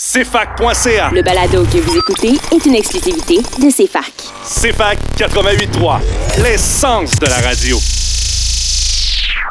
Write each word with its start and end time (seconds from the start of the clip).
CFAC.ca. 0.00 1.10
Le 1.12 1.22
balado 1.22 1.64
que 1.64 1.78
vous 1.78 1.96
écoutez 1.98 2.38
est 2.52 2.64
une 2.66 2.76
exclusivité 2.76 3.38
de 3.38 3.68
CFAC. 3.68 4.12
CFAC 4.44 4.96
88.3, 5.16 5.98
l'essence 6.40 7.16
de 7.16 7.26
la 7.26 7.40
radio. 7.40 7.76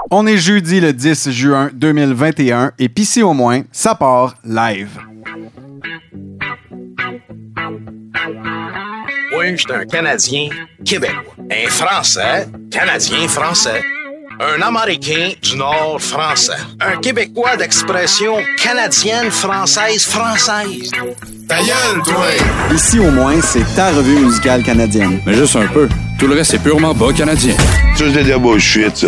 On 0.10 0.25
est 0.25 0.38
jeudi 0.38 0.79
le 0.79 0.94
10 0.94 1.31
juin 1.31 1.70
2021 1.73 2.71
et 2.79 2.88
pis 2.88 3.04
si 3.04 3.21
au 3.21 3.33
moins, 3.33 3.63
ça 3.73 3.94
part 3.96 4.36
live. 4.46 4.97
Oui, 9.38 9.52
je 9.52 9.57
suis 9.57 9.73
un 9.73 9.86
Canadien 9.86 10.48
québécois. 10.86 11.36
Un 11.52 11.70
Français, 11.70 12.48
Canadien 12.71 13.27
français. 13.27 13.82
Un 14.40 14.62
Américain 14.62 15.32
du 15.42 15.58
Nord 15.58 16.00
français. 16.00 16.54
Un 16.80 16.98
Québécois 16.98 17.58
d'expression 17.58 18.36
canadienne, 18.62 19.32
française, 19.32 20.06
française. 20.06 20.92
Ta 21.48 21.58
gueule, 21.58 22.04
toi! 22.06 22.28
Ici 22.72 23.00
au 23.00 23.09
moins, 23.09 23.42
c'est 23.42 23.66
ta 23.76 23.90
revue 23.90 24.20
musicale 24.20 24.62
canadienne. 24.62 25.20
Mais 25.26 25.34
juste 25.34 25.55
un 25.55 25.66
peu. 25.66 25.90
Tout 26.20 26.28
le 26.28 26.36
reste, 26.36 26.52
c'est 26.52 26.62
purement 26.62 26.94
bas 26.94 27.12
canadien. 27.14 27.55
Ça, 27.95 28.05
c'est 28.14 28.23
de 28.23 28.30
la 28.30 28.38
bullshit, 28.38 28.95
ça. 28.95 29.08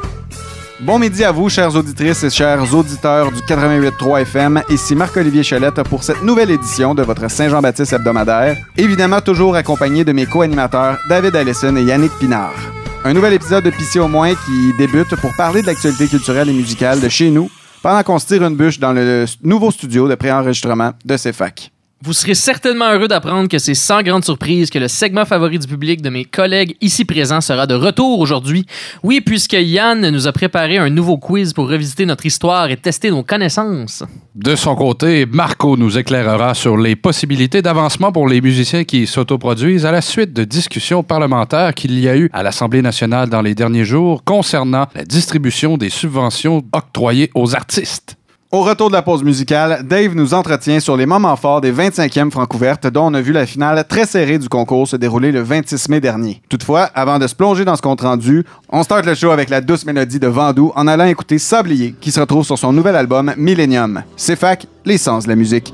Bon 0.83 0.97
midi 0.97 1.23
à 1.23 1.31
vous, 1.31 1.47
chères 1.47 1.75
auditrices 1.75 2.23
et 2.23 2.31
chers 2.31 2.73
auditeurs 2.73 3.31
du 3.31 3.39
88.3 3.41 4.21
FM. 4.21 4.63
Ici 4.67 4.95
Marc-Olivier 4.95 5.43
Chalette 5.43 5.83
pour 5.83 6.03
cette 6.03 6.23
nouvelle 6.23 6.49
édition 6.49 6.95
de 6.95 7.03
votre 7.03 7.29
Saint-Jean-Baptiste 7.29 7.93
hebdomadaire. 7.93 8.57
Évidemment, 8.77 9.21
toujours 9.21 9.55
accompagné 9.55 10.03
de 10.03 10.11
mes 10.11 10.25
co-animateurs 10.25 10.97
David 11.07 11.35
Allison 11.35 11.75
et 11.75 11.83
Yannick 11.83 12.11
Pinard. 12.19 12.55
Un 13.03 13.13
nouvel 13.13 13.33
épisode 13.33 13.63
de 13.63 13.69
Pissé 13.69 13.99
au 13.99 14.07
moins 14.07 14.33
qui 14.33 14.73
débute 14.79 15.15
pour 15.17 15.35
parler 15.35 15.61
de 15.61 15.67
l'actualité 15.67 16.07
culturelle 16.07 16.49
et 16.49 16.53
musicale 16.53 16.99
de 16.99 17.09
chez 17.09 17.29
nous 17.29 17.51
pendant 17.83 18.01
qu'on 18.01 18.17
se 18.17 18.25
tire 18.25 18.43
une 18.43 18.55
bûche 18.55 18.79
dans 18.79 18.91
le 18.91 19.25
nouveau 19.43 19.69
studio 19.69 20.07
de 20.07 20.15
préenregistrement 20.15 20.93
de 21.05 21.15
CFAC. 21.15 21.71
Vous 22.03 22.13
serez 22.13 22.33
certainement 22.33 22.91
heureux 22.91 23.07
d'apprendre 23.07 23.47
que 23.47 23.59
c'est 23.59 23.75
sans 23.75 24.01
grande 24.01 24.25
surprise 24.25 24.71
que 24.71 24.79
le 24.79 24.87
segment 24.87 25.23
favori 25.23 25.59
du 25.59 25.67
public 25.67 26.01
de 26.01 26.09
mes 26.09 26.25
collègues 26.25 26.75
ici 26.81 27.05
présents 27.05 27.41
sera 27.41 27.67
de 27.67 27.75
retour 27.75 28.19
aujourd'hui. 28.19 28.65
Oui, 29.03 29.21
puisque 29.21 29.53
Yann 29.53 30.09
nous 30.09 30.27
a 30.27 30.31
préparé 30.31 30.79
un 30.79 30.89
nouveau 30.89 31.19
quiz 31.19 31.53
pour 31.53 31.69
revisiter 31.69 32.07
notre 32.07 32.25
histoire 32.25 32.71
et 32.71 32.77
tester 32.77 33.11
nos 33.11 33.21
connaissances. 33.21 34.03
De 34.33 34.55
son 34.55 34.73
côté, 34.73 35.27
Marco 35.27 35.77
nous 35.77 35.95
éclairera 35.95 36.55
sur 36.55 36.75
les 36.75 36.95
possibilités 36.95 37.61
d'avancement 37.61 38.11
pour 38.11 38.27
les 38.27 38.41
musiciens 38.41 38.83
qui 38.83 39.05
s'autoproduisent 39.05 39.85
à 39.85 39.91
la 39.91 40.01
suite 40.01 40.33
de 40.33 40.43
discussions 40.43 41.03
parlementaires 41.03 41.75
qu'il 41.75 41.99
y 41.99 42.09
a 42.09 42.17
eu 42.17 42.31
à 42.33 42.41
l'Assemblée 42.41 42.81
nationale 42.81 43.29
dans 43.29 43.43
les 43.43 43.53
derniers 43.53 43.85
jours 43.85 44.23
concernant 44.23 44.87
la 44.95 45.05
distribution 45.05 45.77
des 45.77 45.91
subventions 45.91 46.63
octroyées 46.73 47.29
aux 47.35 47.53
artistes. 47.53 48.17
Au 48.53 48.63
retour 48.63 48.89
de 48.89 48.93
la 48.95 49.01
pause 49.01 49.23
musicale, 49.23 49.81
Dave 49.87 50.13
nous 50.13 50.33
entretient 50.33 50.81
sur 50.81 50.97
les 50.97 51.05
moments 51.05 51.37
forts 51.37 51.61
des 51.61 51.71
25e 51.71 52.31
Francouvertes 52.31 52.85
dont 52.87 53.05
on 53.05 53.13
a 53.13 53.21
vu 53.21 53.31
la 53.31 53.45
finale 53.45 53.85
très 53.87 54.05
serrée 54.05 54.39
du 54.39 54.49
concours 54.49 54.89
se 54.89 54.97
dérouler 54.97 55.31
le 55.31 55.41
26 55.41 55.87
mai 55.87 56.01
dernier. 56.01 56.41
Toutefois, 56.49 56.89
avant 56.93 57.17
de 57.17 57.27
se 57.27 57.33
plonger 57.33 57.63
dans 57.63 57.77
ce 57.77 57.81
compte-rendu, 57.81 58.43
on 58.67 58.83
start 58.83 59.05
le 59.05 59.15
show 59.15 59.31
avec 59.31 59.49
la 59.49 59.61
douce 59.61 59.85
mélodie 59.85 60.19
de 60.19 60.27
Vandou 60.27 60.73
en 60.75 60.85
allant 60.85 61.05
écouter 61.05 61.39
Sablier 61.39 61.95
qui 62.01 62.11
se 62.11 62.19
retrouve 62.19 62.43
sur 62.43 62.57
son 62.57 62.73
nouvel 62.73 62.97
album 62.97 63.33
Millennium. 63.37 64.03
C'est 64.17 64.35
fac, 64.35 64.67
l'essence 64.83 65.23
de 65.23 65.29
la 65.29 65.37
musique. 65.37 65.73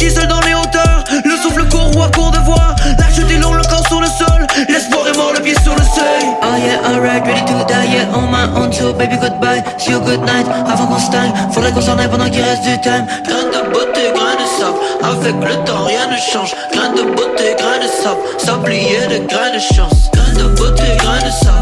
Se 0.00 0.08
seul 0.08 0.28
dans 0.28 0.40
les 0.40 0.54
hauteurs. 0.54 1.04
Le 1.24 1.36
souffle 1.36 1.68
court 1.68 1.90
ou 1.94 2.02
à 2.02 2.08
court 2.08 2.30
de 2.30 2.38
voix. 2.38 2.74
Est 3.30 3.38
longue, 3.38 3.56
le 3.56 3.62
corps 3.68 3.86
sur 3.86 4.00
le 4.00 4.06
sol. 4.06 4.46
L'espoir 4.66 5.06
est 5.06 5.16
mort, 5.16 5.32
le 5.34 5.40
pied 5.40 5.54
sur 5.62 5.74
le 5.74 5.82
seuil. 5.82 6.24
Oh 6.42 6.56
yeah, 6.56 6.80
alright, 6.88 7.22
ready 7.26 7.44
to 7.44 7.64
die, 7.68 7.84
yeah, 7.92 8.16
on 8.16 8.30
my 8.30 8.48
own 8.56 8.70
too, 8.70 8.94
baby 8.94 9.16
goodbye. 9.18 9.62
See 9.76 9.92
you 9.92 10.00
good 10.00 10.20
night, 10.20 10.46
avant 10.66 10.86
qu'on 10.86 10.98
stagne. 10.98 11.32
Faudrait 11.52 11.70
qu'on 11.72 11.82
s'en 11.82 11.98
aille 11.98 12.08
pendant 12.08 12.30
qu'il 12.30 12.42
reste 12.42 12.62
du 12.62 12.80
time. 12.80 13.06
Grain 13.28 13.44
de 13.52 13.70
beauté, 13.70 14.10
grain 14.14 14.34
de 14.34 14.46
sable. 14.58 14.78
Avec 15.02 15.36
le 15.36 15.64
temps, 15.64 15.84
rien 15.84 16.06
ne 16.10 16.16
change. 16.16 16.56
Grain 16.72 16.88
de 16.94 17.02
beauté, 17.02 17.54
grain 17.58 17.78
de 17.78 17.88
sable. 18.02 18.20
Sablier 18.38 19.06
de 19.06 19.26
grain 19.28 19.52
de 19.54 19.60
chance. 19.60 20.10
Grain 20.14 20.32
de 20.32 20.48
beauté, 20.54 20.96
grain 20.98 21.18
de 21.18 21.30
sable. 21.30 21.59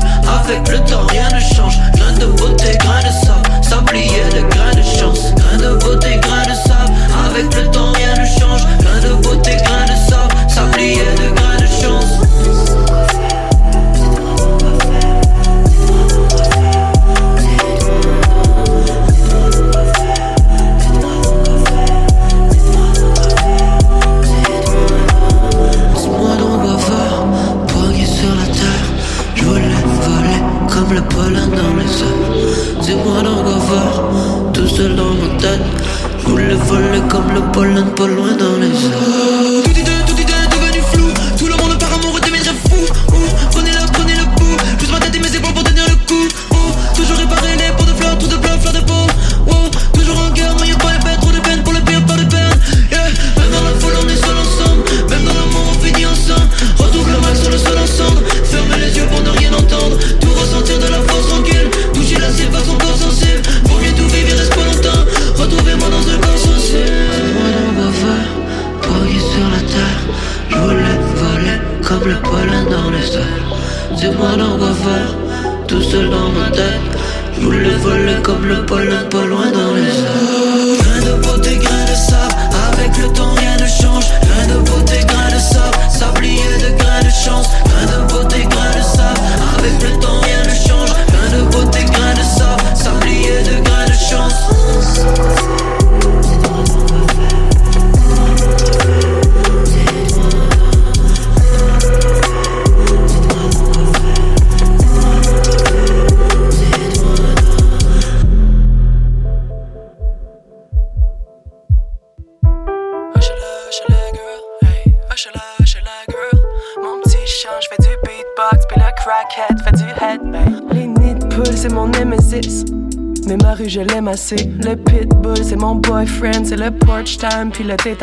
Le 124.08 124.74
pitbull, 124.74 125.36
c'est 125.44 125.56
mon 125.56 125.74
boyfriend. 125.74 126.44
C'est 126.44 126.56
le 126.56 126.70
porch 126.70 127.18
time, 127.18 127.50
puis 127.52 127.64
le 127.64 127.76
tête. 127.76 128.02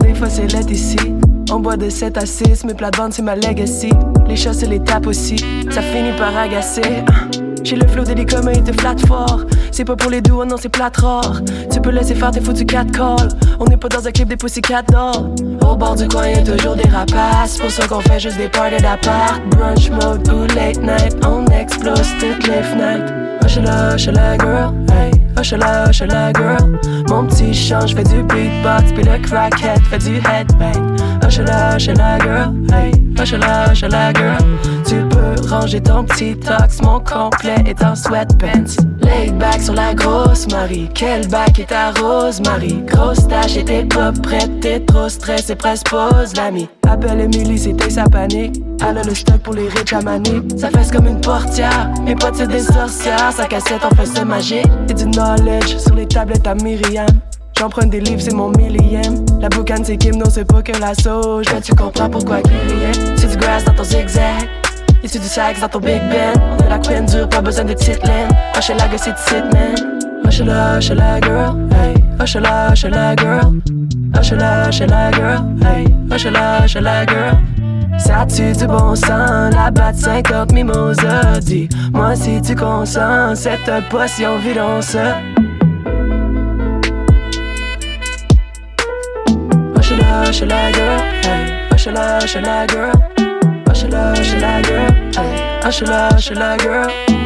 Des 0.00 0.14
fois, 0.14 0.28
c'est 0.28 0.52
l'aide 0.52 0.70
ici. 0.70 0.98
On 1.50 1.58
boit 1.58 1.78
de 1.78 1.88
7 1.88 2.18
à 2.18 2.26
6, 2.26 2.64
mes 2.64 2.74
plates-bandes, 2.74 3.14
c'est 3.14 3.22
ma 3.22 3.34
legacy. 3.34 3.90
Les 4.28 4.36
chats, 4.36 4.52
c'est 4.52 4.66
les 4.66 4.80
tapes 4.80 5.06
aussi. 5.06 5.36
Ça 5.70 5.80
finit 5.80 6.12
par 6.18 6.36
agacer. 6.36 7.02
J'ai 7.64 7.76
le 7.76 7.86
flow 7.86 8.04
communs 8.28 8.52
et 8.52 8.60
de 8.60 8.72
flat 8.78 8.96
fort. 9.06 9.40
C'est 9.70 9.86
pas 9.86 9.96
pour 9.96 10.10
les 10.10 10.20
doux, 10.20 10.44
non, 10.44 10.56
c'est 10.60 10.68
plate 10.68 10.98
rare. 10.98 11.40
Tu 11.72 11.80
peux 11.80 11.90
laisser 11.90 12.14
faire 12.14 12.30
tes 12.30 12.42
foutus 12.42 12.66
4 12.66 12.92
calls. 12.92 13.28
On 13.58 13.64
n'est 13.64 13.78
pas 13.78 13.88
dans 13.88 14.06
un 14.06 14.10
clip 14.10 14.28
des 14.28 14.36
Pussycat 14.36 14.82
d'or. 14.82 15.30
Au 15.66 15.76
bord 15.76 15.94
du 15.94 16.06
coin, 16.08 16.26
y'a 16.26 16.42
toujours 16.42 16.76
des 16.76 16.88
rapaces. 16.90 17.56
Pour 17.58 17.70
ça 17.70 17.88
qu'on 17.88 18.00
fait 18.00 18.20
juste 18.20 18.36
des 18.36 18.48
parties 18.48 18.82
d'appart. 18.82 19.40
Brunch 19.50 19.88
mode 19.90 20.28
ou 20.28 20.46
late 20.54 20.82
night. 20.82 21.16
On 21.26 21.46
explose 21.46 22.08
toutes 22.20 22.46
les 22.48 22.62
fenêtres. 22.62 23.12
Hush 23.44 23.56
la, 23.56 23.94
hush 23.94 24.06
la 24.08 24.36
girl, 24.36 24.74
hey. 24.90 25.21
Hush 25.36 25.52
la, 25.52 25.88
hush 25.88 26.02
la 26.02 26.32
girl. 26.32 26.78
Mon 27.08 27.26
petit 27.26 27.54
change 27.54 27.94
fait 27.94 28.04
du 28.04 28.22
beatbox, 28.22 28.92
puis 28.94 29.02
le 29.02 29.18
crackhead 29.18 29.80
fait 29.90 29.98
du 29.98 30.16
headbang. 30.16 30.96
Hush 31.32 31.38
la, 31.46 31.76
hush 31.76 31.86
la 31.86 32.18
girl, 32.18 32.52
hey. 32.74 32.92
Hush 33.18 33.32
la, 33.32 33.72
hush 33.72 33.84
la 33.84 34.12
girl. 34.12 34.36
Tu 34.84 34.96
peux 35.08 35.48
ranger 35.48 35.80
ton 35.80 36.04
petit 36.04 36.36
tox, 36.36 36.82
mon 36.82 37.00
complet 37.00 37.56
est 37.64 37.82
en 37.82 37.94
sweatpants. 37.94 38.76
Laid 39.00 39.38
back 39.38 39.62
sur 39.62 39.72
la 39.72 39.94
grosse 39.94 40.46
Marie, 40.48 40.90
quel 40.92 41.26
bac 41.28 41.58
est 41.58 41.70
ta 41.70 41.90
rose 41.92 42.42
Marie? 42.42 42.82
Grosse 42.86 43.26
tâche 43.28 43.56
et 43.56 43.64
t'es 43.64 43.82
pas 43.84 44.12
prête, 44.12 44.60
t'es 44.60 44.80
trop 44.80 45.08
stressé, 45.08 45.54
presque 45.54 45.88
pause 45.88 46.36
l'ami. 46.36 46.68
Appelle 46.86 47.20
Emily, 47.20 47.58
c'était 47.58 47.88
sa 47.88 48.04
panique. 48.04 48.62
Elle 48.86 48.98
a 48.98 49.02
le 49.02 49.14
stock 49.14 49.38
pour 49.38 49.54
les 49.54 49.68
riches 49.70 49.94
à 49.94 50.02
Manille. 50.02 50.42
Ça 50.58 50.68
fesse 50.68 50.90
comme 50.90 51.06
une 51.06 51.22
portière, 51.22 51.88
mes 52.04 52.14
potes 52.14 52.34
c'est 52.34 52.48
des 52.48 52.60
sorcières. 52.60 53.32
Sa 53.34 53.46
cassette 53.46 53.82
en 53.86 53.96
fait 53.96 54.20
de 54.20 54.26
magie 54.26 54.62
et 54.86 54.92
du 54.92 55.06
knowledge 55.06 55.78
sur 55.78 55.94
les 55.94 56.06
tablettes 56.06 56.46
à 56.46 56.54
Myriam. 56.56 57.06
J'emprunte 57.62 57.90
des 57.90 58.00
livres, 58.00 58.20
c'est 58.20 58.34
mon 58.34 58.50
millième. 58.50 59.24
La 59.40 59.48
boucane, 59.48 59.84
c'est 59.84 59.96
Kim, 59.96 60.16
non, 60.16 60.24
c'est 60.28 60.44
pas 60.44 60.62
que 60.62 60.72
la 60.80 60.94
sauge. 60.94 61.46
Là, 61.52 61.60
tu 61.62 61.72
comprends 61.76 62.10
pourquoi 62.10 62.42
qu'il 62.42 62.52
est. 62.52 63.16
C'est 63.16 63.28
du 63.28 63.36
grass 63.36 63.64
dans 63.64 63.72
ton 63.72 63.84
zigzag. 63.84 64.48
Et 65.04 65.06
c'est 65.06 65.20
du 65.20 65.28
sax 65.28 65.60
dans 65.60 65.68
ton 65.68 65.78
Big 65.78 66.00
Ben. 66.10 66.32
On 66.58 66.64
a 66.64 66.70
la 66.70 66.78
queen 66.80 67.06
dure, 67.06 67.28
pas 67.28 67.40
besoin 67.40 67.64
de 67.64 67.74
petite 67.74 68.04
laine. 68.04 68.28
Gueule, 68.52 68.98
c'est 68.98 69.16
sit, 69.16 69.44
man. 69.52 70.00
Hush 70.26 70.40
la 70.40 70.80
girl. 71.20 71.56
Hey, 71.70 71.94
hush 72.18 72.34
la 72.34 72.74
girl. 72.74 73.60
Hush 74.18 74.32
la 74.32 75.12
girl. 75.12 75.44
Hey, 75.64 75.86
hush 76.10 76.24
la 76.74 77.06
girl. 77.06 77.38
Ça 77.96 78.26
tue 78.26 78.52
du 78.58 78.66
bon 78.66 78.96
sang, 78.96 79.50
la 79.52 79.70
batte 79.70 79.94
50 79.94 80.50
mimosas. 80.50 81.38
Dis-moi 81.40 82.16
si 82.16 82.42
tu 82.42 82.56
consens, 82.56 83.36
cette 83.36 83.70
potion 83.88 84.36
vidance. 84.38 84.96
Hush 90.22 90.42
la, 90.42 90.42
hush 90.42 90.42
la 90.42 90.70
girl. 90.72 91.00
Hey, 91.24 91.68
hush 91.70 91.86
la, 91.86 92.20
hush 92.20 92.36
la 92.36 92.66
girl. 92.66 92.92
Hush 93.66 93.84
la, 93.90 94.14
hush 94.14 94.34
la 94.34 94.62
girl. 94.62 94.92
Hey, 95.16 95.60
hush 95.62 95.82
la, 95.82 96.10
hush 96.10 96.30
la 96.30 96.56
girl. 96.58 97.21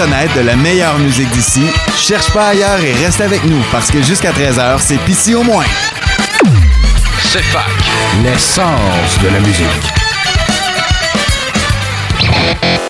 Connaître 0.00 0.34
de 0.34 0.40
la 0.40 0.56
meilleure 0.56 0.98
musique 0.98 1.28
d'ici, 1.30 1.62
cherche 1.94 2.30
pas 2.30 2.48
ailleurs 2.48 2.80
et 2.80 2.92
reste 3.04 3.20
avec 3.20 3.44
nous 3.44 3.62
parce 3.70 3.90
que 3.90 4.00
jusqu'à 4.02 4.32
13h, 4.32 4.78
c'est 4.78 4.96
Pissy 5.04 5.34
au 5.34 5.42
moins. 5.42 5.64
C'est 7.30 7.42
fac, 7.42 7.64
l'essence 8.24 9.18
de 9.22 9.28
la 9.28 9.40
musique. 9.40 9.99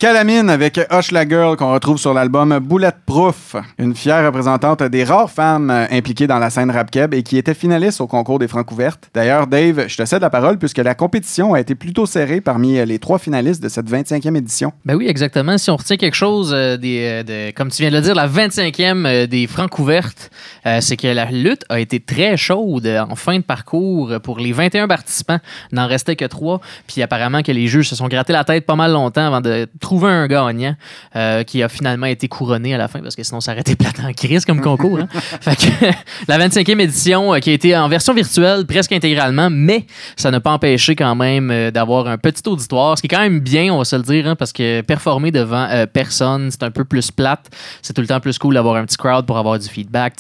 Calamine 0.01 0.49
avec 0.49 0.81
Hush 0.91 1.11
la 1.13 1.29
Girl 1.29 1.57
qu'on 1.57 1.75
retrouve 1.75 1.99
sur 1.99 2.15
l'album 2.15 2.59
Bulletproof, 2.59 3.57
une 3.79 3.95
fière 3.95 4.25
représentante 4.25 4.83
des 4.85 5.05
rares 5.05 5.31
femmes 5.31 5.71
impliquées 5.91 6.27
dans 6.27 6.39
la 6.39 6.49
scène 6.49 6.71
rap 6.71 6.91
keb 6.91 7.13
et 7.13 7.23
qui 7.23 7.37
était 7.37 7.53
finaliste 7.53 8.01
au 8.01 8.07
concours 8.07 8.39
des 8.39 8.49
Francs 8.49 8.73
ouvertes. 8.73 9.11
D'ailleurs, 9.13 9.47
Dave, 9.47 9.89
je 9.89 9.97
te 9.99 10.05
cède 10.07 10.23
la 10.23 10.31
parole 10.31 10.57
puisque 10.57 10.79
la 10.79 10.95
compétition 10.95 11.53
a 11.53 11.61
été 11.61 11.75
plutôt 11.75 12.07
serrée 12.07 12.41
parmi 12.41 12.79
euh, 12.79 12.87
les 12.87 12.99
trois 12.99 13.19
finalistes 13.19 13.63
de 13.63 13.69
cette 13.69 13.91
25e 13.91 14.35
édition. 14.39 14.73
Ben 14.87 14.95
oui, 14.95 15.07
exactement. 15.07 15.59
Si 15.59 15.71
on 15.71 15.77
retient 15.77 15.99
quelque 15.99 16.17
chose, 16.17 16.53
euh, 16.55 16.79
des, 16.79 17.23
euh, 17.29 17.51
comme 17.55 17.71
tu 17.71 17.83
viens 17.83 17.91
de 17.91 17.97
le 17.97 18.03
dire, 18.03 18.15
la 18.15 18.27
25e 18.27 19.07
euh, 19.07 19.27
des 19.27 19.47
francs 19.47 19.79
ouvertes, 19.79 20.31
euh, 20.65 20.79
c'est 20.81 20.97
que 20.97 21.09
la 21.09 21.27
lutte 21.27 21.65
a 21.69 21.79
été 21.79 22.01
très 22.01 22.39
chaude 22.39 22.87
en 22.87 23.17
fin 23.17 23.37
de 23.37 23.45
parcours 23.45 24.15
pour 24.23 24.39
les 24.39 24.53
21 24.53 24.89
participants. 24.89 25.41
N'en 25.73 25.87
restait 25.87 26.17
que 26.17 26.25
trois. 26.25 26.63
Puis 26.87 27.03
apparemment 27.03 27.43
que 27.43 27.53
les 27.53 27.67
juges 27.67 27.91
se 27.91 27.97
sont 27.97 28.09
grattés 28.09 28.33
la 28.33 28.45
tête 28.45 28.65
pas 28.65 28.77
mal 28.77 28.93
longtemps 28.93 29.27
avant 29.27 29.40
de 29.41 29.67
trouver 29.81 30.11
un 30.11 30.27
gagnant 30.27 30.75
euh, 31.17 31.43
qui 31.45 31.63
a 31.63 31.69
finalement 31.69 32.07
été 32.07 32.29
couronné 32.29 32.75
à 32.75 32.79
la 32.79 32.89
fin 32.89 33.01
parce 33.01 33.17
que 33.17 33.23
sinon 33.23 33.41
ça 33.41 33.53
aurait 33.53 33.61
été 33.61 33.77
plate 33.77 34.01
en 34.01 34.13
crise 34.13 34.45
comme 34.45 34.61
concours. 34.61 34.99
hein. 35.01 35.09
fait 35.41 35.57
que 35.57 35.87
la 36.29 36.39
25e 36.39 36.81
édition 36.81 37.35
euh, 37.35 37.39
qui 37.39 37.51
a 37.51 37.53
été 37.53 37.77
en 37.77 37.89
version 37.89 38.15
virtuelle 38.15 38.67
presque 38.67 38.93
intégralement, 38.93 39.49
mais 39.51 39.87
ça 40.17 40.31
n'a 40.31 40.41
pas 40.41 40.53
empêché 40.53 40.95
quand 40.97 41.15
même 41.15 41.51
euh, 41.51 41.71
d'avoir 41.71 42.07
un 42.09 42.19
petit 42.19 42.43
auditoire, 42.49 42.97
ce 42.97 43.03
qui 43.03 43.07
est 43.07 43.11
quand 43.17 43.21
même 43.23 43.41
bien, 43.41 43.73
on 43.73 43.79
va 43.79 43.85
se 43.85 43.97
le 43.97 44.03
dire, 44.03 44.27
hein, 44.29 44.37
parce 44.37 44.53
que 44.53 44.81
performer 44.83 45.31
devant 45.31 45.67
euh, 45.71 45.87
personne, 45.87 46.51
c'est 46.51 46.63
un 46.63 46.71
peu 46.71 46.85
plus 46.85 47.11
plate. 47.11 47.47
C'est 47.83 47.93
tout 47.93 48.01
le 48.01 48.07
temps 48.07 48.21
plus 48.21 48.39
cool 48.39 48.55
d'avoir 48.55 48.77
un 48.77 48.85
petit 48.85 48.97
crowd 48.97 49.27
pour 49.27 49.39
avoir 49.39 49.59
du 49.59 49.69
feedback. 49.69 50.15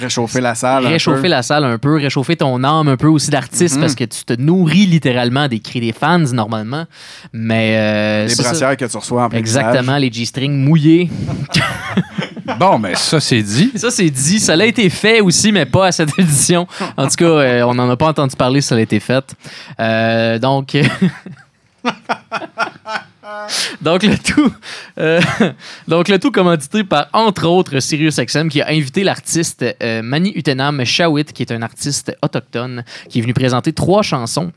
Réchauffer 0.00 0.40
la 0.40 0.54
salle. 0.54 0.86
Réchauffer 0.86 1.28
la 1.28 1.42
salle 1.42 1.64
un 1.64 1.78
peu, 1.78 1.96
réchauffer 1.96 2.36
ton 2.36 2.62
âme 2.64 2.88
un 2.88 2.96
peu 2.96 3.08
aussi 3.08 3.30
d'artiste 3.30 3.76
Mhm. 3.76 3.80
parce 3.80 3.94
que 3.94 4.04
tu 4.04 4.24
te 4.24 4.32
nourris 4.40 4.86
littéralement 4.86 5.48
des 5.48 5.60
cris 5.60 5.80
des 5.80 5.92
fans 5.92 6.18
normalement. 6.18 6.86
Mais 7.32 7.76
euh, 7.76 8.26
Les 8.26 8.34
que 8.76 8.84
tu 8.84 8.96
reçois 8.96 9.24
en 9.24 9.28
plein 9.28 9.38
Exactement, 9.38 9.96
les 9.96 10.12
G-strings 10.12 10.56
mouillés. 10.56 11.10
bon, 12.58 12.78
mais 12.78 12.94
ça, 12.94 13.20
c'est 13.20 13.42
dit. 13.42 13.72
Ça, 13.76 13.90
c'est 13.90 14.10
dit. 14.10 14.40
Ça 14.40 14.54
a 14.54 14.64
été 14.64 14.88
fait 14.90 15.20
aussi, 15.20 15.52
mais 15.52 15.66
pas 15.66 15.86
à 15.86 15.92
cette 15.92 16.10
édition. 16.18 16.66
En 16.96 17.06
tout 17.06 17.16
cas, 17.16 17.24
euh, 17.24 17.62
on 17.62 17.74
n'en 17.74 17.90
a 17.90 17.96
pas 17.96 18.08
entendu 18.08 18.36
parler, 18.36 18.60
ça 18.60 18.76
a 18.76 18.80
été 18.80 19.00
fait. 19.00 19.34
Euh, 19.80 20.38
donc. 20.38 20.76
Donc 23.80 24.02
le 24.02 24.16
tout, 24.18 24.52
euh, 24.98 25.20
donc 25.88 26.08
le 26.08 26.18
tout 26.18 26.30
commandité 26.30 26.84
par 26.84 27.08
entre 27.12 27.46
autres 27.46 27.80
SiriusXM 27.80 28.48
qui 28.48 28.60
a 28.60 28.68
invité 28.68 29.04
l'artiste 29.04 29.64
euh, 29.82 30.02
Mani 30.02 30.32
Utenam 30.34 30.84
Shawit 30.84 31.32
qui 31.32 31.42
est 31.42 31.52
un 31.52 31.62
artiste 31.62 32.16
autochtone 32.22 32.84
qui 33.08 33.18
est 33.18 33.22
venu 33.22 33.34
présenter 33.34 33.72
trois 33.72 34.02
chansons 34.02 34.52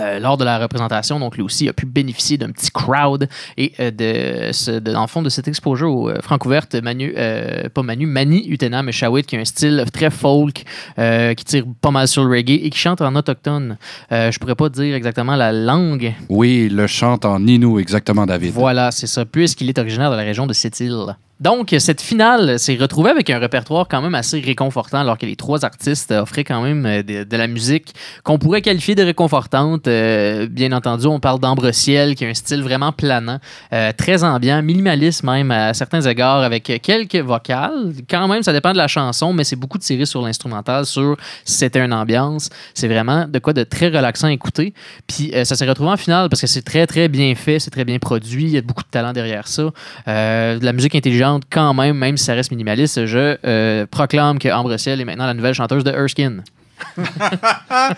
euh, 0.00 0.18
lors 0.18 0.36
de 0.36 0.44
la 0.44 0.58
représentation, 0.58 1.18
donc 1.20 1.36
lui 1.36 1.42
aussi 1.42 1.68
a 1.68 1.72
pu 1.72 1.86
bénéficier 1.86 2.38
d'un 2.38 2.50
petit 2.50 2.70
crowd 2.70 3.28
et 3.56 3.72
euh, 3.80 3.90
de, 3.90 4.52
ce, 4.52 4.70
de, 4.72 4.92
dans 4.92 5.02
le 5.02 5.06
fond 5.06 5.22
de 5.22 5.28
cette 5.28 5.48
exposure 5.48 5.92
au 5.92 6.10
euh, 6.10 6.20
Francouverte, 6.22 6.74
Manu, 6.76 7.14
euh, 7.16 7.68
pas 7.68 7.82
Manu, 7.82 8.06
Mani 8.06 8.46
Utenam 8.48 8.90
Shawit 8.90 9.26
qui 9.26 9.36
a 9.36 9.40
un 9.40 9.44
style 9.44 9.84
très 9.92 10.10
folk, 10.10 10.64
euh, 10.98 11.34
qui 11.34 11.44
tire 11.44 11.64
pas 11.80 11.90
mal 11.90 12.08
sur 12.08 12.24
le 12.24 12.30
reggae 12.30 12.60
et 12.62 12.70
qui 12.70 12.78
chante 12.78 13.00
en 13.00 13.14
autochtone. 13.16 13.76
Euh, 14.12 14.30
je 14.30 14.38
pourrais 14.38 14.54
pas 14.54 14.68
dire 14.68 14.94
exactement 14.94 15.36
la 15.36 15.52
langue. 15.52 16.14
Oui, 16.28 16.68
le 16.70 16.86
chante 16.86 17.24
en 17.24 17.44
Inou, 17.46 17.78
exactement, 17.78 18.26
David. 18.26 18.52
Voilà, 18.52 18.90
c'est 18.90 19.06
ça, 19.06 19.24
puisqu'il 19.24 19.68
est 19.68 19.78
originaire 19.78 20.10
de 20.10 20.16
la 20.16 20.22
région 20.22 20.46
de 20.46 20.52
Sept-Îles. 20.52 21.16
Donc, 21.38 21.74
cette 21.78 22.00
finale 22.00 22.58
s'est 22.58 22.76
retrouvée 22.76 23.10
avec 23.10 23.28
un 23.28 23.38
répertoire 23.38 23.88
quand 23.88 24.00
même 24.00 24.14
assez 24.14 24.40
réconfortant, 24.40 25.00
alors 25.00 25.18
que 25.18 25.26
les 25.26 25.36
trois 25.36 25.66
artistes 25.66 26.10
offraient 26.10 26.44
quand 26.44 26.62
même 26.62 26.86
euh, 26.86 27.02
de, 27.02 27.36
la 27.36 27.46
musique 27.46 27.94
qu'on 28.24 28.38
pourrait 28.38 28.62
qualifier 28.62 28.94
de 28.94 29.02
réconfortante. 29.02 29.86
Euh, 29.86 30.46
bien 30.48 30.72
entendu, 30.72 31.06
on 31.06 31.20
parle 31.20 31.38
d'Ambre 31.38 31.72
Ciel, 31.72 32.14
qui 32.14 32.24
a 32.24 32.28
un 32.28 32.34
style 32.34 32.62
vraiment 32.62 32.90
planant, 32.90 33.38
euh, 33.74 33.92
très 33.92 34.24
ambiant, 34.24 34.62
minimaliste 34.62 35.24
même 35.24 35.50
à 35.50 35.74
certains 35.74 36.00
égards, 36.00 36.42
avec 36.42 36.72
quelques 36.82 37.16
vocales. 37.16 37.92
Quand 38.08 38.28
même, 38.28 38.42
ça 38.42 38.54
dépend 38.54 38.72
de 38.72 38.78
la 38.78 38.88
chanson, 38.88 39.34
mais 39.34 39.44
c'est 39.44 39.56
beaucoup 39.56 39.78
tiré 39.78 40.06
sur 40.06 40.22
l'instrumental, 40.22 40.86
sur 40.86 41.18
c'était 41.44 41.80
une 41.80 41.92
ambiance. 41.92 42.48
C'est 42.72 42.88
vraiment 42.88 43.26
de 43.28 43.38
quoi 43.40 43.52
de 43.52 43.62
très 43.62 43.88
relaxant 43.88 44.28
à 44.28 44.32
écouter. 44.32 44.72
Puis 45.06 45.32
ça 45.44 45.54
s'est 45.54 45.68
retrouvé 45.68 45.90
en 45.90 45.96
finale 45.98 46.30
parce 46.30 46.40
que 46.40 46.46
c'est 46.46 46.62
très, 46.62 46.86
très 46.86 47.08
bien 47.08 47.34
fait, 47.34 47.58
c'est 47.58 47.70
très 47.70 47.84
bien 47.84 47.98
produit, 47.98 48.44
il 48.44 48.50
y 48.50 48.56
a 48.56 48.62
beaucoup 48.62 48.82
de 48.82 48.88
talent 48.88 49.12
derrière 49.12 49.48
ça. 49.48 49.64
De 50.06 50.64
la 50.64 50.72
musique 50.72 50.94
intelligente 50.94 51.25
quand 51.50 51.74
même, 51.74 51.96
même 51.96 52.16
si 52.16 52.24
ça 52.24 52.34
reste 52.34 52.50
minimaliste, 52.50 53.06
je 53.06 53.36
euh, 53.44 53.86
proclame 53.90 54.38
que 54.38 54.48
Ambre 54.48 54.76
Ciel 54.76 55.00
est 55.00 55.04
maintenant 55.04 55.26
la 55.26 55.34
nouvelle 55.34 55.54
chanteuse 55.54 55.84
de 55.84 55.90
Erskine. 55.90 56.42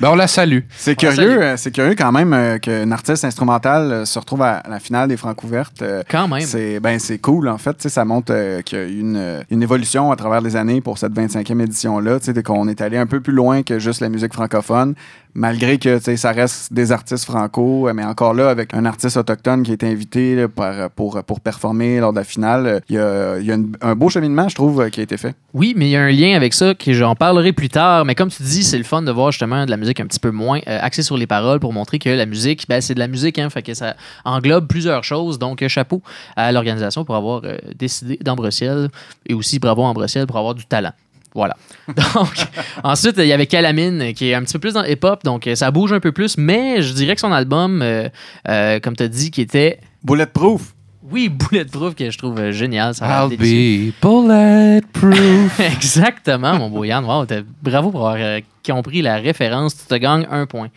Ben, 0.00 0.10
on 0.10 0.14
la 0.14 0.26
salue. 0.28 0.60
C'est 0.76 0.94
curieux, 0.94 1.42
euh, 1.42 1.56
c'est 1.56 1.72
curieux 1.72 1.94
quand 1.96 2.12
même 2.12 2.32
euh, 2.32 2.58
qu'un 2.58 2.90
artiste 2.92 3.24
instrumental 3.24 3.90
euh, 3.92 4.04
se 4.04 4.18
retrouve 4.18 4.42
à 4.42 4.62
la 4.68 4.78
finale 4.78 5.08
des 5.08 5.16
Francouvertes. 5.16 5.82
euh, 5.82 6.02
Quand 6.08 6.28
même. 6.28 6.42
C'est 6.42 6.78
ben, 6.78 6.98
c'est 7.00 7.18
cool, 7.18 7.48
en 7.48 7.58
fait. 7.58 7.72
Tu 7.74 7.82
sais, 7.82 7.88
Ça 7.88 8.04
montre 8.04 8.32
euh, 8.32 8.62
qu'il 8.62 8.78
y 8.78 8.80
a 8.80 8.84
eu 8.84 9.00
une, 9.00 9.44
une 9.50 9.62
évolution 9.62 10.12
à 10.12 10.16
travers 10.16 10.40
les 10.40 10.54
années 10.56 10.80
pour 10.80 10.98
cette 10.98 11.12
25e 11.12 11.60
édition-là. 11.60 12.20
Tu 12.20 12.32
sais, 12.32 12.42
qu'on 12.42 12.68
est 12.68 12.80
allé 12.80 12.96
un 12.98 13.06
peu 13.06 13.20
plus 13.20 13.32
loin 13.32 13.62
que 13.62 13.78
juste 13.80 14.00
la 14.00 14.08
musique 14.08 14.32
francophone, 14.32 14.94
malgré 15.34 15.78
que 15.78 15.98
ça 16.16 16.32
reste 16.32 16.72
des 16.72 16.92
artistes 16.92 17.24
franco. 17.24 17.88
euh, 17.88 17.94
Mais 17.94 18.04
encore 18.04 18.34
là, 18.34 18.50
avec 18.50 18.74
un 18.74 18.84
artiste 18.84 19.16
autochtone 19.16 19.62
qui 19.62 19.72
est 19.72 19.84
invité 19.84 20.46
pour, 20.94 21.40
performer 21.42 22.00
lors 22.00 22.12
de 22.12 22.18
la 22.18 22.24
finale, 22.24 22.82
il 22.88 22.96
y 22.96 22.98
a, 22.98 23.56
un 23.80 23.94
beau 23.94 24.08
cheminement, 24.08 24.48
je 24.48 24.54
trouve, 24.54 24.80
euh, 24.80 24.88
qui 24.88 25.00
a 25.00 25.02
été 25.02 25.16
fait. 25.16 25.34
Oui, 25.54 25.74
mais 25.76 25.86
il 25.88 25.90
y 25.90 25.96
a 25.96 26.02
un 26.02 26.10
lien 26.10 26.34
avec 26.34 26.54
ça 26.54 26.74
que 26.74 26.92
j'en 26.92 27.14
parlerai 27.14 27.52
plus 27.52 27.68
tard. 27.68 28.04
Mais 28.04 28.14
comme 28.14 28.30
tu 28.30 28.42
dis, 28.42 28.64
c'est 28.64 28.78
le 28.78 28.84
fun 28.84 29.02
de 29.02 29.10
voir 29.10 29.30
justement 29.32 29.64
de 29.64 29.70
la 29.70 29.76
musique 29.76 30.00
un 30.00 30.06
petit 30.06 30.20
peu 30.20 30.30
moins 30.30 30.58
euh, 30.68 30.78
axée 30.80 31.02
sur 31.02 31.16
les 31.16 31.26
paroles 31.26 31.60
pour 31.60 31.72
montrer 31.72 31.98
que 31.98 32.08
la 32.08 32.26
musique, 32.26 32.66
ben, 32.68 32.80
c'est 32.80 32.94
de 32.94 32.98
la 32.98 33.08
musique, 33.08 33.38
hein, 33.38 33.50
fait 33.50 33.62
que 33.62 33.74
ça 33.74 33.96
englobe 34.24 34.66
plusieurs 34.66 35.04
choses. 35.04 35.38
Donc, 35.38 35.62
chapeau 35.68 36.02
à 36.36 36.52
l'organisation 36.52 37.04
pour 37.04 37.16
avoir 37.16 37.42
euh, 37.44 37.56
décidé 37.76 38.18
d'Ambrosiel 38.22 38.88
et 39.26 39.34
aussi 39.34 39.58
bravo 39.58 39.82
à 39.82 39.88
Ambrosiel 39.88 40.26
pour 40.26 40.36
avoir 40.36 40.54
du 40.54 40.66
talent. 40.66 40.92
Voilà. 41.38 41.56
Donc, 42.14 42.34
ensuite, 42.82 43.14
il 43.18 43.26
y 43.26 43.32
avait 43.32 43.46
Calamine 43.46 44.12
qui 44.12 44.30
est 44.30 44.34
un 44.34 44.42
petit 44.42 44.54
peu 44.54 44.58
plus 44.58 44.74
dans 44.74 44.82
hip-hop, 44.82 45.22
donc 45.22 45.46
euh, 45.46 45.54
ça 45.54 45.70
bouge 45.70 45.92
un 45.92 46.00
peu 46.00 46.10
plus, 46.10 46.36
mais 46.36 46.82
je 46.82 46.92
dirais 46.92 47.14
que 47.14 47.20
son 47.20 47.30
album, 47.30 47.80
euh, 47.80 48.08
euh, 48.48 48.80
comme 48.80 48.96
tu 48.96 49.04
as 49.04 49.08
dit, 49.08 49.30
qui 49.30 49.40
était. 49.40 49.78
Bulletproof. 50.02 50.74
Oui, 51.10 51.28
Bulletproof, 51.28 51.94
que 51.94 52.10
je 52.10 52.18
trouve 52.18 52.38
euh, 52.38 52.52
génial. 52.52 52.94
Ça 52.94 53.26
I'll 53.26 53.36
be 53.36 53.92
bulletproof. 54.02 55.60
Exactement, 55.74 56.58
mon 56.58 56.68
beau 56.70 56.84
Yann. 56.84 57.04
Wow, 57.04 57.26
bravo 57.62 57.90
pour 57.90 58.08
avoir 58.08 58.16
euh, 58.18 58.40
compris 58.66 59.02
la 59.02 59.16
référence. 59.16 59.76
Tu 59.76 59.86
te 59.86 59.94
gagnes 59.94 60.26
un 60.30 60.46
point. 60.46 60.68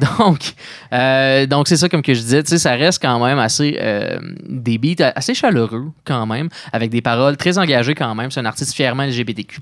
Donc, 0.18 0.54
euh, 0.92 1.46
donc 1.46 1.68
c'est 1.68 1.76
ça, 1.76 1.88
comme 1.88 2.00
que 2.02 2.14
je 2.14 2.20
disais, 2.20 2.42
tu 2.42 2.50
sais, 2.50 2.58
ça 2.58 2.72
reste 2.72 3.02
quand 3.02 3.22
même 3.22 3.38
assez 3.38 3.76
euh, 3.80 4.18
des 4.48 4.78
beats 4.78 5.12
assez 5.14 5.34
chaleureux 5.34 5.92
quand 6.04 6.24
même, 6.26 6.48
avec 6.72 6.90
des 6.90 7.02
paroles 7.02 7.36
très 7.36 7.58
engagées 7.58 7.94
quand 7.94 8.14
même. 8.14 8.30
C'est 8.30 8.40
un 8.40 8.46
artiste 8.46 8.74
fièrement 8.74 9.04
LGBTQ+, 9.04 9.60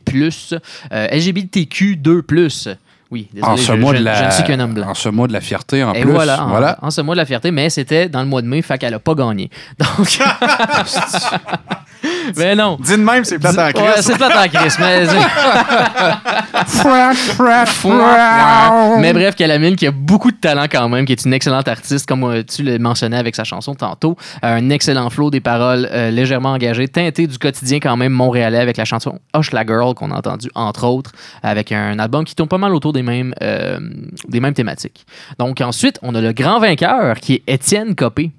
euh, 0.92 1.08
LGBTQ2+. 1.08 2.76
Oui, 3.10 3.28
désolé, 3.32 3.52
en 3.52 3.56
ce 3.56 3.62
je, 3.62 3.72
mois 3.72 3.94
je- 3.94 3.98
de 4.00 4.04
la, 4.04 4.14
je 4.14 4.24
ne 4.24 4.30
suis 4.30 4.44
qu'un 4.44 4.60
homme 4.60 4.74
blanc. 4.74 4.88
En 4.90 4.94
ce 4.94 5.08
mois 5.08 5.26
de 5.28 5.32
la 5.32 5.40
fierté, 5.40 5.82
en 5.82 5.94
Et 5.94 6.02
plus. 6.02 6.10
voilà, 6.12 6.44
en, 6.82 6.88
en 6.88 6.90
ce 6.90 7.00
mois 7.00 7.14
de 7.14 7.20
la 7.20 7.24
fierté, 7.26 7.50
mais 7.50 7.70
c'était 7.70 8.08
dans 8.08 8.20
le 8.20 8.26
mois 8.26 8.42
de 8.42 8.46
mai, 8.46 8.60
fait 8.60 8.76
qu'elle 8.76 8.92
a 8.94 8.98
pas 8.98 9.14
gagné. 9.14 9.48
Donc. 9.78 10.18
mais 12.36 12.54
non. 12.54 12.76
Dis 12.80 12.92
de 12.92 12.96
même, 13.02 13.24
c'est 13.24 13.38
plate 13.38 13.58
en 13.58 13.64
Ouais, 13.66 13.72
crise. 13.72 14.04
c'est 14.04 14.16
plate 14.16 14.36
en 14.36 14.48
crise, 14.48 14.76
mais. 14.78 15.06
mais 18.98 19.12
bref, 19.12 19.34
Calamine 19.36 19.76
qui 19.76 19.86
a 19.86 19.90
beaucoup 19.90 20.30
de 20.30 20.36
talent 20.36 20.66
quand 20.70 20.88
même, 20.88 21.04
qui 21.04 21.12
est 21.12 21.24
une 21.24 21.32
excellente 21.32 21.68
artiste, 21.68 22.06
comme 22.06 22.24
euh, 22.24 22.42
tu 22.42 22.62
le 22.62 22.78
mentionnais 22.78 23.16
avec 23.16 23.34
sa 23.34 23.44
chanson 23.44 23.74
tantôt. 23.74 24.16
Un 24.42 24.70
excellent 24.70 25.10
flow, 25.10 25.30
des 25.30 25.40
paroles 25.40 25.88
euh, 25.92 26.10
légèrement 26.10 26.52
engagées, 26.52 26.88
teinté 26.88 27.26
du 27.26 27.38
quotidien 27.38 27.78
quand 27.80 27.96
même 27.96 28.12
montréalais 28.12 28.58
avec 28.58 28.76
la 28.76 28.84
chanson 28.84 29.18
Hush 29.36 29.52
la 29.52 29.64
Girl 29.66 29.94
qu'on 29.94 30.10
a 30.10 30.16
entendue 30.18 30.50
entre 30.54 30.84
autres, 30.86 31.12
avec 31.42 31.72
un 31.72 31.98
album 31.98 32.24
qui 32.24 32.34
tourne 32.34 32.48
pas 32.48 32.58
mal 32.58 32.74
autour 32.74 32.92
des 32.92 32.97
mêmes, 33.02 33.34
euh, 33.42 33.78
des 34.28 34.40
mêmes 34.40 34.54
thématiques. 34.54 35.06
Donc 35.38 35.60
ensuite, 35.60 35.98
on 36.02 36.14
a 36.14 36.20
le 36.20 36.32
grand 36.32 36.60
vainqueur 36.60 37.18
qui 37.20 37.34
est 37.34 37.42
Étienne 37.46 37.94
Copé 37.94 38.30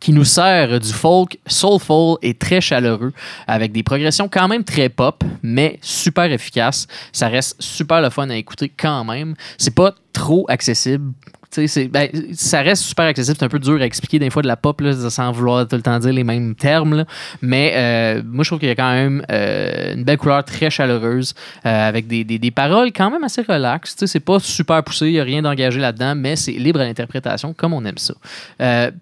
qui 0.00 0.12
nous 0.12 0.24
sert 0.24 0.78
du 0.78 0.92
folk 0.92 1.38
soulful 1.46 2.18
et 2.22 2.34
très 2.34 2.60
chaleureux, 2.60 3.12
avec 3.46 3.72
des 3.72 3.82
progressions 3.82 4.28
quand 4.28 4.48
même 4.48 4.64
très 4.64 4.88
pop, 4.88 5.24
mais 5.42 5.78
super 5.80 6.30
efficaces. 6.30 6.86
Ça 7.12 7.28
reste 7.28 7.56
super 7.60 8.00
le 8.00 8.10
fun 8.10 8.28
à 8.28 8.36
écouter 8.36 8.70
quand 8.76 9.04
même. 9.04 9.34
C'est 9.58 9.74
pas 9.74 9.94
trop 10.12 10.44
accessible. 10.48 11.12
Ben, 11.90 12.08
ça 12.32 12.60
reste 12.62 12.82
super 12.82 13.06
accessible. 13.06 13.36
C'est 13.38 13.44
un 13.44 13.48
peu 13.48 13.58
dur 13.58 13.80
à 13.80 13.84
expliquer 13.84 14.18
des 14.18 14.30
fois 14.30 14.42
de 14.42 14.46
la 14.48 14.56
pop 14.56 14.82
sans 15.08 15.32
vouloir 15.32 15.66
tout 15.66 15.76
le 15.76 15.82
temps 15.82 15.98
dire 15.98 16.12
les 16.12 16.24
mêmes 16.24 16.54
termes. 16.54 17.04
Mais 17.42 17.72
euh, 17.76 18.22
moi, 18.24 18.44
je 18.44 18.50
trouve 18.50 18.58
qu'il 18.58 18.68
y 18.68 18.72
a 18.72 18.74
quand 18.74 18.92
même 18.92 19.24
euh, 19.30 19.94
une 19.94 20.04
belle 20.04 20.18
couleur 20.18 20.44
très 20.44 20.70
chaleureuse 20.70 21.34
euh, 21.64 21.88
avec 21.88 22.06
des, 22.06 22.24
des- 22.24 22.50
paroles 22.50 22.92
quand 22.92 23.10
même 23.10 23.24
assez 23.24 23.42
relax. 23.42 23.96
C'est 24.06 24.20
pas 24.20 24.38
super 24.40 24.82
poussé, 24.82 25.06
il 25.08 25.12
n'y 25.12 25.20
a 25.20 25.24
rien 25.24 25.42
d'engagé 25.42 25.80
là-dedans, 25.80 26.14
mais 26.14 26.36
c'est 26.36 26.52
libre 26.52 26.80
à 26.80 26.84
l'interprétation 26.84 27.52
comme 27.52 27.72
on 27.74 27.84
aime 27.84 27.98
ça. 27.98 28.14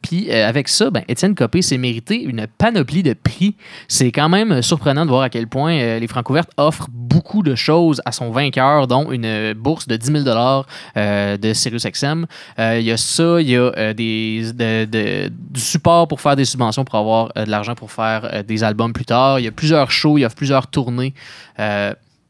Puis 0.02 0.32
avec 0.32 0.68
ça, 0.68 0.90
ben, 0.90 1.02
Étienne 1.08 1.34
Copé 1.34 1.62
s'est 1.62 1.78
mérité 1.78 2.20
une 2.22 2.46
panoplie 2.58 3.02
de 3.02 3.12
prix. 3.12 3.54
C'est 3.86 4.10
quand 4.10 4.28
même 4.28 4.62
surprenant 4.62 5.04
de 5.04 5.10
voir 5.10 5.22
à 5.22 5.28
quel 5.28 5.46
point 5.46 5.98
les 5.98 6.06
Francouvertes 6.08 6.50
offrent 6.56 6.88
beaucoup 6.90 7.13
de 7.42 7.54
choses 7.54 8.00
à 8.04 8.12
son 8.12 8.30
vainqueur, 8.30 8.86
dont 8.86 9.10
une 9.10 9.52
bourse 9.54 9.88
de 9.88 9.96
10 9.96 10.24
000 10.24 10.28
euh, 10.96 11.36
de 11.36 11.52
SiriusXM. 11.52 12.26
Euh, 12.58 12.78
Il 12.78 12.84
y 12.86 12.92
a 12.92 12.96
ça, 12.96 13.40
il 13.40 13.48
y 13.50 13.56
a 13.56 13.72
euh, 13.76 13.92
des, 13.94 14.52
de- 14.52 14.84
de- 14.84 15.28
du 15.50 15.60
support 15.60 16.06
pour 16.06 16.20
faire 16.20 16.36
des 16.36 16.44
subventions 16.44 16.84
pour 16.84 16.98
avoir 16.98 17.32
euh, 17.36 17.44
de 17.46 17.50
l'argent 17.50 17.74
pour 17.74 17.90
faire 17.90 18.28
euh, 18.32 18.42
des 18.42 18.62
albums 18.62 18.92
plus 18.92 19.04
tard. 19.06 19.40
Il 19.40 19.44
y 19.44 19.48
a 19.48 19.52
plusieurs 19.52 19.90
shows, 19.90 20.18
il 20.18 20.22
y 20.22 20.24
a 20.24 20.30
plusieurs 20.30 20.66
tournées. 20.68 21.14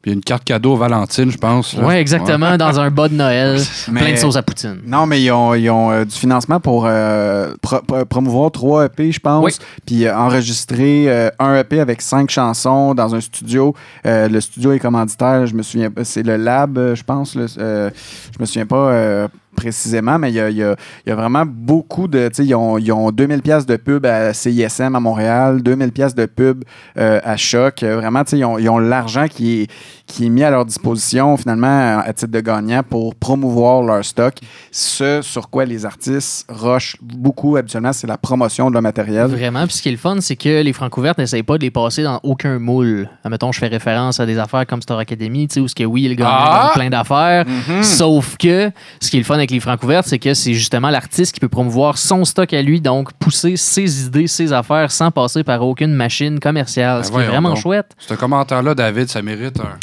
Puis 0.04 0.12
une 0.12 0.20
carte 0.20 0.44
cadeau 0.44 0.76
Valentine, 0.76 1.30
je 1.30 1.38
pense. 1.38 1.72
ouais, 1.72 1.98
exactement, 1.98 2.50
Ouais. 2.50 2.58
dans 2.58 2.78
un 2.78 2.90
bas 2.90 3.08
de 3.08 3.14
Noël, 3.14 3.58
Mais- 3.90 4.00
plein 4.02 4.12
de 4.12 4.16
sauce 4.18 4.36
à 4.36 4.42
poutine. 4.42 4.76
Non, 4.86 5.06
mais 5.06 5.22
ils 5.22 5.30
ont, 5.30 5.54
ils 5.54 5.70
ont, 5.70 5.90
euh, 5.92 6.04
du 6.04 6.14
financement 6.14 6.60
pour 6.60 6.84
euh, 6.86 7.54
pro- 7.62 7.80
pro- 7.80 8.04
promouvoir 8.04 8.50
trois 8.50 8.84
EP, 8.84 9.10
je 9.12 9.18
pense. 9.18 9.42
Oui. 9.42 9.52
Puis 9.86 10.04
euh, 10.06 10.14
enregistrer 10.14 11.06
euh, 11.08 11.30
un 11.38 11.56
EP 11.58 11.80
avec 11.80 12.02
cinq 12.02 12.28
chansons 12.28 12.92
dans 12.94 13.14
un 13.14 13.20
studio. 13.22 13.74
Euh, 14.04 14.28
le 14.28 14.42
studio 14.42 14.72
est 14.72 14.78
commanditaire, 14.78 15.46
je 15.46 15.54
me 15.54 15.62
souviens 15.62 15.90
pas. 15.90 16.04
C'est 16.04 16.22
le 16.22 16.36
Lab, 16.36 16.78
je 16.94 17.02
pense. 17.02 17.34
Euh, 17.58 17.88
je 18.36 18.38
me 18.38 18.44
souviens 18.44 18.66
pas. 18.66 19.28
Précisément, 19.54 20.18
mais 20.18 20.30
il 20.30 20.34
y 20.34 20.40
a, 20.40 20.50
il 20.50 20.56
y 20.56 20.62
a- 20.62 20.76
il 21.06 21.10
y 21.10 21.12
a 21.12 21.16
vraiment 21.16 21.44
beaucoup 21.46 22.08
de... 22.08 22.30
Ils 22.38 22.54
ont, 22.54 22.78
ils 22.78 22.92
ont 22.92 23.10
2000 23.10 23.42
pièces 23.42 23.66
de 23.66 23.76
pub 23.76 24.04
à 24.06 24.32
CISM 24.34 24.94
à 24.94 25.00
Montréal, 25.00 25.62
2000 25.62 25.92
pièces 25.92 26.14
de 26.14 26.26
pub 26.26 26.64
euh, 26.98 27.20
à 27.24 27.36
Choc. 27.36 27.82
Vraiment, 27.82 28.22
ils 28.32 28.44
ont, 28.44 28.58
ils 28.58 28.68
ont 28.68 28.78
l'argent 28.78 29.26
qui 29.28 29.62
est, 29.62 29.70
qui 30.06 30.26
est 30.26 30.28
mis 30.28 30.42
à 30.42 30.50
leur 30.50 30.64
disposition, 30.64 31.36
finalement, 31.36 31.98
à 32.04 32.12
titre 32.12 32.30
de 32.32 32.40
gagnant 32.40 32.82
pour 32.82 33.14
promouvoir 33.14 33.82
leur 33.82 34.04
stock. 34.04 34.34
Ce 34.70 35.20
sur 35.22 35.48
quoi 35.50 35.64
les 35.64 35.86
artistes 35.86 36.46
rushent 36.48 36.96
beaucoup 37.02 37.56
habituellement, 37.56 37.92
c'est 37.92 38.06
la 38.06 38.18
promotion 38.18 38.68
de 38.68 38.72
leur 38.74 38.82
matériel. 38.82 39.26
Vraiment. 39.28 39.64
Puis 39.66 39.76
ce 39.76 39.82
qui 39.82 39.88
est 39.88 39.92
le 39.92 39.98
fun, 39.98 40.16
c'est 40.20 40.36
que 40.36 40.62
les 40.62 40.72
Francouvertes 40.72 41.18
n'essayent 41.18 41.42
pas 41.42 41.58
de 41.58 41.62
les 41.62 41.70
passer 41.70 42.02
dans 42.02 42.20
aucun 42.22 42.58
moule. 42.58 43.08
Mettons, 43.28 43.52
je 43.52 43.58
fais 43.58 43.68
référence 43.68 44.20
à 44.20 44.26
des 44.26 44.38
affaires 44.38 44.66
comme 44.66 44.82
Star 44.82 44.98
Academy, 44.98 45.48
où 45.56 45.68
ce 45.68 45.74
que 45.74 45.84
oui, 45.84 46.08
le 46.08 46.14
gagnant 46.14 46.30
Ah! 46.32 46.70
plein 46.74 46.90
d'affaires. 46.90 47.44
Mhm. 47.46 47.82
Sauf 47.82 48.36
que 48.36 48.70
ce 49.00 49.10
qui 49.10 49.16
est 49.16 49.20
le 49.20 49.24
fun 49.24 49.38
avec 49.44 49.50
les 49.50 49.60
Francouvertes, 49.60 50.06
c'est 50.06 50.18
que 50.18 50.32
c'est 50.32 50.54
justement 50.54 50.88
l'artiste 50.88 51.34
qui 51.34 51.40
peut 51.40 51.48
promouvoir 51.50 51.98
son 51.98 52.24
stock 52.24 52.52
à 52.54 52.62
lui, 52.62 52.80
donc 52.80 53.12
pousser 53.14 53.56
ses 53.56 54.06
idées, 54.06 54.26
ses 54.26 54.52
affaires 54.54 54.90
sans 54.90 55.10
passer 55.10 55.44
par 55.44 55.62
aucune 55.62 55.92
machine 55.92 56.40
commerciale. 56.40 56.98
Ben 56.98 57.02
ce 57.04 57.12
qui 57.12 57.18
est 57.18 57.26
vraiment 57.26 57.50
donc. 57.50 57.58
chouette. 57.58 57.92
Ce 57.98 58.14
commentaire-là, 58.14 58.74
David, 58.74 59.08
ça 59.08 59.20
mérite 59.20 59.60
un. 59.60 59.76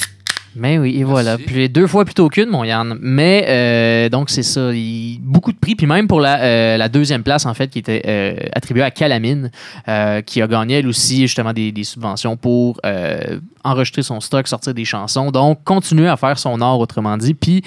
Mais 0.54 0.78
oui, 0.78 0.98
et 1.00 1.06
voilà. 1.06 1.38
Puis 1.38 1.70
deux 1.70 1.88
fois 1.88 2.04
plutôt 2.04 2.28
qu'une, 2.28 2.50
mon 2.50 2.66
Yann. 2.66 2.98
Mais 3.00 3.46
euh, 3.48 4.10
donc, 4.10 4.30
c'est 4.30 4.44
ça. 4.44 4.74
Il- 4.74 5.20
beaucoup 5.22 5.54
de 5.54 5.58
prix. 5.58 5.76
Puis 5.76 5.88
même 5.88 6.08
pour 6.08 6.20
la, 6.20 6.42
euh, 6.42 6.78
la 6.78 6.90
deuxième 6.90 7.24
place, 7.24 7.46
en 7.46 7.54
fait, 7.54 7.70
qui 7.70 7.80
était 7.80 8.02
euh, 8.06 8.36
attribuée 8.54 8.84
à 8.84 8.92
Calamine, 8.92 9.50
qui 10.26 10.42
a 10.42 10.48
gagné, 10.48 10.80
elle 10.80 10.88
aussi, 10.88 11.22
justement, 11.22 11.54
des, 11.54 11.72
des 11.72 11.86
subventions 11.86 12.36
pour 12.36 12.82
enregistrer 13.64 14.02
son 14.02 14.20
stock, 14.20 14.46
sortir 14.48 14.74
des 14.74 14.84
chansons. 14.84 15.32
Donc, 15.32 15.64
continuer 15.64 16.10
à 16.10 16.18
faire 16.18 16.38
son 16.38 16.60
art, 16.60 16.80
autrement 16.80 17.16
dit. 17.16 17.34
Puis, 17.34 17.62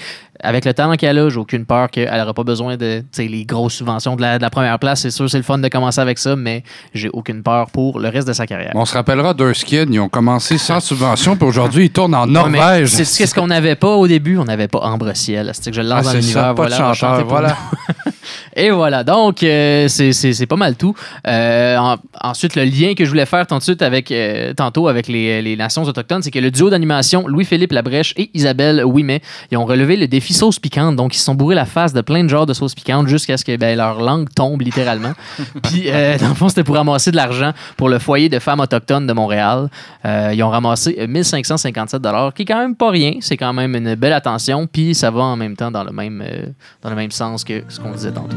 avec 0.45 0.65
le 0.65 0.73
talent 0.73 0.95
qu'elle 0.95 1.17
a, 1.19 1.29
j'ai 1.29 1.37
aucune 1.37 1.65
peur 1.65 1.89
qu'elle 1.89 2.09
n'aura 2.17 2.33
pas 2.33 2.43
besoin 2.43 2.77
de 2.77 3.03
les 3.17 3.45
grosses 3.45 3.73
subventions 3.73 4.15
de 4.15 4.21
la, 4.21 4.37
de 4.37 4.43
la 4.43 4.49
première 4.49 4.79
place. 4.79 5.01
C'est 5.01 5.11
sûr, 5.11 5.29
c'est 5.29 5.37
le 5.37 5.43
fun 5.43 5.57
de 5.57 5.67
commencer 5.67 5.99
avec 6.01 6.17
ça, 6.19 6.35
mais 6.35 6.63
j'ai 6.93 7.09
aucune 7.11 7.43
peur 7.43 7.69
pour 7.71 7.99
le 7.99 8.09
reste 8.09 8.27
de 8.27 8.33
sa 8.33 8.45
carrière. 8.47 8.71
On 8.75 8.85
se 8.85 8.93
rappellera 8.93 9.33
d'Erskin, 9.33 9.85
ils 9.89 9.99
ont 9.99 10.09
commencé 10.09 10.57
sans 10.57 10.79
subvention, 10.79 11.35
puis 11.35 11.47
aujourd'hui, 11.47 11.85
ils 11.85 11.91
tournent 11.91 12.15
en 12.15 12.27
Norvège. 12.27 12.89
C'est 12.89 13.05
ce 13.25 13.33
qu'on 13.35 13.47
n'avait 13.47 13.75
pas 13.75 13.95
au 13.95 14.07
début. 14.07 14.37
On 14.37 14.45
n'avait 14.45 14.67
pas 14.67 14.79
Ambre 14.79 15.13
Ciel. 15.15 15.51
C'est 15.53 15.69
que 15.71 15.75
je 15.75 15.81
le 15.81 15.87
lance 15.89 16.05
Ah, 16.07 16.13
dans 16.13 16.19
l'univers. 16.19 16.53
voilà, 16.55 16.93
chanteur, 16.93 17.25
voilà. 17.27 17.55
Et 18.55 18.69
voilà. 18.71 19.03
Donc, 19.03 19.43
euh, 19.43 19.87
c'est- 19.87 20.45
pas 20.45 20.55
mal 20.55 20.75
tout. 20.75 20.93
Euh, 21.27 21.77
en- 21.77 21.97
ensuite, 22.21 22.55
le 22.55 22.63
lien 22.63 22.93
que 22.95 23.03
je 23.03 23.09
voulais 23.09 23.25
faire 23.25 23.45
tantôt 23.47 23.71
avec, 23.81 24.11
euh, 24.11 24.53
tantôt 24.53 24.87
avec 24.87 25.07
les, 25.07 25.41
les 25.41 25.55
nations 25.57 25.83
autochtones, 25.83 26.21
c'est 26.21 26.31
que 26.31 26.39
le 26.39 26.51
duo 26.51 26.69
d'animation 26.69 27.27
Louis-Philippe 27.27 27.71
Labrèche 27.71 28.13
et 28.17 28.29
Isabelle 28.33 28.83
Ouimet, 28.85 29.21
ils 29.51 29.57
ont 29.57 29.65
relevé 29.65 29.95
le 29.97 30.07
défi 30.07 30.33
sauce 30.35 30.59
piquante. 30.59 30.95
Donc, 30.95 31.15
ils 31.15 31.17
se 31.17 31.25
sont 31.25 31.35
bourrés 31.35 31.55
la 31.55 31.65
face 31.65 31.93
de 31.93 32.01
plein 32.01 32.23
de 32.23 32.29
genres 32.29 32.45
de 32.45 32.53
sauce 32.53 32.75
piquante 32.75 33.07
jusqu'à 33.07 33.37
ce 33.37 33.45
que 33.45 33.55
ben, 33.55 33.77
leur 33.77 34.01
langue 34.01 34.29
tombe 34.33 34.61
littéralement. 34.61 35.13
Puis, 35.63 35.85
euh, 35.87 36.17
dans 36.17 36.29
le 36.29 36.35
fond, 36.35 36.49
c'était 36.49 36.63
pour 36.63 36.75
ramasser 36.75 37.11
de 37.11 37.15
l'argent 37.15 37.53
pour 37.77 37.89
le 37.89 37.99
foyer 37.99 38.29
de 38.29 38.39
femmes 38.39 38.59
autochtones 38.59 39.07
de 39.07 39.13
Montréal. 39.13 39.69
Euh, 40.05 40.31
ils 40.33 40.43
ont 40.43 40.49
ramassé 40.49 40.95
euh, 40.99 41.07
1557 41.07 42.01
qui 42.35 42.41
est 42.41 42.45
quand 42.45 42.59
même 42.59 42.75
pas 42.75 42.91
rien. 42.91 43.13
C'est 43.21 43.37
quand 43.37 43.53
même 43.53 43.75
une 43.75 43.95
belle 43.95 44.13
attention. 44.13 44.67
Puis, 44.67 44.93
ça 44.93 45.09
va 45.09 45.21
en 45.21 45.35
même 45.35 45.55
temps 45.55 45.71
dans 45.71 45.83
le 45.83 45.91
même, 45.91 46.23
euh, 46.25 46.47
dans 46.81 46.89
le 46.89 46.95
même 46.95 47.11
sens 47.11 47.43
que 47.43 47.63
ce 47.69 47.79
qu'on 47.79 47.91
disait 47.91 48.11
tantôt. 48.11 48.35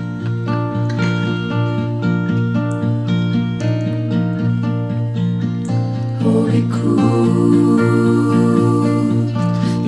Oh, 6.25 6.47
écoute 6.53 7.89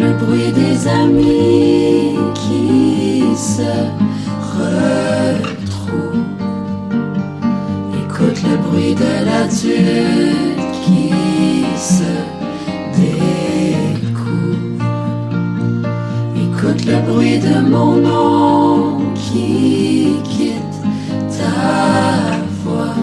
le 0.00 0.12
bruit 0.14 0.52
des 0.52 0.88
amis 0.88 1.89
retrouve. 4.56 6.24
Écoute 8.02 8.42
le 8.42 8.56
bruit 8.56 8.94
de 8.94 9.12
la 9.24 9.48
tuile 9.48 10.56
qui 10.84 11.12
se 11.76 12.12
découvre. 12.96 13.24
Écoute 16.36 16.84
le 16.86 16.98
bruit 17.10 17.38
de 17.38 17.60
mon 17.68 17.96
nom 17.96 18.98
qui 19.14 20.14
quitte 20.24 20.80
ta 21.36 22.38
voix. 22.62 22.98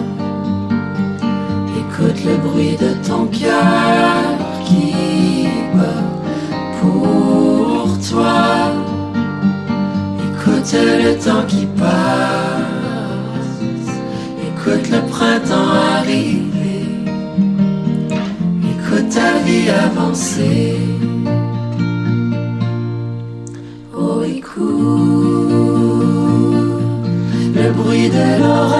Écoute 1.82 2.20
le 2.24 2.36
bruit 2.48 2.76
de 2.76 2.94
ton 3.06 3.26
cœur 3.26 4.38
qui 4.64 5.48
bat 5.74 6.04
pour 6.80 7.98
toi. 8.08 8.57
Le 10.70 11.14
temps 11.14 11.46
qui 11.48 11.66
passe. 11.78 11.88
Écoute 14.48 14.90
le 14.90 15.00
printemps 15.08 15.70
arriver. 15.96 16.84
Écoute 18.72 19.08
ta 19.08 19.38
vie 19.46 19.70
avancer. 19.70 20.76
Oh, 23.96 24.22
écoute 24.22 24.58
le 27.54 27.70
bruit 27.72 28.10
de 28.10 28.42
l'orage 28.42 28.77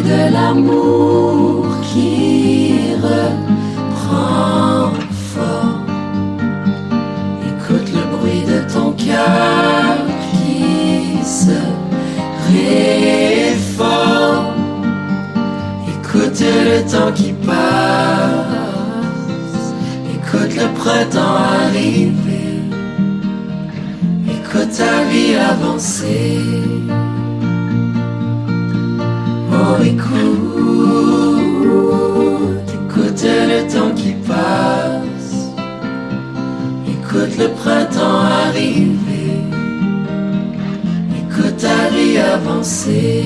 De 0.00 0.32
l'amour 0.32 1.66
qui 1.82 2.94
reprend 3.02 4.90
forme. 5.34 5.86
Écoute 7.46 7.88
le 7.92 8.02
bruit 8.16 8.42
de 8.46 8.58
ton 8.72 8.92
cœur 8.92 9.98
qui 10.30 11.22
se 11.22 11.60
réforme. 13.32 14.46
Écoute 15.88 16.40
le 16.40 16.78
temps 16.90 17.12
qui 17.14 17.32
passe. 17.46 17.54
Écoute 20.14 20.54
le 20.56 20.66
printemps 20.74 21.36
arriver. 21.66 22.62
Écoute 24.26 24.72
ta 24.76 24.94
vie 25.10 25.36
avancer. 25.36 26.51
Printemps 38.12 38.48
arriver. 38.48 39.40
Écoute 41.18 41.56
ta 41.56 41.88
vie 41.90 42.18
avancer. 42.18 43.24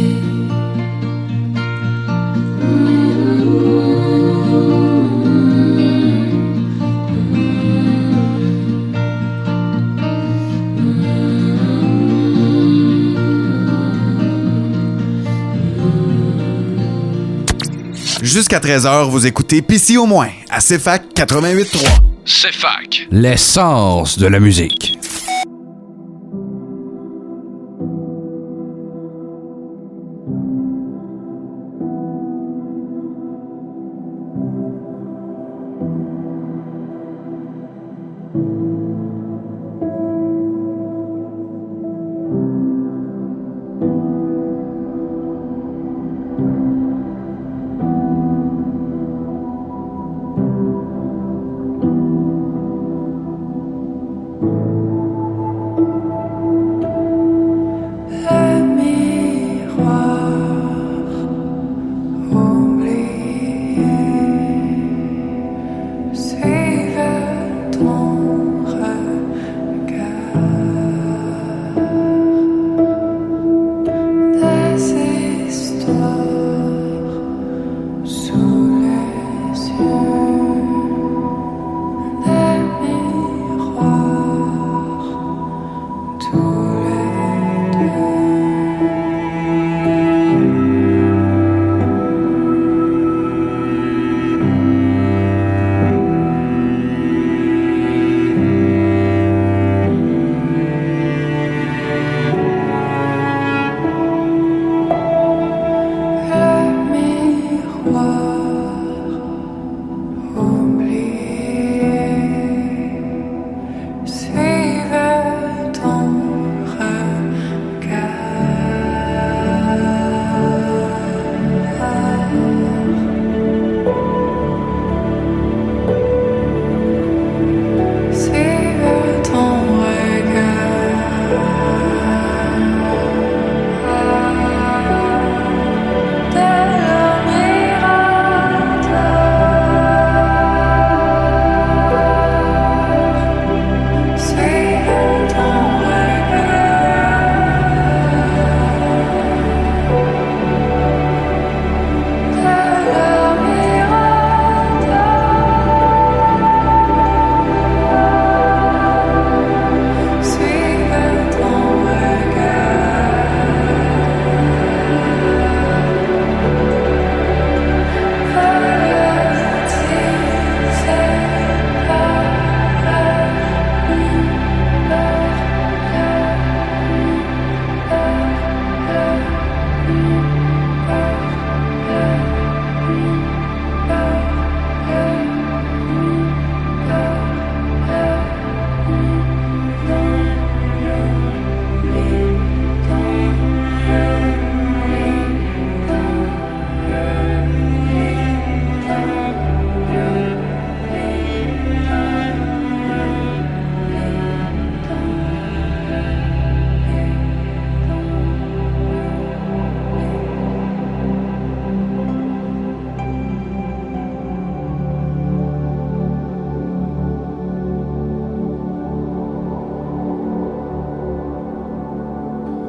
Jusqu'à 18.22 18.58
13h, 18.58 19.08
vous 19.08 19.26
écoutez 19.26 19.62
PC 19.62 19.96
au 19.96 20.04
moins 20.04 20.28
à 20.50 20.60
CFAC 20.60 21.04
88.3. 21.14 22.15
CFAC. 22.26 23.06
L'essence 23.12 24.18
de 24.18 24.26
la 24.26 24.40
musique. 24.40 24.98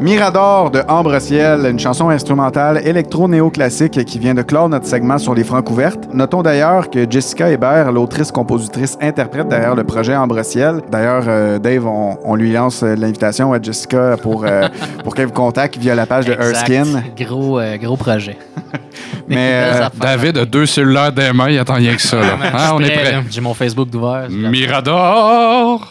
Mirador 0.08 0.72
de 0.72 0.84
Ambre 0.88 1.20
Ciel, 1.20 1.66
une 1.70 1.80
chanson 1.80 2.08
instrumentale 2.10 2.80
électro-néoclassique 2.88 4.06
qui 4.06 4.20
vient 4.20 4.34
de 4.34 4.42
clore 4.42 4.70
notre 4.70 4.86
segment 4.86 5.18
sur 5.18 5.36
les 5.36 5.44
francs 5.44 5.70
ouvertes. 5.70 6.08
Notons 6.14 6.44
d'ailleurs 6.44 6.90
que 6.90 7.06
Jessica 7.12 7.52
Hébert, 7.52 7.92
l'autrice, 7.92 8.32
compositrice, 8.32 8.98
interprète 9.02 9.50
derrière 9.50 9.76
le 9.76 9.84
projet 9.84 10.16
Ambre 10.16 10.42
Ciel. 10.44 10.80
D'ailleurs, 10.90 11.26
euh, 11.28 11.60
Dave, 11.60 11.86
on, 11.86 12.18
on 12.24 12.36
lui 12.36 12.54
lance 12.54 12.84
euh, 12.84 12.96
l'invitation 12.96 13.52
à 13.52 13.62
Jessica 13.62 14.16
pour, 14.22 14.46
euh, 14.46 14.70
pour 15.04 15.14
qu'elle 15.14 15.26
vous 15.26 15.34
contacte 15.34 15.76
via 15.76 15.94
la 15.94 16.06
page 16.06 16.24
de 16.24 16.32
Exact. 16.32 16.70
Erskine. 16.70 17.04
Gros, 17.18 17.60
euh, 17.60 17.76
gros 17.76 17.98
projet. 17.98 18.38
Mais 19.28 19.52
euh. 19.56 19.90
David 20.00 20.38
a 20.38 20.46
deux 20.46 20.66
cellulaires 20.68 21.12
des 21.12 21.34
mains, 21.34 21.50
il 21.50 21.60
attend 21.60 21.74
rien 21.74 21.94
que 21.94 22.02
ça. 22.02 22.22
là. 22.22 22.38
Hein, 22.54 22.72
on 22.76 22.80
est 22.80 22.92
prêt. 22.92 23.24
J'ai 23.30 23.42
mon 23.42 23.54
Facebook 23.54 23.90
d'ouvert. 23.90 24.28
Mirador! 24.30 25.90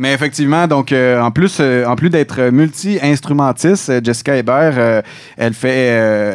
Mais 0.00 0.14
effectivement, 0.14 0.66
donc 0.66 0.92
euh, 0.92 1.20
en 1.20 1.30
plus, 1.30 1.58
euh, 1.60 1.84
en 1.84 1.94
plus 1.94 2.08
d'être 2.08 2.48
multi-instrumentiste, 2.50 3.90
euh, 3.90 4.00
Jessica 4.02 4.34
Hébert, 4.34 5.02
elle 5.36 5.52
fait, 5.52 5.88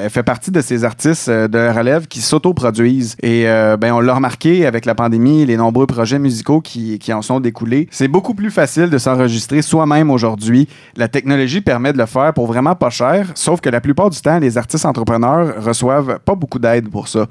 elle 0.04 0.10
fait 0.12 0.22
partie 0.22 0.52
de 0.52 0.62
ces 0.62 0.84
artistes 0.84 1.32
de 1.32 1.76
relève 1.76 2.06
qui 2.06 2.22
s'autoproduisent. 2.22 3.16
Et 3.24 3.46
ben 3.80 3.92
on 3.92 4.02
l'a 4.02 4.14
remarqué 4.14 4.68
avec 4.68 4.86
la 4.86 4.94
pandémie, 4.94 5.48
les 5.48 5.58
nombreux 5.58 5.88
projets 5.88 6.20
musicaux 6.20 6.62
qui, 6.62 7.00
qui 7.00 7.12
en 7.12 7.24
sont 7.24 7.40
découlés. 7.40 7.88
C'est 7.90 8.08
beaucoup 8.08 8.36
plus 8.36 8.52
facile 8.52 8.92
de 8.92 9.00
s'enregistrer 9.00 9.64
soi-même 9.64 10.12
aujourd'hui. 10.12 10.68
La 10.96 11.08
technologie 11.08 11.62
permet 11.62 11.92
de 11.92 11.98
le 11.98 12.06
faire 12.06 12.34
pour 12.34 12.46
vraiment 12.46 12.76
pas 12.76 12.92
cher, 12.92 13.32
sauf 13.34 13.62
que 13.62 13.70
la 13.70 13.82
plupart 13.82 14.12
du 14.12 14.22
temps, 14.22 14.38
les 14.38 14.60
artistes 14.60 14.86
entrepreneurs 14.86 15.64
reçoivent 15.64 16.20
pas 16.20 16.36
beaucoup 16.36 16.60
d'aide 16.60 16.90
pour 16.90 17.08
ça. 17.08 17.26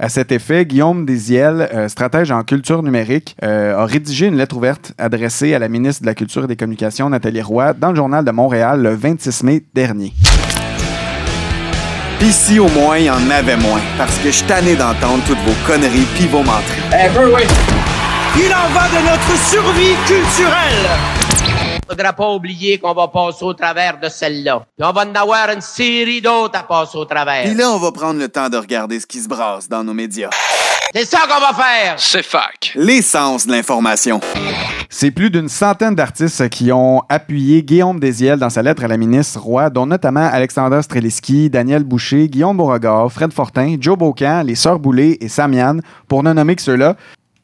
À 0.00 0.08
cet 0.08 0.32
effet, 0.32 0.66
Guillaume 0.66 1.06
Desiel, 1.06 1.86
stratège 1.88 2.32
en 2.32 2.42
culture 2.42 2.82
numérique, 2.82 3.36
a 3.40 3.84
rédigé 3.84 4.26
une 4.26 4.36
lettre 4.36 4.56
ouverte 4.56 4.92
adressée 4.98 5.54
à 5.54 5.60
la 5.60 5.68
ministre 5.78 6.02
de 6.02 6.06
la 6.06 6.14
Culture 6.14 6.44
et 6.44 6.46
des 6.46 6.56
Communications, 6.56 7.08
Nathalie 7.10 7.42
Roy, 7.42 7.74
dans 7.74 7.90
le 7.90 7.96
Journal 7.96 8.24
de 8.24 8.30
Montréal 8.30 8.82
le 8.82 8.94
26 8.94 9.42
mai 9.42 9.62
dernier. 9.74 10.12
Pis 12.18 12.32
si 12.32 12.58
au 12.58 12.68
moins, 12.68 12.96
il 12.96 13.04
y 13.04 13.10
en 13.10 13.30
avait 13.30 13.56
moins. 13.56 13.80
Parce 13.98 14.16
que 14.18 14.28
je 14.28 14.36
suis 14.36 14.46
tanné 14.46 14.74
d'entendre 14.74 15.22
toutes 15.26 15.38
vos 15.40 15.54
conneries 15.66 16.06
pis 16.16 16.26
vos 16.26 16.42
menteries. 16.42 16.82
Il 18.36 18.52
en 18.52 18.68
va 18.74 18.88
de 18.88 19.04
notre 19.04 19.38
survie 19.50 19.94
culturelle. 20.06 21.25
Faudra 21.88 22.12
pas 22.12 22.30
oublier 22.32 22.78
qu'on 22.78 22.94
va 22.94 23.06
passer 23.06 23.44
au 23.44 23.54
travers 23.54 24.00
de 24.00 24.08
celle-là. 24.08 24.66
Puis 24.76 24.86
on 24.88 24.92
va 24.92 25.04
en 25.06 25.14
avoir 25.14 25.50
une 25.50 25.60
série 25.60 26.20
d'autres 26.20 26.58
à 26.58 26.64
passer 26.64 26.98
au 26.98 27.04
travers. 27.04 27.44
Pis 27.44 27.54
là, 27.54 27.70
on 27.70 27.78
va 27.78 27.92
prendre 27.92 28.18
le 28.18 28.28
temps 28.28 28.48
de 28.48 28.56
regarder 28.56 28.98
ce 28.98 29.06
qui 29.06 29.20
se 29.20 29.28
brasse 29.28 29.68
dans 29.68 29.84
nos 29.84 29.94
médias. 29.94 30.30
C'est 30.92 31.04
ça 31.04 31.20
qu'on 31.28 31.40
va 31.40 31.52
faire. 31.52 31.94
C'est 31.98 32.24
fac. 32.24 32.72
L'essence 32.74 33.46
de 33.46 33.52
l'information. 33.52 34.20
C'est 34.88 35.10
plus 35.10 35.30
d'une 35.30 35.48
centaine 35.48 35.94
d'artistes 35.94 36.48
qui 36.48 36.72
ont 36.72 37.02
appuyé 37.08 37.62
Guillaume 37.62 38.00
Desiel 38.00 38.38
dans 38.38 38.50
sa 38.50 38.62
lettre 38.62 38.84
à 38.84 38.88
la 38.88 38.96
ministre 38.96 39.40
Roy, 39.40 39.68
dont 39.68 39.86
notamment 39.86 40.26
Alexander 40.32 40.80
Streliski, 40.82 41.50
Daniel 41.50 41.84
Boucher, 41.84 42.28
Guillaume 42.28 42.56
Beauregard, 42.56 43.12
Fred 43.12 43.32
Fortin, 43.32 43.76
Joe 43.78 43.98
Beaucamp, 43.98 44.42
les 44.44 44.54
Sœurs 44.54 44.78
Boulay 44.78 45.18
et 45.20 45.28
Samian, 45.28 45.78
pour 46.08 46.22
ne 46.22 46.32
nommer 46.32 46.56
que 46.56 46.62
ceux-là, 46.62 46.96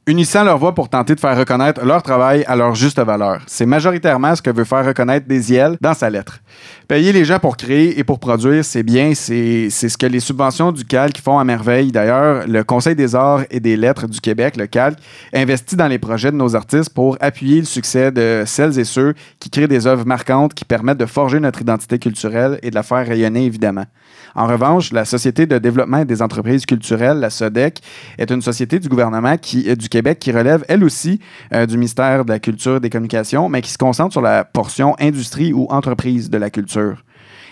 unissant 0.07 0.43
leur 0.43 0.59
voix 0.59 0.75
pour 0.75 0.88
tenter 0.88 1.15
de 1.15 1.21
faire 1.21 1.38
reconnaître 1.38 1.85
leur 1.85 2.03
travail 2.03 2.45
à 2.49 2.57
leur 2.57 2.75
juste 2.75 2.99
valeur. 2.99 3.41
C'est 3.47 3.67
majoritairement 3.67 4.35
ce 4.35 4.43
que 4.43 4.51
veut 4.51 4.65
faire 4.65 4.85
reconnaître 4.85 5.29
Desiel 5.29 5.77
dans 5.81 5.95
sa 5.95 6.11
lettre. 6.11 6.41
Payer 6.88 7.12
les 7.12 7.25
gens 7.25 7.38
pour 7.38 7.57
créer 7.57 7.99
et 7.99 8.05
pour 8.05 8.19
produire, 8.19 8.65
c'est 8.65 8.83
bien, 8.83 9.15
c'est 9.15 9.69
c'est 9.71 9.88
ce 9.88 9.97
que 9.97 10.07
les 10.07 10.19
subventions 10.19 10.73
du 10.73 10.85
CALC 10.85 11.19
font 11.19 11.38
à 11.38 11.45
merveille. 11.45 11.93
D'ailleurs, 11.93 12.47
le 12.49 12.65
Conseil 12.65 12.97
des 12.97 13.15
arts 13.15 13.45
et 13.51 13.61
des 13.61 13.77
lettres 13.77 14.09
du 14.09 14.21
Québec, 14.21 14.57
le 14.57 14.67
CALC, 14.67 14.99
investit 15.33 15.77
dans 15.77 15.88
les 15.88 15.99
projets 15.99 16.33
de 16.33 16.37
nos 16.37 16.57
artistes 16.57 16.91
pour 16.91 17.17
appuyer 17.21 17.61
le 17.61 17.67
succès 17.67 18.11
de 18.11 18.43
celles 18.45 18.79
et 18.79 18.85
ceux 18.85 19.15
qui 19.38 19.51
créent 19.51 19.69
des 19.69 19.87
œuvres 19.87 20.05
marquantes 20.05 20.55
qui 20.55 20.65
permettent 20.65 20.99
de 20.99 21.07
forger 21.07 21.38
notre 21.38 21.61
identité 21.61 21.99
culturelle 21.99 22.59
et 22.62 22.71
de 22.71 22.75
la 22.75 22.83
faire 22.83 23.07
rayonner, 23.07 23.45
évidemment. 23.45 23.87
En 24.35 24.47
revanche, 24.47 24.92
la 24.92 25.05
Société 25.05 25.47
de 25.47 25.59
développement 25.59 26.05
des 26.05 26.23
entreprises 26.23 26.64
culturelles, 26.64 27.18
la 27.18 27.31
SODEC, 27.31 27.81
est 28.18 28.31
une 28.31 28.42
société 28.42 28.79
du 28.79 28.88
gouvernement 28.88 29.37
qui, 29.37 29.68
euh, 29.68 29.77
du 29.77 29.88
Québec 29.88 30.18
qui 30.18 30.33
relève, 30.33 30.64
elle 30.68 30.85
aussi, 30.85 31.21
euh, 31.53 31.66
du 31.66 31.77
ministère 31.77 32.25
de 32.25 32.33
la 32.33 32.38
Culture 32.38 32.77
et 32.77 32.81
des 32.81 32.90
Communications, 32.90 33.49
mais 33.49 33.61
qui 33.61 33.71
se 33.71 33.79
concentre 33.79 34.12
sur 34.12 34.23
la 34.23 34.45
portion 34.45 34.95
industrie 34.99 35.53
ou 35.53 35.66
entreprise 35.71 36.31
de 36.31 36.38
la 36.38 36.51
culture. 36.51 37.05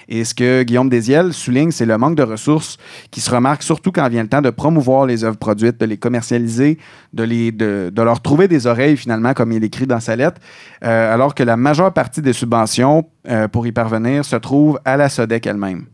Et 0.09 0.25
ce 0.25 0.35
que 0.35 0.65
Guillaume 0.65 0.89
Desiel 0.89 1.33
souligne, 1.33 1.71
c'est 1.71 1.87
le 1.87 1.97
manque 1.97 2.17
de 2.17 2.25
ressources 2.25 2.79
qui 3.13 3.21
se 3.21 3.31
remarque 3.31 3.63
surtout 3.63 3.93
quand 3.93 4.09
vient 4.09 4.25
le 4.25 4.29
temps 4.29 4.43
de 4.43 4.51
promouvoir 4.51 5.07
les 5.07 5.23
œuvres 5.23 5.37
produites, 5.37 5.79
de 5.79 5.87
les 5.87 5.99
commercialiser, 5.99 6.79
de, 7.13 7.93
leur 7.97 8.21
trouver 8.21 8.49
des 8.49 8.67
oreilles 8.67 8.97
finalement, 8.97 9.35
comme 9.35 9.53
il 9.53 9.63
écrit 9.63 9.87
dans 9.87 10.01
sa 10.01 10.17
lettre, 10.17 10.41
euh, 10.83 11.15
alors 11.15 11.37
que 11.37 11.45
la 11.45 11.57
majeure 11.57 11.93
partie 11.93 12.23
des 12.23 12.33
subventions 12.33 13.09
pour 13.53 13.69
y 13.69 13.73
parvenir 13.73 14.25
se 14.25 14.35
trouve 14.35 14.81
à 14.85 14.97
la 14.97 15.09
SODEC 15.09 15.47
elle-même. 15.47 15.85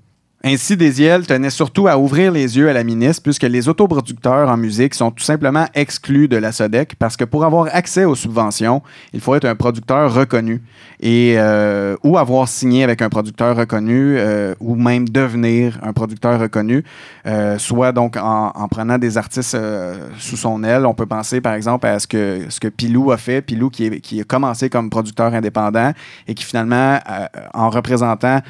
Ainsi, 0.48 0.76
Desiel 0.76 1.26
tenait 1.26 1.50
surtout 1.50 1.88
à 1.88 1.98
ouvrir 1.98 2.30
les 2.30 2.56
yeux 2.56 2.70
à 2.70 2.72
la 2.72 2.84
ministre 2.84 3.20
puisque 3.20 3.42
les 3.42 3.68
autoproducteurs 3.68 4.48
en 4.48 4.56
musique 4.56 4.94
sont 4.94 5.10
tout 5.10 5.24
simplement 5.24 5.66
exclus 5.74 6.28
de 6.28 6.36
la 6.36 6.52
SODEC 6.52 6.94
parce 7.00 7.16
que 7.16 7.24
pour 7.24 7.44
avoir 7.44 7.66
accès 7.72 8.04
aux 8.04 8.14
subventions, 8.14 8.80
il 9.12 9.20
faut 9.20 9.34
être 9.34 9.44
un 9.44 9.56
producteur 9.56 10.14
reconnu 10.14 10.62
et 11.00 11.34
euh, 11.36 11.96
ou 12.04 12.16
avoir 12.16 12.46
signé 12.46 12.84
avec 12.84 13.02
un 13.02 13.08
producteur 13.08 13.56
reconnu 13.56 14.18
euh, 14.18 14.54
ou 14.60 14.76
même 14.76 15.08
devenir 15.08 15.80
un 15.82 15.92
producteur 15.92 16.38
reconnu, 16.38 16.84
euh, 17.26 17.58
soit 17.58 17.90
donc 17.90 18.16
en, 18.16 18.52
en 18.54 18.68
prenant 18.68 18.98
des 18.98 19.18
artistes 19.18 19.58
sous 20.16 20.36
son 20.36 20.62
aile. 20.62 20.86
On 20.86 20.94
peut 20.94 21.06
penser 21.06 21.40
par 21.40 21.54
exemple 21.54 21.88
à 21.88 21.98
ce 21.98 22.06
que, 22.06 22.42
ce 22.50 22.60
que 22.60 22.68
Pilou 22.68 23.10
a 23.10 23.16
fait, 23.16 23.42
Pilou 23.42 23.68
qui, 23.68 24.20
a 24.20 24.24
commencé 24.24 24.70
comme 24.70 24.90
producteur 24.90 25.34
indépendant 25.34 25.92
et 26.28 26.34
qui 26.34 26.44
finalement, 26.44 27.00
en 27.52 27.68
représentant 27.68 28.42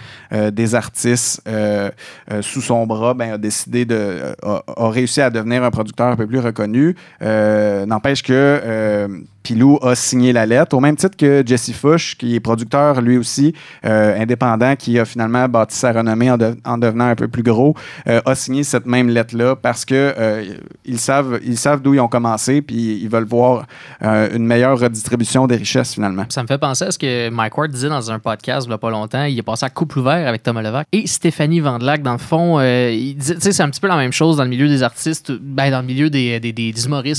des 0.52 0.74
artistes 0.74 1.42
euh, 1.87 1.90
euh, 2.33 2.42
sous 2.42 2.61
son 2.61 2.87
bras, 2.87 3.14
ben, 3.14 3.33
a 3.33 3.38
décidé 3.38 3.85
de. 3.85 3.94
euh, 3.94 4.35
a, 4.42 4.90
réussi 4.90 5.20
à 5.20 5.31
devenir 5.31 5.62
un 5.64 5.70
producteur 5.70 6.09
un 6.09 6.16
peu 6.16 6.27
plus 6.27 6.38
reconnu. 6.38 6.96
N'empêche 7.20 8.22
que 8.22 9.09
Pilou 9.46 9.78
a 9.80 9.94
signé 9.94 10.32
la 10.32 10.44
lettre, 10.44 10.74
au 10.76 10.80
même 10.80 10.96
titre 10.96 11.16
que 11.16 11.44
Jesse 11.46 11.70
Fush, 11.70 12.16
qui 12.16 12.35
est 12.35 12.40
producteur 12.40 13.00
lui 13.00 13.16
aussi, 13.16 13.54
euh, 13.85 14.20
indépendant, 14.20 14.74
qui 14.74 14.98
a 14.98 15.04
finalement 15.04 15.48
bâti 15.48 15.76
sa 15.76 15.92
renommée 15.92 16.32
en, 16.32 16.37
de- 16.37 16.56
en 16.64 16.78
devenant 16.78 17.04
un 17.06 17.14
peu 17.14 17.28
plus 17.28 17.44
gros, 17.44 17.76
euh, 18.09 18.20
a 18.26 18.35
signé 18.35 18.64
cette 18.64 18.87
même 18.87 19.09
lettre-là 19.09 19.54
parce 19.54 19.85
que 19.85 19.94
euh, 20.18 20.44
ils 20.85 20.98
savent, 20.98 21.38
ils 21.44 21.56
savent 21.56 21.80
d'où 21.80 21.94
ils 21.94 22.00
ont 22.00 22.09
commencé, 22.09 22.61
puis 22.61 22.98
ils 23.00 23.09
veulent 23.09 23.24
voir 23.28 23.66
euh, 24.02 24.28
une 24.35 24.44
meilleure 24.46 24.80
redistribution 24.80 25.46
des 25.46 25.54
richesses 25.56 25.94
finalement. 25.94 26.24
Ça 26.28 26.42
me 26.42 26.48
fait 26.48 26.59
penser 26.59 26.87
à 26.87 26.90
ce 26.90 26.98
que 26.98 27.30
Mike 27.30 27.56
Ward 27.56 27.70
disait 27.70 27.88
dans 27.88 28.11
un 28.11 28.18
podcast 28.18 28.66
il 28.66 28.70
n'y 28.70 28.74
a 28.74 28.78
pas 28.78 28.90
longtemps. 28.90 29.24
Il 29.26 29.38
est 29.38 29.42
passé 29.42 29.64
à 29.64 29.70
couple 29.70 30.00
ouvert 30.00 30.26
avec 30.26 30.42
Thomas 30.42 30.62
Levac 30.62 30.88
et 30.90 31.06
Stéphanie 31.06 31.61
Vandelac. 31.61 32.02
Dans 32.02 32.12
le 32.12 32.18
fond, 32.18 32.59
c'est 32.59 33.61
un 33.61 33.70
petit 33.70 33.80
peu 33.80 33.87
la 33.87 33.96
même 33.96 34.12
chose 34.12 34.38
dans 34.38 34.44
le 34.44 34.50
milieu 34.50 34.66
des 34.66 34.82
artistes, 34.82 35.30
ben, 35.30 35.70
dans 35.70 35.82
le 35.82 35.87
milieu 35.87 36.11
des, 36.11 36.40
des, 36.40 36.52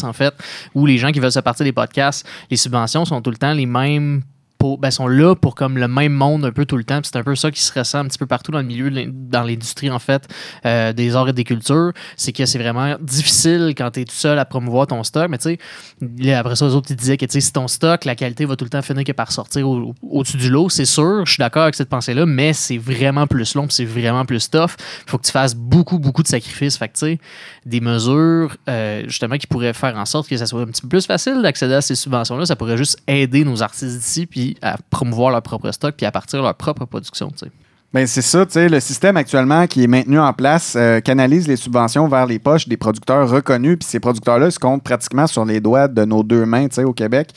en 0.03 0.13
fait, 0.13 0.33
où 0.75 0.85
les 0.85 0.97
gens 0.97 1.11
qui 1.11 1.19
veulent 1.21 1.31
se 1.31 1.39
partir 1.39 1.63
des 1.63 1.71
podcasts, 1.71 2.16
les 2.49 2.57
subventions 2.57 3.05
sont 3.05 3.21
tout 3.21 3.31
le 3.31 3.37
temps 3.37 3.53
les 3.53 3.65
mêmes. 3.65 4.23
Ben, 4.59 4.91
sont 4.91 5.07
là 5.07 5.35
pour 5.35 5.55
comme 5.55 5.77
le 5.77 5.87
même 5.87 6.13
monde 6.13 6.43
un 6.45 6.51
peu 6.51 6.65
tout 6.65 6.77
le 6.77 6.83
temps. 6.83 6.99
C'est 7.03 7.15
un 7.15 7.23
peu 7.23 7.35
ça 7.35 7.51
qui 7.51 7.61
se 7.61 7.77
ressent 7.77 7.99
un 7.99 8.05
petit 8.05 8.17
peu 8.17 8.25
partout 8.25 8.51
dans 8.51 8.59
le 8.59 8.65
milieu, 8.65 8.89
dans 9.07 9.43
l'industrie 9.43 9.89
en 9.89 9.99
fait, 9.99 10.27
euh, 10.65 10.93
des 10.93 11.15
arts 11.15 11.29
et 11.29 11.33
des 11.33 11.43
cultures. 11.43 11.93
C'est 12.15 12.31
que 12.33 12.45
c'est 12.45 12.57
vraiment 12.59 12.95
difficile 12.99 13.73
quand 13.77 13.91
tu 13.91 14.01
es 14.01 14.05
tout 14.05 14.15
seul 14.15 14.37
à 14.39 14.45
promouvoir 14.45 14.87
ton 14.87 15.03
stock. 15.03 15.29
Mais 15.29 15.37
tu 15.37 15.57
sais, 16.01 16.33
après 16.33 16.55
ça, 16.55 16.65
les 16.67 16.73
autres, 16.73 16.93
disaient 16.93 17.17
que 17.17 17.25
si 17.29 17.53
ton 17.53 17.67
stock, 17.67 18.03
la 18.05 18.15
qualité 18.15 18.45
va 18.45 18.55
tout 18.55 18.65
le 18.65 18.69
temps 18.69 18.81
finir 18.81 19.03
que 19.03 19.11
par 19.11 19.31
sortir 19.31 19.69
au- 19.69 19.93
au-dessus 20.01 20.37
du 20.37 20.49
lot. 20.49 20.69
C'est 20.69 20.85
sûr, 20.85 21.25
je 21.25 21.31
suis 21.33 21.39
d'accord 21.39 21.63
avec 21.63 21.75
cette 21.75 21.89
pensée-là, 21.89 22.25
mais 22.25 22.53
c'est 22.53 22.77
vraiment 22.77 23.27
plus 23.27 23.55
long, 23.55 23.67
c'est 23.69 23.85
vraiment 23.85 24.25
plus 24.25 24.49
tough. 24.49 24.71
Il 25.05 25.11
faut 25.11 25.17
que 25.17 25.25
tu 25.25 25.31
fasses 25.31 25.55
beaucoup, 25.55 25.99
beaucoup 25.99 26.23
de 26.23 26.27
sacrifices. 26.27 26.77
Fait 26.77 26.89
que, 26.89 27.17
des 27.65 27.81
mesures, 27.81 28.55
euh, 28.69 29.03
justement, 29.07 29.37
qui 29.37 29.47
pourraient 29.47 29.73
faire 29.73 29.95
en 29.97 30.05
sorte 30.05 30.27
que 30.27 30.37
ça 30.37 30.45
soit 30.45 30.61
un 30.61 30.65
petit 30.65 30.81
peu 30.81 30.87
plus 30.87 31.05
facile 31.05 31.41
d'accéder 31.41 31.75
à 31.75 31.81
ces 31.81 31.95
subventions-là. 31.95 32.45
Ça 32.45 32.55
pourrait 32.55 32.77
juste 32.77 32.97
aider 33.07 33.43
nos 33.43 33.61
artistes 33.61 33.97
d'ici, 33.97 34.25
puis 34.25 34.46
à 34.61 34.77
promouvoir 34.89 35.31
leur 35.31 35.41
propre 35.41 35.71
stock, 35.71 35.95
puis 35.97 36.05
à 36.05 36.11
partir 36.11 36.39
de 36.39 36.43
leur 36.45 36.55
propre 36.55 36.85
production. 36.85 37.31
Ben 37.93 38.05
c'est 38.05 38.21
ça, 38.21 38.45
tu 38.45 38.51
sais, 38.51 38.67
le 38.67 38.81
système 38.81 39.15
actuellement 39.15 39.65
qui 39.65 39.83
est 39.83 39.87
maintenu 39.87 40.19
en 40.19 40.33
place 40.33 40.75
euh, 40.75 40.99
canalise 40.99 41.47
les 41.47 41.55
subventions 41.55 42.07
vers 42.09 42.25
les 42.25 42.37
poches 42.37 42.67
des 42.67 42.75
producteurs 42.75 43.29
reconnus, 43.29 43.77
puis 43.79 43.87
ces 43.87 44.01
producteurs-là 44.01 44.51
se 44.51 44.59
comptent 44.59 44.83
pratiquement 44.83 45.25
sur 45.25 45.45
les 45.45 45.61
doigts 45.61 45.87
de 45.87 46.03
nos 46.03 46.21
deux 46.21 46.45
mains, 46.45 46.67
tu 46.67 46.75
sais, 46.75 46.83
au 46.83 46.93
Québec. 46.93 47.29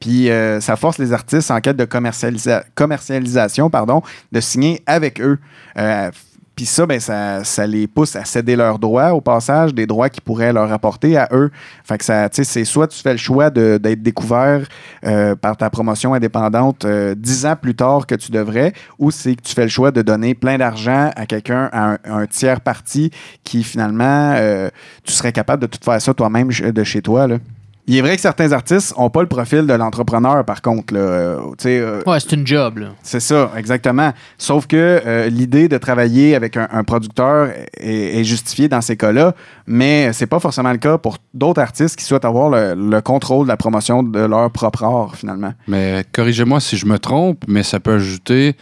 Puis 0.00 0.28
euh, 0.28 0.60
ça 0.60 0.74
force 0.74 0.98
les 0.98 1.12
artistes 1.12 1.52
en 1.52 1.60
quête 1.60 1.76
de 1.76 1.84
commercialisa- 1.84 2.64
commercialisation, 2.74 3.70
pardon, 3.70 4.02
de 4.32 4.40
signer 4.40 4.82
avec 4.86 5.20
eux. 5.20 5.38
Euh, 5.78 6.10
puis 6.54 6.66
ça, 6.66 6.84
ben, 6.84 7.00
ça, 7.00 7.44
ça 7.44 7.66
les 7.66 7.86
pousse 7.86 8.14
à 8.14 8.24
céder 8.24 8.56
leurs 8.56 8.78
droits 8.78 9.14
au 9.14 9.20
passage, 9.20 9.72
des 9.72 9.86
droits 9.86 10.10
qui 10.10 10.20
pourraient 10.20 10.52
leur 10.52 10.70
apporter 10.70 11.16
à 11.16 11.28
eux. 11.32 11.50
Fait 11.84 11.96
que 11.96 12.04
ça, 12.04 12.28
tu 12.28 12.36
sais, 12.36 12.44
c'est 12.44 12.64
soit 12.64 12.88
tu 12.88 13.00
fais 13.00 13.12
le 13.12 13.18
choix 13.18 13.50
d'être 13.50 14.02
découvert 14.02 14.66
euh, 15.04 15.34
par 15.34 15.56
ta 15.56 15.70
promotion 15.70 16.12
indépendante 16.12 16.84
euh, 16.84 17.14
dix 17.16 17.46
ans 17.46 17.56
plus 17.56 17.74
tard 17.74 18.06
que 18.06 18.14
tu 18.14 18.30
devrais, 18.30 18.72
ou 18.98 19.10
c'est 19.10 19.34
que 19.34 19.42
tu 19.42 19.54
fais 19.54 19.62
le 19.62 19.68
choix 19.68 19.90
de 19.90 20.02
donner 20.02 20.34
plein 20.34 20.58
d'argent 20.58 21.10
à 21.16 21.26
quelqu'un, 21.26 21.70
à 21.72 21.96
un, 22.04 22.26
tiers 22.26 22.60
parti 22.60 23.10
qui 23.44 23.62
finalement, 23.62 24.34
euh, 24.36 24.68
tu 25.04 25.12
serais 25.12 25.32
capable 25.32 25.62
de 25.62 25.66
tout 25.66 25.78
faire 25.82 26.00
ça 26.00 26.12
toi-même 26.12 26.48
de 26.48 26.84
chez 26.84 27.00
toi. 27.00 27.26
Il 27.88 27.96
est 27.96 28.00
vrai 28.00 28.14
que 28.14 28.22
certains 28.22 28.52
artistes 28.52 28.96
n'ont 28.96 29.10
pas 29.10 29.22
le 29.22 29.26
profil 29.28 29.66
de 29.66 29.72
l'entrepreneur, 29.72 30.44
par 30.44 30.62
contre. 30.62 30.94
là. 30.94 31.00
Euh, 31.00 31.38
euh, 31.66 32.00
Ouais, 32.06 32.20
c'est 32.20 32.32
une 32.32 32.46
job, 32.46 32.78
c'est 33.02 33.18
ça, 33.18 33.50
exactement. 33.56 34.12
Sauf 34.38 34.68
que 34.68 34.76
euh, 35.04 35.28
l'idée 35.28 35.66
de 35.68 35.78
travailler 35.78 36.36
avec 36.36 36.56
un, 36.56 36.68
un 36.70 36.84
producteur 36.84 37.48
est, 37.76 38.20
est 38.20 38.24
justifiée 38.24 38.68
dans 38.68 38.80
ces 38.80 38.96
cas-là, 38.96 39.34
mais 39.66 40.12
c'est 40.12 40.28
pas 40.28 40.38
forcément 40.38 40.70
le 40.70 40.78
cas 40.78 40.96
pour 40.96 41.18
d'autres 41.34 41.60
artistes 41.60 41.96
qui 41.96 42.04
souhaitent 42.04 42.24
avoir 42.24 42.50
le, 42.50 42.74
le 42.74 43.00
contrôle 43.00 43.46
de 43.46 43.48
la 43.48 43.56
promotion 43.56 44.04
de 44.04 44.20
leur 44.20 44.48
propre 44.52 44.84
art, 44.84 45.16
finalement. 45.16 45.52
Mais 45.66 46.04
corrigez-moi 46.12 46.60
si 46.60 46.76
je 46.76 46.86
me 46.86 47.00
trompe, 47.00 47.42
mais 47.48 47.64
ça 47.64 47.80
peut 47.80 47.94
ajouter 47.94 48.54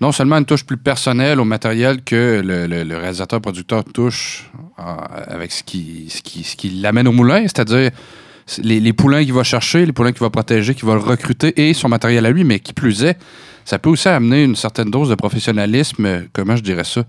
non 0.00 0.10
seulement 0.10 0.36
une 0.38 0.44
touche 0.44 0.66
plus 0.66 0.76
personnelle 0.76 1.38
au 1.40 1.44
matériel 1.44 2.02
que 2.02 2.42
le, 2.44 2.66
le- 2.66 2.82
le 2.82 2.96
réalisateur-producteur 2.98 3.84
touche 3.84 4.50
euh, 4.80 4.82
avec 5.28 5.52
ce 5.52 5.62
qui, 5.62 6.06
ce 6.10 6.20
qui, 6.20 6.42
ce 6.42 6.56
qui 6.56 6.68
l'amène 6.70 7.06
au 7.06 7.12
moulin, 7.12 7.42
c'est-à-dire 7.42 7.90
c'est 7.92 8.25
les, 8.62 8.80
les 8.80 8.92
poulains 8.92 9.24
qu'il 9.24 9.32
va 9.32 9.42
chercher, 9.44 9.86
les 9.86 9.92
poulains 9.92 10.12
qu'il 10.12 10.20
va 10.20 10.30
protéger, 10.30 10.74
qu'il 10.74 10.86
va 10.86 10.96
recruter 10.96 11.68
et 11.68 11.74
son 11.74 11.88
matériel 11.88 12.26
à 12.26 12.30
lui, 12.30 12.44
mais 12.44 12.60
qui 12.60 12.72
plus 12.72 13.04
est, 13.04 13.18
ça 13.64 13.78
peut 13.78 13.90
aussi 13.90 14.08
amener 14.08 14.44
une 14.44 14.56
certaine 14.56 14.90
dose 14.90 15.08
de 15.08 15.14
professionnalisme, 15.14 16.06
euh, 16.06 16.20
comment 16.32 16.56
je 16.56 16.62
dirais 16.62 16.84
ça, 16.84 17.02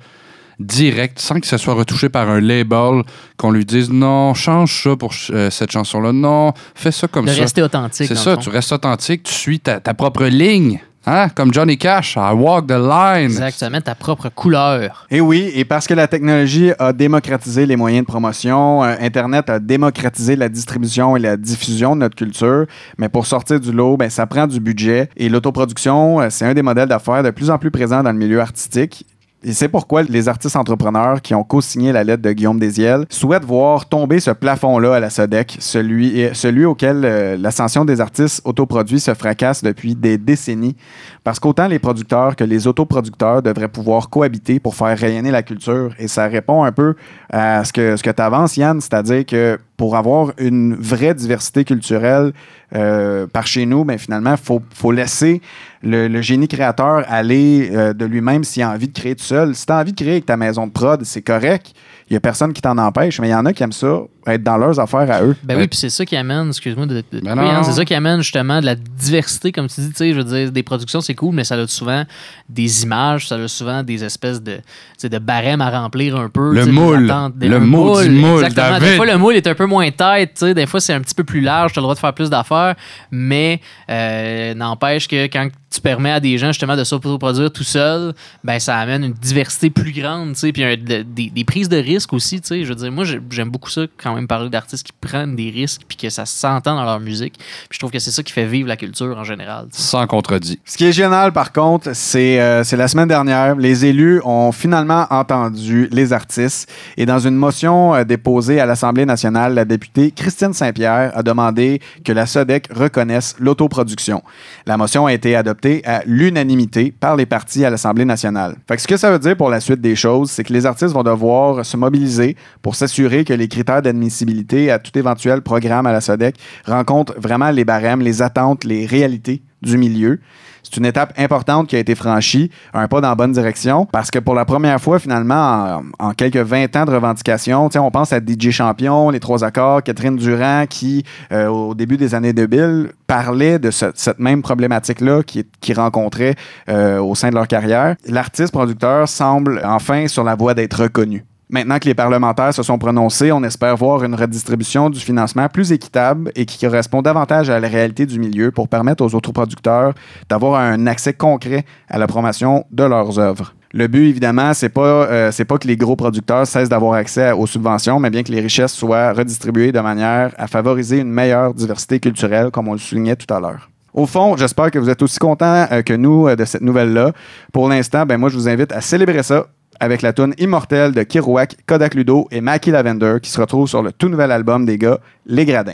direct, 0.60 1.20
sans 1.20 1.40
que 1.40 1.46
ça 1.46 1.58
soit 1.58 1.76
retouché 1.76 2.10
par 2.10 2.30
un 2.30 2.42
label, 2.42 3.04
qu'on 3.38 3.52
lui 3.52 3.66
dise 3.66 3.92
non, 3.92 4.34
change 4.34 4.84
ça 4.84 4.96
pour 4.96 5.14
euh, 5.30 5.50
cette 5.52 5.72
chanson-là, 5.72 6.12
non, 6.12 6.54
fais 6.74 6.92
ça 6.92 7.08
comme 7.08 7.26
De 7.26 7.32
ça. 7.32 7.42
rester 7.42 7.62
authentique, 7.62 8.08
C'est 8.08 8.16
ça, 8.16 8.38
tu 8.38 8.50
restes 8.50 8.72
authentique, 8.72 9.24
tu 9.24 9.34
suis 9.34 9.60
ta, 9.60 9.80
ta 9.80 9.94
propre 9.94 10.26
ligne. 10.26 10.80
Hein? 11.10 11.30
Comme 11.34 11.54
Johnny 11.54 11.78
Cash, 11.78 12.18
I 12.18 12.34
walk 12.34 12.68
the 12.68 12.72
line. 12.72 13.32
Exact, 13.32 13.58
tu 13.58 13.64
vas 13.64 13.70
mettre 13.70 13.86
ta 13.86 13.96
propre 13.96 14.28
couleur. 14.28 15.08
Et 15.10 15.22
oui, 15.22 15.50
et 15.56 15.64
parce 15.64 15.88
que 15.88 15.94
la 15.94 16.06
technologie 16.06 16.74
a 16.80 16.92
démocratisé 16.92 17.66
les 17.66 17.78
moyens 17.78 18.06
de 18.06 18.12
promotion, 18.12 18.84
euh, 18.84 18.94
Internet 19.00 19.50
a 19.50 19.60
démocratisé 19.60 20.36
la 20.36 20.50
distribution 20.50 21.16
et 21.16 21.22
la 21.22 21.38
diffusion 21.38 21.96
de 21.96 22.02
notre 22.02 22.18
culture, 22.18 22.66
mais 22.98 23.08
pour 23.08 23.26
sortir 23.26 23.62
du 23.62 23.72
lot, 23.72 23.96
ben, 23.96 24.10
ça 24.10 24.26
prend 24.26 24.48
du 24.48 24.60
budget. 24.60 25.10
Et 25.16 25.30
l'autoproduction, 25.30 26.20
euh, 26.20 26.28
c'est 26.30 26.44
un 26.44 26.54
des 26.54 26.62
modèles 26.62 26.90
d'affaires 26.90 27.24
de 27.24 27.32
plus 27.32 27.50
en 27.50 27.58
plus 27.58 27.72
présents 27.72 28.04
dans 28.04 28.12
le 28.12 28.18
milieu 28.18 28.42
artistique. 28.42 29.06
Et 29.48 29.54
c'est 29.54 29.70
pourquoi 29.70 30.04
les 30.04 30.28
artistes 30.28 30.58
entrepreneurs 30.58 31.22
qui 31.22 31.34
ont 31.34 31.46
co-signé 31.46 31.94
la 31.94 32.04
lettre 32.04 32.22
de 32.22 32.34
Guillaume 32.34 32.60
Désiel 32.60 33.06
souhaitent 33.10 33.46
voir 33.46 33.88
tomber 33.88 34.20
ce 34.20 34.32
plafond-là 34.32 34.96
à 34.96 35.00
la 35.00 35.10
SODEC, 35.10 35.56
celui, 35.62 36.66
auquel 36.66 37.06
euh, 37.06 37.38
l'ascension 37.38 37.86
des 37.86 38.02
artistes 38.02 38.42
autoproduits 38.44 39.00
se 39.00 39.14
fracasse 39.14 39.64
depuis 39.64 39.96
des 39.96 40.18
décennies. 40.18 40.76
Parce 41.24 41.40
qu'autant 41.40 41.70
les 41.70 41.80
producteurs 41.80 42.36
que 42.36 42.44
les 42.44 42.68
autoproducteurs 42.68 43.42
devraient 43.42 43.70
pouvoir 43.70 44.10
cohabiter 44.10 44.60
pour 44.60 44.76
faire 44.76 44.98
rayonner 44.98 45.32
la 45.32 45.44
culture. 45.44 45.94
Et 45.98 46.10
ça 46.10 46.28
répond 46.28 46.66
un 46.66 46.74
peu 46.74 46.96
à 47.30 47.64
ce 47.64 47.72
que, 47.72 47.96
ce 47.96 48.04
que 48.04 48.10
tu 48.10 48.22
avances, 48.22 48.58
Yann, 48.58 48.82
c'est-à-dire 48.82 49.26
que 49.26 49.58
pour 49.78 49.96
avoir 49.96 50.34
une 50.40 50.74
vraie 50.76 51.14
diversité 51.14 51.64
culturelle 51.64 52.34
euh, 52.76 53.28
par 53.28 53.46
chez 53.46 53.68
nous, 53.68 53.86
ben, 53.86 54.00
finalement, 54.00 54.32
il 54.32 54.44
faut, 54.44 54.62
faut 54.74 54.92
laisser 54.92 55.40
le, 55.84 56.22
génie 56.22 56.48
créateur 56.48 57.06
aller 57.08 57.70
euh, 57.72 57.94
de 57.94 58.04
lui-même 58.04 58.44
s'il 58.44 58.64
a 58.64 58.72
envie 58.72 58.88
de 58.88 59.00
créer 59.00 59.16
tout 59.16 59.24
seul. 59.24 59.54
Si 59.56 59.68
tu 59.68 59.72
as 59.72 59.78
envie 59.78 59.94
de 59.94 59.98
créer 59.98 60.14
avec 60.14 60.26
ta 60.26 60.36
maison 60.36 60.66
de 60.66 60.72
prod, 60.72 61.04
c'est 61.06 61.22
correct. 61.22 61.74
Il 62.10 62.14
n'y 62.14 62.18
a 62.18 62.22
personne 62.22 62.54
qui 62.54 62.62
t'en 62.62 62.78
empêche, 62.78 63.20
mais 63.20 63.28
il 63.28 63.32
y 63.32 63.36
en 63.36 63.46
a 63.46 63.52
qui 63.52 63.64
aiment 63.64 63.74
ça, 63.74 64.00
être 64.28 64.42
dans 64.42 64.56
leurs 64.56 64.80
affaires 64.80 65.12
à 65.12 65.24
eux. 65.24 65.36
Ben 65.44 65.58
oui, 65.58 65.68
puis 65.68 65.78
c'est 65.78 65.90
ça 65.90 66.06
qui 66.06 66.16
amène, 66.16 66.48
excuse-moi 66.48 66.86
de, 66.86 67.04
Ben. 67.12 67.36
Yann, 67.36 67.64
c'est 67.66 67.74
ça 67.74 67.84
qui 67.84 67.94
amène 67.94 68.22
justement 68.22 68.62
de 68.62 68.66
la 68.66 68.76
diversité, 68.76 69.52
comme 69.52 69.68
tu 69.68 69.82
dis, 69.82 69.90
tu 69.90 69.96
sais, 69.96 70.14
je 70.14 70.18
veux 70.18 70.24
dire, 70.24 70.52
des 70.52 70.64
productions 70.64 71.02
c'est 71.02 71.16
cool, 71.16 71.36
mais 71.36 71.44
ça 71.44 71.56
a 71.56 71.68
souvent 71.68 72.04
des 72.48 72.84
images, 72.84 73.28
ça 73.28 73.36
a 73.36 73.48
souvent 73.50 73.84
des 73.84 74.06
espèces 74.06 74.42
de, 74.42 74.56
tu 74.56 74.62
sais, 75.00 75.10
de 75.10 75.18
barèmes 75.20 75.60
à 75.60 75.70
remplir 75.70 76.16
un 76.16 76.30
peu. 76.30 76.54
Le 76.54 76.66
moule. 76.68 77.10
attentes, 77.12 77.38
des- 77.38 77.50
Le 77.50 77.60
moule, 77.60 78.04
Exactement. 78.06 78.80
Des 78.80 78.96
fois, 78.96 79.06
le 79.06 79.18
moule 79.18 79.36
est 79.36 79.48
un 79.48 79.56
peu 79.56 79.66
moins 79.66 79.92
tête, 79.92 80.36
tu 80.36 80.46
sais, 80.46 80.54
des 80.54 80.66
fois 80.66 80.80
c'est 80.80 80.94
un 80.94 81.02
petit 81.02 81.16
peu 81.16 81.26
plus 81.26 81.42
large, 81.42 81.74
tu 81.74 81.80
as 81.80 81.82
le 81.82 81.84
droit 81.84 81.96
de 81.96 82.00
faire 82.00 82.14
plus 82.14 82.30
d'affaires, 82.30 82.76
mais 83.12 83.60
euh, 83.90 84.54
n'empêche 84.54 85.10
que 85.10 85.26
quand 85.26 85.50
tu 85.70 85.82
permets 85.82 86.12
à 86.12 86.20
des 86.20 86.38
gens 86.38 86.48
justement 86.48 86.78
de 86.78 86.84
s'autoproduire 86.84 87.52
tout 87.52 87.64
seul, 87.64 88.14
ben 88.44 88.58
ça 88.60 88.78
amène 88.78 89.04
une 89.04 89.12
diversité 89.14 89.70
plus 89.70 89.92
grande, 89.92 90.34
tu 90.34 90.40
sais, 90.40 90.52
puis 90.54 90.64
un- 90.64 90.78
de- 90.78 91.04
des, 91.04 91.30
des 91.30 91.44
prises 91.44 91.68
de 91.70 91.78
risques 91.78 92.14
aussi, 92.14 92.40
tu 92.42 92.48
sais. 92.48 92.64
Je 92.64 92.70
veux 92.70 92.76
dire, 92.76 92.92
moi 92.92 93.04
j'ai- 93.04 93.20
j'aime 93.30 93.50
beaucoup 93.50 93.70
ça 93.70 93.82
quand 94.02 94.16
même 94.16 94.28
parler 94.28 94.50
d'artistes 94.50 94.86
qui 94.88 94.94
prennent 95.00 95.36
des 95.36 95.50
risques 95.50 95.82
puis 95.88 95.98
que 95.98 96.10
ça 96.10 96.26
s'entend 96.26 96.76
dans 96.76 96.84
leur 96.86 97.00
musique. 97.02 97.34
Puis 97.38 97.70
je 97.74 97.80
trouve 97.80 97.92
que 97.92 98.00
c'est 98.00 98.12
ça 98.12 98.24
qui 98.24 98.32
fait 98.32 98.46
vivre 98.46 98.68
la 98.70 98.78
culture 98.78 99.18
en 99.18 99.24
général. 99.26 99.68
Sans 99.72 100.08
contredit. 100.08 100.60
Ce 100.66 100.78
qui 100.78 100.86
est 100.86 100.92
génial, 100.94 101.34
par 101.34 101.52
contre, 101.52 101.90
c'est 101.94 102.40
euh, 102.40 102.64
c'est 102.64 102.78
la 102.78 102.88
semaine 102.88 103.10
dernière, 103.10 103.56
les 103.56 103.86
élus 103.86 104.22
ont 104.24 104.52
finalement 104.54 105.06
entendu 105.10 105.90
les 105.92 106.14
artistes 106.14 106.72
et 106.96 107.06
dans 107.06 107.20
une 107.20 107.36
motion 107.36 107.94
euh, 107.94 108.04
déposée 108.06 108.60
à 108.62 108.66
l'Assemblée 108.66 109.06
nationale, 109.06 109.54
la 109.54 109.66
députée 109.66 110.12
Christine 110.12 110.54
Saint-Pierre 110.54 111.12
a 111.14 111.24
demandé 111.24 111.82
que 112.06 112.14
la 112.14 112.26
SODEC 112.26 112.70
reconnaisse 112.74 113.36
l'autoproduction. 113.40 114.24
La 114.66 114.78
motion 114.78 115.06
a 115.06 115.14
été 115.14 115.36
adoptée 115.36 115.67
à 115.86 116.02
l'unanimité 116.06 116.94
par 116.98 117.16
les 117.16 117.26
partis 117.26 117.66
à 117.66 117.70
l'Assemblée 117.70 118.06
nationale. 118.06 118.56
Ce 118.78 118.88
que 118.88 118.98
ça 118.98 119.12
veut 119.12 119.20
dire 119.20 119.36
pour 119.36 119.50
la 119.50 119.60
suite 119.60 119.82
des 119.82 119.96
choses, 119.96 120.32
c'est 120.32 120.44
que 120.44 120.54
les 120.54 120.66
artistes 120.66 120.94
vont 120.94 121.04
devoir 121.04 121.66
se 121.66 121.78
mobiliser 121.78 122.36
pour 122.62 122.76
s'assurer 122.76 123.24
que 123.24 123.34
les 123.34 123.48
critères 123.48 123.82
d'admissibilité 123.82 124.72
à 124.72 124.80
tout 124.80 124.98
éventuel 124.98 125.42
programme 125.42 125.86
à 125.86 125.92
la 125.92 126.02
SODEC 126.02 126.36
rencontrent 126.66 127.16
vraiment 127.18 127.52
les 127.52 127.66
barèmes, 127.66 128.02
les 128.02 128.22
attentes, 128.22 128.64
les 128.64 128.86
réalités 128.86 129.42
du 129.62 129.78
milieu. 129.78 130.20
C'est 130.64 130.76
une 130.78 130.86
étape 130.86 131.14
importante 131.18 131.68
qui 131.68 131.78
a 131.78 131.80
été 131.80 131.96
franchie, 131.96 132.52
un 132.74 132.90
pas 132.90 133.00
dans 133.00 133.08
la 133.08 133.16
bonne 133.16 133.32
direction, 133.32 133.86
parce 133.86 134.12
que 134.12 134.20
pour 134.20 134.36
la 134.36 134.44
première 134.44 134.82
fois, 134.82 135.00
finalement, 135.00 135.82
en, 135.98 136.12
quelques 136.12 136.36
20 136.36 136.76
ans 136.76 136.84
de 136.84 136.92
revendication, 136.92 137.70
tu 137.70 137.74
sais, 137.74 137.80
on 137.80 137.90
pense 137.90 138.12
à 138.12 138.20
DJ 138.20 138.50
Champion, 138.52 139.10
Les 139.10 139.22
Trois 139.22 139.46
Accords, 139.46 139.82
Catherine 139.82 140.18
Durand, 140.18 140.66
qui, 140.70 141.06
euh, 141.32 141.48
au 141.48 141.74
début 141.74 141.96
des 141.96 142.14
années 142.16 142.34
2000, 142.34 142.92
parlaient 143.08 143.60
de 143.60 143.72
ce- 143.72 143.92
cette 143.96 144.20
même 144.20 144.42
problématique-là 144.42 145.24
qu'ils 145.24 145.46
qui 145.62 145.74
rencontraient 145.74 146.36
euh, 146.68 147.00
au 147.00 147.16
sein 147.16 147.30
de 147.30 147.36
leur 147.36 147.48
carrière. 147.48 147.96
L'artiste-producteur 148.06 149.08
semble 149.08 149.62
enfin 149.64 150.08
sur 150.10 150.26
la 150.26 150.36
voie 150.36 150.54
d'être 150.54 150.82
reconnu. 150.84 151.24
Maintenant 151.50 151.80
que 151.80 151.86
les 151.86 151.94
parlementaires 151.94 152.54
se 152.54 152.62
sont 152.62 152.78
prononcés, 152.78 153.32
on 153.32 153.42
espère 153.42 153.78
voir 153.78 154.04
une 154.04 154.16
redistribution 154.16 154.90
du 154.90 155.00
financement 155.00 155.48
plus 155.48 155.72
équitable 155.72 156.30
et 156.36 156.46
qui 156.46 156.60
correspond 156.60 157.02
davantage 157.02 157.50
à 157.50 157.58
la 157.62 157.70
réalité 157.70 158.06
du 158.06 158.20
milieu 158.20 158.52
pour 158.52 158.68
permettre 158.68 159.02
aux 159.02 159.16
autoproducteurs 159.16 159.94
d'avoir 160.28 160.60
un 160.60 160.88
accès 160.88 161.14
concret 161.14 161.64
à 161.88 161.98
la 161.98 162.06
promotion 162.06 162.66
de 162.72 162.84
leurs 162.84 163.18
œuvres. 163.18 163.54
Le 163.72 163.88
but, 163.88 164.10
évidemment, 164.10 164.54
c'est 164.54 164.68
pas, 164.68 165.06
euh, 165.08 165.32
pas 165.48 165.58
que 165.58 165.68
les 165.68 165.78
gros 165.78 165.96
producteurs 165.96 166.46
cessent 166.46 166.68
d'avoir 166.68 166.96
accès 166.96 167.32
aux 167.32 167.48
subventions, 167.48 167.98
mais 168.02 168.10
bien 168.10 168.24
que 168.24 168.32
les 168.34 168.42
richesses 168.42 168.74
soient 168.74 169.14
redistribuées 169.14 169.72
de 169.72 169.80
manière 169.80 170.34
à 170.38 170.48
favoriser 170.48 171.00
une 171.00 171.12
meilleure 171.12 171.54
diversité 171.54 172.02
culturelle, 172.02 172.52
comme 172.52 172.68
on 172.68 172.74
le 172.74 172.80
soulignait 172.80 173.16
tout 173.16 173.34
à 173.34 173.40
l'heure. 173.40 173.70
Au 173.94 174.06
fond, 174.06 174.36
j'espère 174.36 174.70
que 174.70 174.80
vous 174.80 174.90
êtes 174.90 175.02
aussi 175.02 175.18
contents 175.18 175.66
euh, 175.72 175.82
que 175.82 175.94
nous 175.94 176.28
euh, 176.28 176.36
de 176.36 176.44
cette 176.44 176.62
nouvelle-là. 176.62 177.14
Pour 177.54 177.70
l'instant, 177.70 178.06
ben 178.06 178.18
moi, 178.18 178.30
je 178.30 178.36
vous 178.36 178.50
invite 178.50 178.72
à 178.72 178.82
célébrer 178.82 179.24
ça 179.24 179.48
avec 179.80 180.02
la 180.02 180.14
tune 180.14 180.34
immortelle 180.38 180.92
de 180.92 181.04
Kerouac, 181.04 181.56
Kodak 181.66 181.94
Ludo 181.94 182.28
et 182.32 182.42
Mackie 182.42 182.72
Lavender 182.72 183.18
qui 183.22 183.30
se 183.30 183.40
retrouve 183.40 183.68
sur 183.68 183.82
le 183.82 183.92
tout 183.92 184.10
nouvel 184.10 184.32
album 184.32 184.66
des 184.66 184.78
gars, 184.78 185.00
Les 185.26 185.46
Gradins. 185.46 185.74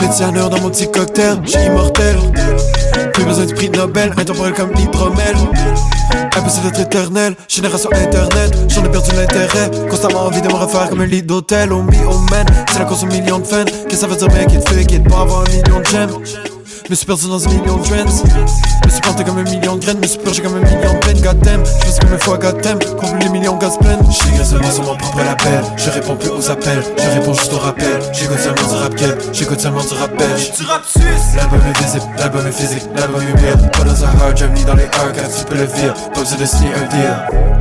Médecin 0.00 0.32
dans 0.32 0.60
mon 0.60 0.70
petit 0.70 0.90
cocktail, 0.90 1.38
j'suis 1.44 1.66
immortel. 1.66 2.16
Plus 3.12 3.24
besoin 3.24 3.46
de 3.46 3.52
prix 3.52 3.70
Nobel, 3.70 4.12
intemporel 4.16 4.54
comme 4.54 4.72
l'hydromel. 4.72 5.34
Impossible 6.38 6.70
d'être 6.70 6.80
éternel, 6.80 7.34
génération 7.48 7.90
internet, 7.92 8.56
j'en 8.68 8.84
ai 8.84 8.88
perdu 8.88 9.10
l'intérêt. 9.16 9.70
Constamment 9.90 10.26
envie 10.26 10.40
de 10.40 10.46
me 10.46 10.54
refaire 10.54 10.88
comme 10.88 11.00
un 11.00 11.06
lit 11.06 11.22
d'hôtel. 11.22 11.72
On 11.72 11.82
me 11.82 11.90
oh 12.08 12.18
man, 12.30 12.46
c'est 12.70 12.78
la 12.78 12.84
course 12.84 13.02
aux 13.02 13.06
millions 13.06 13.40
de 13.40 13.44
fans. 13.44 13.64
Qu'est-ce 13.64 13.86
que 13.88 13.96
ça 13.96 14.06
veut 14.06 14.16
dire, 14.16 14.28
mec, 14.28 14.48
il 14.52 14.60
fait 14.60 14.84
qu'il 14.86 15.02
pas 15.02 15.22
avoir 15.22 15.40
un 15.40 15.50
million 15.50 15.80
de 15.80 16.57
Me 16.90 16.94
suis 16.94 17.04
perdu 17.04 17.28
dans 17.28 17.44
un 17.46 17.50
million 17.50 17.76
de 17.76 17.82
trends. 17.82 18.24
Me 18.86 18.90
suis 18.90 19.00
planté 19.02 19.22
comme 19.22 19.36
un 19.36 19.42
million 19.42 19.76
de 19.76 19.80
graines. 19.80 19.98
Me 19.98 20.06
suis 20.06 20.18
purgé 20.18 20.40
comme 20.40 20.56
un 20.56 20.60
million 20.60 20.94
de 20.94 20.98
peines. 21.00 21.20
Goddamn, 21.20 21.62
je 21.84 21.90
fais 21.90 22.00
comme 22.00 22.14
une 22.14 22.18
fois 22.18 22.38
goddamn. 22.38 22.78
Comble 22.98 23.18
les 23.18 23.28
millions 23.28 23.56
gospel. 23.58 23.98
J'écris 24.08 24.46
seulement 24.46 24.70
sur 24.70 24.84
mon 24.84 24.96
propre 24.96 25.18
label. 25.18 25.64
Je 25.76 25.90
réponds 25.90 26.16
plus 26.16 26.30
aux 26.30 26.50
appels. 26.50 26.82
Je 26.96 27.10
réponds 27.10 27.34
juste 27.34 27.52
aux 27.52 27.58
rappels. 27.58 28.00
J'écoute 28.14 28.38
seulement 28.38 28.68
du 28.68 28.74
rap 28.74 28.94
game. 28.94 29.18
J'écoute 29.34 29.60
seulement 29.60 29.84
du 29.84 29.94
rappel. 29.94 30.34
Tu 30.56 30.62
rap. 30.64 30.82
L'album 31.36 31.60
est 31.68 31.78
visible. 31.78 32.04
L'album 32.16 32.46
est 32.46 32.52
physique. 32.52 32.84
L'album 32.96 33.20
est 33.22 33.40
real. 33.42 33.70
Pas 33.70 33.84
dans 33.84 34.04
un 34.04 34.08
hard 34.08 34.36
jam 34.38 34.52
ni 34.54 34.64
dans 34.64 34.74
les 34.74 34.84
hard 34.84 35.12
car 35.14 35.28
tu 35.28 35.44
peux 35.44 35.56
le 35.56 35.66
vire. 35.66 35.92
Pas 36.14 36.20
besoin 36.20 36.38
de 36.38 36.46
signer 36.46 36.72
un 36.72 36.86
deal. 36.88 37.58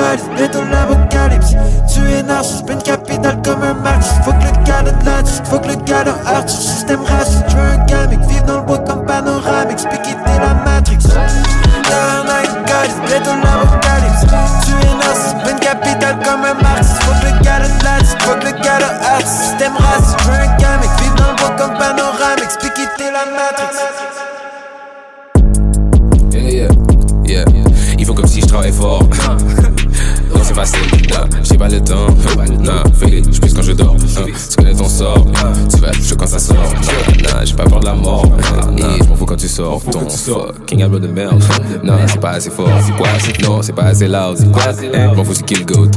Goddess, 0.00 0.22
bientôt 0.36 0.62
l'apocalypse 0.70 1.54
Tu 1.92 2.00
es 2.12 2.22
narcisse, 2.22 2.62
peine 2.62 2.82
final 3.20 3.42
comme 3.42 3.62
un 3.62 3.74
match. 3.74 4.06
Faut 4.24 4.32
que 4.32 4.44
le 4.44 4.64
gars 4.64 4.82
de 4.82 5.04
latch, 5.04 5.28
faut 5.44 5.58
que 5.58 5.68
le 5.68 5.76
gars 5.76 6.04
de 6.04 6.10
hard 6.26 6.48
sur 6.48 6.60
système 6.60 7.02
raciste. 7.02 7.44
Je 7.48 7.56
veux 7.56 7.62
un 7.62 7.84
gamic, 7.84 8.20
vivre 8.28 8.44
dans 8.44 8.58
le 8.58 8.62
bois 8.62 8.78
comme 8.78 9.04
panoramique. 9.04 9.78
Speak 9.78 10.06
it 10.08 10.16
la 10.26 10.54
matrix. 10.64 10.98
Down 10.98 12.26
I 12.28 12.46
got 12.66 12.86
it, 12.86 12.96
bientôt 13.06 13.36
l'apocalypse. 13.42 14.26
Tu 14.64 14.72
es 14.72 14.94
narcisse, 14.94 15.34
plein 15.42 15.58
capital 15.58 16.16
comme 16.24 16.44
un 16.44 16.54
marxiste. 16.62 17.02
Faut 17.02 17.14
que 17.20 17.26
le 17.26 17.42
gars 17.42 17.60
de 17.60 17.84
latch, 17.84 18.10
faut 18.20 18.34
que 18.36 18.46
le 18.46 18.52
gars 18.52 18.78
de 18.78 18.84
hard 18.84 19.26
sur 19.26 19.28
système 19.28 19.76
raciste. 19.76 20.16
Je 20.20 20.24
veux 20.24 20.34
un 20.34 20.56
gamic, 20.56 20.90
vivre 21.00 21.14
dans 21.16 21.30
le 21.30 21.36
bois 21.36 21.54
comme 21.58 21.74
panoramique. 21.78 22.50
Speak 22.50 22.78
it 22.78 22.90
la 22.98 23.24
matrix. 23.36 23.76
Yeah, 26.32 26.68
yeah, 27.24 27.44
yeah. 27.44 27.44
Ils 27.98 28.06
font 28.06 28.14
comme 28.14 28.26
si 28.26 28.40
je 28.40 28.46
travaillais 28.46 28.72
fort. 28.72 29.02
c'est 30.50 30.54
facile, 30.54 30.80
j'ai 31.44 31.56
pas 31.56 31.68
le 31.68 31.80
temps. 31.80 32.06
Nah, 32.60 32.82
fais 32.94 33.22
je 33.22 33.40
pisse 33.40 33.54
quand 33.54 33.62
je 33.62 33.72
dors. 33.72 33.94
Hein, 33.94 34.59
connais 34.70 34.82
ton 34.82 34.88
sort, 34.88 35.26
tu 35.74 35.80
vas 35.80 35.90
toucher 35.90 36.16
quand 36.16 36.26
ça 36.26 36.38
sort. 36.38 36.56
Nah, 37.22 37.34
nah, 37.34 37.44
j'ai 37.44 37.54
pas 37.54 37.64
peur 37.64 37.80
de 37.80 37.86
la 37.86 37.94
mort. 37.94 38.26
Nah, 38.78 38.96
je 39.02 39.08
m'en 39.08 39.16
fous 39.16 39.26
quand 39.26 39.36
tu 39.36 39.48
sors. 39.48 39.80
Ton 39.90 40.08
fucking 40.08 40.82
album 40.82 41.00
de 41.00 41.08
merde. 41.08 41.42
Non, 41.82 41.94
c'est 42.06 42.20
pas 42.20 42.30
assez 42.30 42.50
fort. 42.50 42.68
C'est 42.84 42.96
quoi 42.96 43.08
Non, 43.42 43.62
c'est 43.62 43.72
pas 43.72 43.84
assez 43.84 44.06
loud. 44.06 44.36
C'est 44.36 44.52
quoi 44.52 44.72
Je 44.72 45.16
m'en 45.16 45.24
fous, 45.24 45.34
c'est 45.34 45.46
kill 45.46 45.64
goat. 45.66 45.90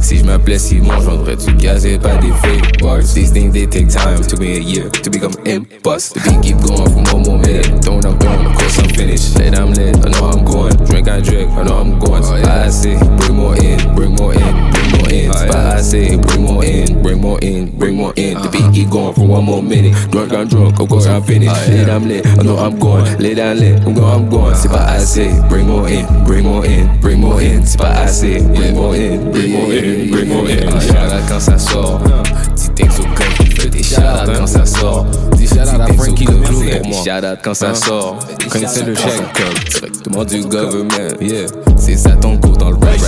Si 0.00 0.18
je 0.18 0.24
m'appelais 0.24 0.58
Simon, 0.58 1.00
j'vendrais 1.02 1.36
du 1.36 1.54
gaz 1.54 1.86
et 1.86 1.98
pas 1.98 2.16
des 2.16 2.32
fake 2.42 2.82
bars. 2.82 3.00
These 3.14 3.32
things 3.32 3.52
they 3.52 3.66
take 3.66 3.88
time, 3.88 4.20
took 4.26 4.40
me 4.40 4.56
a 4.56 4.60
year 4.60 4.90
to 4.90 5.10
become 5.10 5.32
impost. 5.46 6.14
The 6.14 6.20
beat 6.20 6.42
keep 6.42 6.56
going 6.58 6.90
for 6.90 7.14
one 7.14 7.22
more 7.22 7.38
minute. 7.38 7.80
Don't 7.82 8.04
I'm 8.04 8.18
done, 8.18 8.46
of 8.46 8.54
course 8.54 8.78
I'm 8.78 8.88
finished. 8.90 9.38
Lit, 9.38 9.58
I'm 9.58 9.72
lit, 9.72 9.96
I 10.04 10.10
know 10.10 10.28
I'm 10.28 10.44
going. 10.44 10.76
Drink, 10.84 11.08
I 11.08 11.20
drink, 11.20 11.50
I 11.52 11.62
know 11.62 11.78
I'm 11.78 11.98
going. 11.98 12.22
So 12.22 12.34
I 12.34 12.68
say, 12.68 12.98
bring 13.16 13.36
more 13.36 13.56
in, 13.56 13.78
bring 13.94 14.14
more 14.16 14.34
in, 14.34 14.70
bring 14.72 14.90
more 14.90 14.90
in. 14.90 14.93
But 15.22 15.54
I 15.54 15.80
say, 15.80 16.16
bring 16.16 16.42
more 16.42 16.64
in, 16.64 17.02
bring 17.02 17.20
more 17.20 17.38
in, 17.40 17.70
bring 17.78 17.96
more 17.96 18.12
in. 18.16 18.34
The 18.42 18.48
beat 18.48 18.72
keep 18.72 18.90
going 18.90 19.14
for 19.14 19.26
one 19.26 19.44
more 19.44 19.62
minute. 19.62 19.94
Drunk, 20.10 20.32
I'm 20.32 20.48
drunk, 20.48 20.80
of 20.80 20.88
course 20.88 21.06
I'm 21.06 21.22
finished. 21.22 21.68
Lit, 21.68 21.88
I'm 21.88 22.08
lit, 22.08 22.26
I 22.26 22.42
know 22.42 22.56
I'm 22.56 22.78
going. 22.78 23.04
Lit, 23.18 23.38
I'm 23.38 23.58
lit, 23.58 23.80
I'm 23.86 23.94
going, 23.94 24.12
I'm 24.12 24.28
going. 24.28 24.54
C'est 24.54 24.68
pas 24.68 24.86
assez, 24.96 25.30
bring 25.48 25.66
more 25.66 25.88
in, 25.88 26.04
bring 26.24 26.44
more 26.44 26.64
in, 26.66 26.88
bring 27.00 27.20
more 27.20 27.40
in. 27.40 27.64
C'est 27.64 27.78
pas 27.78 27.92
assez, 28.04 28.40
bring 28.40 28.74
more 28.74 28.94
in, 28.94 29.30
bring 29.30 29.52
more 29.52 29.72
in, 29.72 30.10
bring 30.10 30.28
more 30.28 30.48
in. 30.48 30.80
Shout 30.80 31.22
quand 31.28 31.40
ça 31.40 31.58
sort. 31.58 32.00
Petit 32.54 32.70
texte 32.70 33.00
au 33.00 33.04
cœur, 33.14 33.28
fais 33.58 33.68
des 33.68 33.82
shout 33.82 34.00
quand 34.36 34.46
ça 34.46 34.66
sort. 34.66 35.06
Dis 35.36 35.46
shout 35.46 35.60
out 35.60 35.80
à 35.80 35.92
Frankie 35.94 36.24
le 36.24 36.36
Clou 36.38 36.60
pour 36.60 36.88
moi. 36.88 37.02
Shout 37.04 37.24
out 37.24 37.38
quand 37.42 37.54
ça 37.54 37.74
sort. 37.74 38.18
Connaissez 38.50 38.82
le 38.82 38.94
chèque 38.94 39.22
directement 39.70 40.24
du 40.24 40.42
government. 40.42 41.20
Yeah, 41.20 41.46
c'est 41.76 41.96
ça 41.96 42.10
ton 42.16 42.34
go 42.34 42.56
dans 42.56 42.70
le 42.70 42.76
rap 42.76 42.98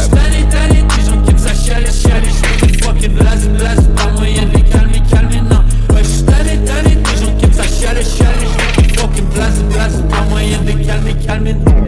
rap. 1.68 1.86
Tanné, 1.86 1.90
tanné, 1.96 2.26
des 2.26 2.44
gens 2.44 2.52
qui 2.56 2.66
chialer, 2.88 3.12
chialer. 3.12 3.16
Blase, 3.16 3.48
blase, 3.48 3.88
pas 3.94 4.12
moyen 4.12 4.46
de 4.46 4.56
les 4.56 4.62
calmer, 4.62 5.02
calmer, 5.10 5.40
non. 5.40 5.64
Ouais, 5.94 6.02
je 6.02 6.08
suis 6.08 6.22
tanné, 6.24 6.56
des 6.56 7.24
gens 7.24 7.32
qui 7.36 7.46
me 7.46 7.52
ça 7.52 7.62
chialer, 7.62 8.04
chialer. 8.04 8.46
Je 8.76 8.82
suis 8.82 8.94
fucking 8.94 9.26
blase, 9.26 9.62
blase, 9.72 10.04
pas 10.08 10.22
moyen 10.28 10.58
de 10.62 10.72
non. 11.52 11.85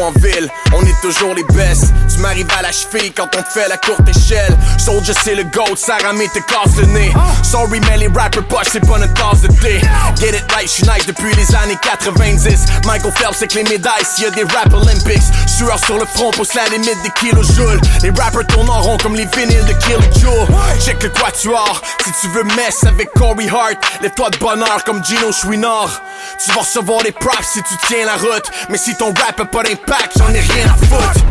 En 0.00 0.10
ville, 0.20 0.48
on 0.74 0.80
est 0.82 1.00
toujours 1.02 1.34
les 1.34 1.44
best. 1.54 1.92
Tu 2.08 2.18
m'arrives 2.20 2.48
à 2.58 2.62
la 2.62 2.72
cheville 2.72 3.12
quand 3.12 3.28
on 3.36 3.42
fait 3.42 3.68
la 3.68 3.76
courte 3.76 4.08
échelle. 4.08 4.56
Soldier 4.78 5.12
c'est 5.22 5.34
le 5.34 5.44
goat, 5.44 5.76
Sarah 5.76 6.12
te 6.12 6.38
casse 6.38 6.76
le 6.78 6.86
nez. 6.86 7.12
Sorry 7.42 7.78
mais 7.80 7.98
les 7.98 8.08
rappers 8.08 8.42
poches 8.48 8.68
c'est 8.72 8.80
pas 8.80 8.98
notre 8.98 9.12
tasse 9.12 9.42
de 9.42 9.48
thé. 9.48 9.80
Get 10.18 10.30
it 10.30 10.50
right, 10.52 10.66
j'suis 10.66 10.84
nice 10.84 11.04
depuis 11.06 11.34
les 11.34 11.54
années 11.54 11.76
90. 11.82 12.64
Michael 12.86 13.12
Phelps 13.12 13.36
avec 13.36 13.52
les 13.52 13.64
médailles 13.64 14.04
s'il 14.04 14.24
y 14.24 14.26
a 14.28 14.30
des 14.30 14.44
rap 14.44 14.72
Olympics. 14.72 15.22
Sueur 15.46 15.78
sur 15.84 15.98
le 15.98 16.06
front 16.06 16.30
pousse 16.30 16.54
la 16.54 16.66
limite 16.70 17.02
des 17.02 17.10
kilojoules. 17.10 17.80
Les 18.02 18.10
rappers 18.10 18.46
tournent 18.46 18.70
en 18.70 18.80
rond 18.80 18.96
comme 18.96 19.14
les 19.14 19.26
vinyles 19.26 19.66
de 19.66 19.74
Kilojoule. 19.74 20.48
Check 20.80 21.02
le 21.02 21.10
quatuor, 21.10 21.82
si 22.04 22.12
tu 22.20 22.28
veux 22.28 22.44
mess 22.56 22.82
avec 22.84 23.10
Corey 23.12 23.48
Hart, 23.48 23.76
lève-toi 24.00 24.30
de 24.30 24.38
bonheur 24.38 24.82
comme 24.84 25.04
Gino 25.04 25.30
Chouinard. 25.32 26.00
Tu 26.42 26.50
vas 26.52 26.60
recevoir 26.60 27.02
des 27.02 27.12
props 27.12 27.46
si 27.52 27.62
tu 27.62 27.74
tiens 27.86 28.06
la 28.06 28.16
route. 28.16 28.50
Mais 28.70 28.78
si 28.78 28.96
ton 28.96 29.12
rap 29.12 29.38
a 29.38 29.44
pas 29.44 29.62
d'impact, 29.62 29.81
j'en 30.16 30.28
ai 30.28 30.40
rien 30.40 30.66
à 30.66 30.86
foutre. 30.86 31.24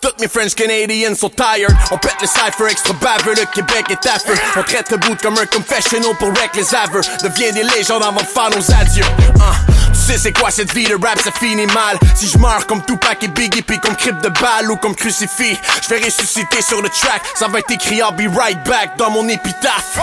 Toutes 0.00 0.20
mes 0.20 0.28
French 0.28 0.54
Canadians 0.54 1.14
sont 1.16 1.30
tired. 1.30 1.74
On 1.90 1.98
pète 1.98 2.16
le 2.20 2.26
cypher 2.26 2.70
extra 2.70 2.94
baveux, 2.94 3.34
le 3.34 3.44
Québec 3.52 3.86
est 3.90 4.06
affreux. 4.06 4.34
On 4.56 4.62
traite 4.62 4.90
le 4.90 4.96
boot 4.98 5.20
comme 5.20 5.36
un 5.38 5.46
confessional 5.46 6.14
pour 6.18 6.28
wreck 6.28 6.54
les 6.54 6.74
aveux. 6.74 7.00
Devient 7.22 7.52
des 7.52 7.64
légendes 7.64 8.02
avant 8.02 8.20
de 8.20 8.26
faire 8.26 8.50
nos 8.50 8.70
adieux. 8.72 9.04
Hein. 9.40 9.52
Tu 9.92 10.12
sais 10.12 10.18
c'est 10.18 10.32
quoi 10.32 10.50
cette 10.50 10.72
vie 10.72 10.86
de 10.86 10.94
rap, 10.94 11.18
ça 11.20 11.32
finit 11.32 11.66
mal. 11.66 11.98
Si 12.14 12.28
je 12.28 12.38
meurs 12.38 12.66
comme 12.66 12.84
Tupac 12.84 13.22
et 13.24 13.28
Biggie, 13.28 13.62
puis 13.62 13.80
comme 13.80 13.96
crypte 13.96 14.22
de 14.22 14.28
balle 14.28 14.70
ou 14.70 14.76
comme 14.76 14.94
crucifix, 14.94 15.58
je 15.82 15.88
vais 15.88 16.04
ressusciter 16.04 16.62
sur 16.62 16.80
le 16.80 16.88
track. 16.88 17.22
Ça 17.34 17.48
va 17.48 17.58
être 17.58 17.70
écrit 17.70 17.96
I'll 17.96 18.14
be 18.14 18.32
right 18.36 18.62
back 18.64 18.96
dans 18.96 19.10
mon 19.10 19.28
épitaphe. 19.28 19.98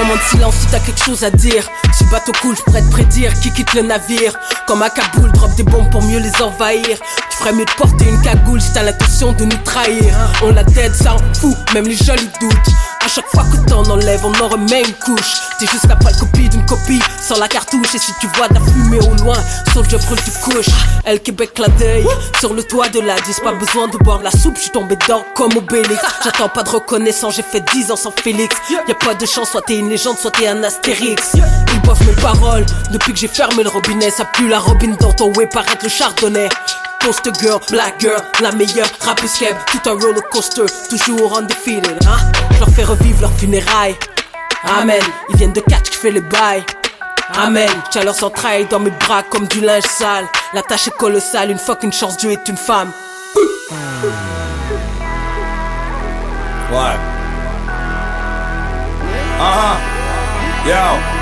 Moment 0.00 0.16
de 0.16 0.20
silence 0.30 0.54
si 0.54 0.66
t'as 0.68 0.78
quelque 0.78 1.04
chose 1.04 1.24
à 1.24 1.30
dire. 1.30 1.68
Si 1.92 2.04
bateau 2.04 2.32
coule, 2.40 2.56
je 2.56 2.62
pourrais 2.62 2.80
te 2.80 2.90
prédire 2.90 3.38
qui 3.40 3.52
quitte 3.52 3.74
le 3.74 3.82
navire. 3.82 4.32
Comme 4.66 4.80
à 4.80 4.88
Kaboul, 4.88 5.30
drop 5.32 5.54
des 5.56 5.62
bombes 5.62 5.90
pour 5.90 6.02
mieux 6.02 6.18
les 6.18 6.40
envahir. 6.40 6.96
Tu 7.30 7.36
ferais 7.36 7.52
mieux 7.52 7.66
de 7.66 7.72
porter 7.72 8.08
une 8.08 8.22
cagoule 8.22 8.62
si 8.62 8.72
t'as 8.72 8.82
l'intention 8.82 9.32
de 9.34 9.44
nous 9.44 9.58
trahir. 9.62 10.16
On 10.42 10.52
la 10.52 10.64
tête, 10.64 10.94
ça 10.94 11.16
en 11.16 11.34
fout, 11.34 11.54
même 11.74 11.86
les 11.86 11.96
jolis 11.96 12.30
doutes. 12.40 12.89
À 13.02 13.08
chaque 13.08 13.26
fois 13.28 13.44
que 13.44 13.68
t'en 13.68 13.82
enlèves, 13.84 14.24
on 14.24 14.44
en 14.44 14.48
remet 14.48 14.82
une 14.82 14.94
couche. 14.94 15.40
T'es 15.58 15.66
juste 15.66 15.86
la 15.88 15.96
pâle 15.96 16.16
copie 16.16 16.48
d'une 16.48 16.64
copie, 16.66 17.00
sans 17.20 17.38
la 17.38 17.48
cartouche. 17.48 17.94
Et 17.94 17.98
si 17.98 18.12
tu 18.20 18.26
vois 18.36 18.48
de 18.48 18.54
la 18.54 18.60
fumée 18.60 18.98
au 18.98 19.14
loin, 19.22 19.36
sur 19.72 19.82
le 19.82 19.98
brûle 19.98 20.18
tu 20.24 20.30
couches. 20.42 20.74
Elle 21.04 21.20
Québec 21.20 21.58
la 21.58 21.68
deuil, 21.68 22.06
sur 22.38 22.52
le 22.54 22.62
toit 22.62 22.88
de 22.88 23.00
la 23.00 23.18
10, 23.18 23.40
pas 23.40 23.52
besoin 23.52 23.88
de 23.88 23.96
boire 23.98 24.22
la 24.22 24.30
soupe, 24.30 24.56
je 24.56 24.62
suis 24.62 24.70
tombé 24.70 24.96
dedans 24.96 25.24
comme 25.34 25.56
Obélix. 25.56 26.00
J'attends 26.22 26.48
pas 26.48 26.62
de 26.62 26.70
reconnaissance, 26.70 27.36
j'ai 27.36 27.42
fait 27.42 27.64
10 27.72 27.90
ans 27.90 27.96
sans 27.96 28.12
Félix. 28.12 28.54
Y 28.86 28.92
a 28.92 28.94
pas 28.94 29.14
de 29.14 29.26
chance, 29.26 29.50
soit 29.50 29.62
t'es 29.62 29.78
une 29.78 29.88
légende, 29.88 30.18
soit 30.18 30.30
t'es 30.30 30.46
un 30.48 30.62
astérix. 30.62 31.32
Ils 31.72 31.80
boivent 31.82 32.06
mes 32.06 32.20
paroles, 32.20 32.66
depuis 32.90 33.12
que 33.12 33.18
j'ai 33.18 33.28
fermé 33.28 33.62
le 33.62 33.70
robinet, 33.70 34.10
ça 34.10 34.24
pue 34.26 34.48
la 34.48 34.58
robine 34.58 34.96
dans 35.00 35.12
ton 35.12 35.32
way, 35.34 35.46
paraître 35.46 35.84
le 35.84 35.88
chardonnay. 35.88 36.48
Poster 37.00 37.32
girl, 37.40 37.60
black 37.70 37.98
girl, 37.98 38.22
la 38.40 38.52
meilleure 38.52 38.90
keb, 39.38 39.56
tout 39.66 39.88
un 39.88 39.92
roller 39.92 40.22
coaster, 40.30 40.66
toujours 40.88 41.38
undefeated, 41.38 41.98
hein. 42.06 42.18
Je 42.52 42.58
leur 42.58 42.68
fais 42.68 42.84
revivre 42.84 43.22
leurs 43.22 43.32
funérailles. 43.32 43.96
Amen, 44.64 45.02
ils 45.30 45.36
viennent 45.36 45.52
de 45.52 45.60
catch, 45.60 45.92
je 45.92 45.98
fais 45.98 46.10
les 46.10 46.20
bails. 46.20 46.64
Amen, 47.38 47.70
tiens 47.90 48.04
leurs 48.04 48.22
entrailles 48.22 48.66
dans 48.66 48.80
mes 48.80 48.90
bras 48.90 49.22
comme 49.22 49.46
du 49.46 49.60
linge 49.60 49.84
sale. 49.84 50.26
La 50.52 50.62
tâche 50.62 50.88
est 50.88 50.96
colossale, 50.96 51.50
une 51.50 51.58
fois 51.58 51.76
qu'une 51.76 51.92
chance 51.92 52.18
Dieu 52.18 52.32
est 52.32 52.48
une 52.48 52.56
femme. 52.56 52.92
Ouais. 56.70 56.96
Uh-huh. 59.40 60.68
Yo. 60.68 61.19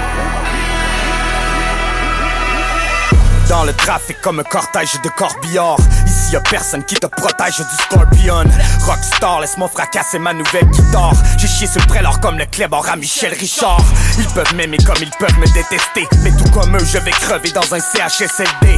Dans 3.49 3.64
le 3.64 3.72
trafic 3.72 4.20
comme 4.20 4.40
un 4.40 4.44
cortège 4.44 5.01
de 5.03 5.09
corbillards. 5.09 5.78
Ici 6.07 6.32
y'a 6.32 6.40
personne 6.40 6.84
qui 6.84 6.94
te 6.94 7.07
protège 7.07 7.57
du 7.57 7.82
scorpion. 7.82 8.44
Rockstar, 8.86 9.40
laisse-moi 9.40 9.68
fracasser 9.68 10.18
ma 10.18 10.34
nouvelle 10.34 10.66
guitare. 10.66 11.14
J'ai 11.38 11.49
chié 11.49 11.66
sur 11.66 11.80
le 11.80 12.20
comme 12.20 12.38
le 12.38 12.46
clébard 12.46 12.88
à 12.88 12.96
Michel 12.96 13.32
Richard. 13.32 13.82
Ils 14.18 14.28
peuvent 14.28 14.55
m'aimer 14.55 14.78
comme 14.78 15.03
ils 15.03 15.11
peuvent 15.18 15.38
me 15.38 15.46
détester. 15.46 16.07
Mais 16.22 16.30
tout 16.32 16.51
comme 16.51 16.76
eux, 16.76 16.84
je 16.84 16.99
vais 16.99 17.11
crever 17.11 17.51
dans 17.51 17.74
un 17.74 17.80
CHSLD 17.80 18.76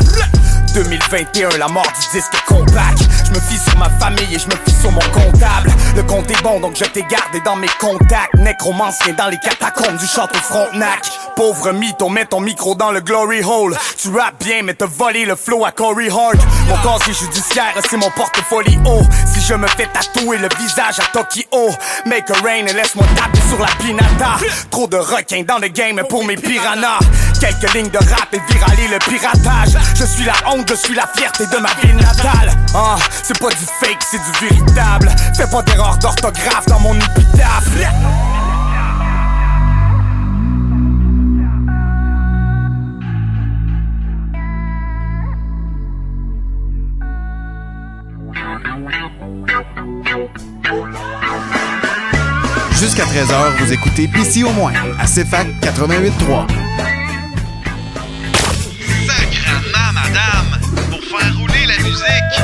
2021, 0.73 1.59
la 1.59 1.69
mort 1.69 1.87
du 1.87 2.19
disque 2.19 2.33
compact 2.47 2.99
Je 3.25 3.31
me 3.31 3.41
fie 3.41 3.59
sur 3.59 3.77
ma 3.79 3.91
famille 3.91 4.35
et 4.35 4.39
je 4.39 4.47
me 4.47 4.55
fie 4.65 4.81
sur 4.81 4.91
mon 4.91 5.01
comptable. 5.13 5.71
Le 5.97 6.03
compte 6.03 6.31
est 6.31 6.43
bon 6.43 6.61
donc 6.61 6.77
je 6.77 6.85
t'ai 6.85 7.03
gardé 7.03 7.41
dans 7.45 7.57
mes 7.57 7.69
contacts. 7.81 8.35
Nécromancien 8.35 9.15
dans 9.15 9.29
les 9.29 9.39
catacombes 9.39 9.97
du 9.97 10.07
château 10.07 10.39
Frontenac. 10.39 11.09
Pauvre 11.37 11.73
mytho, 11.73 12.09
mets 12.09 12.27
ton 12.27 12.41
micro 12.41 12.75
dans 12.75 12.93
le 12.93 13.01
glory 13.01 13.43
hole. 13.43 13.77
Tu 13.99 14.09
rappes 14.09 14.43
bien 14.45 14.63
mais 14.63 14.75
t'as 14.75 14.87
volé 14.87 15.25
le 15.25 15.37
flow 15.37 15.65
à 15.65 15.73
Corey 15.73 16.09
Hart. 16.09 16.39
Mon 16.69 16.77
casier 16.77 17.15
judiciaire 17.15 17.75
c'est 17.89 17.97
mon 17.97 18.09
haut 18.09 19.03
Si 19.33 19.41
je 19.41 19.55
me 19.55 19.67
fais 19.67 19.87
tatouer 19.87 20.39
le 20.39 20.49
visage 20.59 21.01
à 21.01 21.07
Tokyo 21.13 21.71
Make 22.07 22.31
a 22.31 22.35
rain 22.45 22.67
et 22.67 22.73
laisse-moi 22.73 23.07
taper 23.17 23.41
sur 23.49 23.59
la 23.59 23.71
pinata. 23.79 24.37
Trop 24.71 24.87
de 24.87 24.97
requins 24.97 25.43
dans 25.47 25.59
le 25.59 25.69
game 25.69 26.01
pour 26.09 26.25
mes 26.25 26.37
piranhas 26.37 27.01
Quelques 27.41 27.73
lignes 27.75 27.91
de 27.91 27.99
rap 27.99 28.29
et 28.33 28.53
viraler 28.53 28.89
le 28.89 28.99
piratage. 28.99 29.77
Je 29.95 30.05
suis 30.05 30.25
la 30.25 30.35
honte, 30.47 30.69
je 30.69 30.75
suis 30.75 30.95
la 30.95 31.07
fierté 31.17 31.47
de 31.47 31.57
ma 31.57 31.71
ville 31.83 31.97
natale. 31.97 32.53
Ah, 32.75 32.97
c'est 33.23 33.39
pas 33.39 33.49
du 33.49 33.65
fake, 33.81 34.03
c'est 34.03 34.19
du 34.19 34.47
véritable. 34.47 35.11
Fais 35.35 35.47
pas 35.51 35.63
d'erreur 35.63 35.97
d'orthographe 35.99 36.67
dans 36.67 36.81
mon 36.81 36.95
épitaphe. 36.95 37.71
Jusqu'à 52.73 53.05
13h, 53.05 53.57
vous 53.59 53.73
écoutez 53.73 54.09
PC 54.09 54.43
au 54.43 54.51
moins 54.53 54.73
à 54.99 55.07
CFAC 55.07 55.49
88.3. 55.61 56.47
musique. 61.91 62.41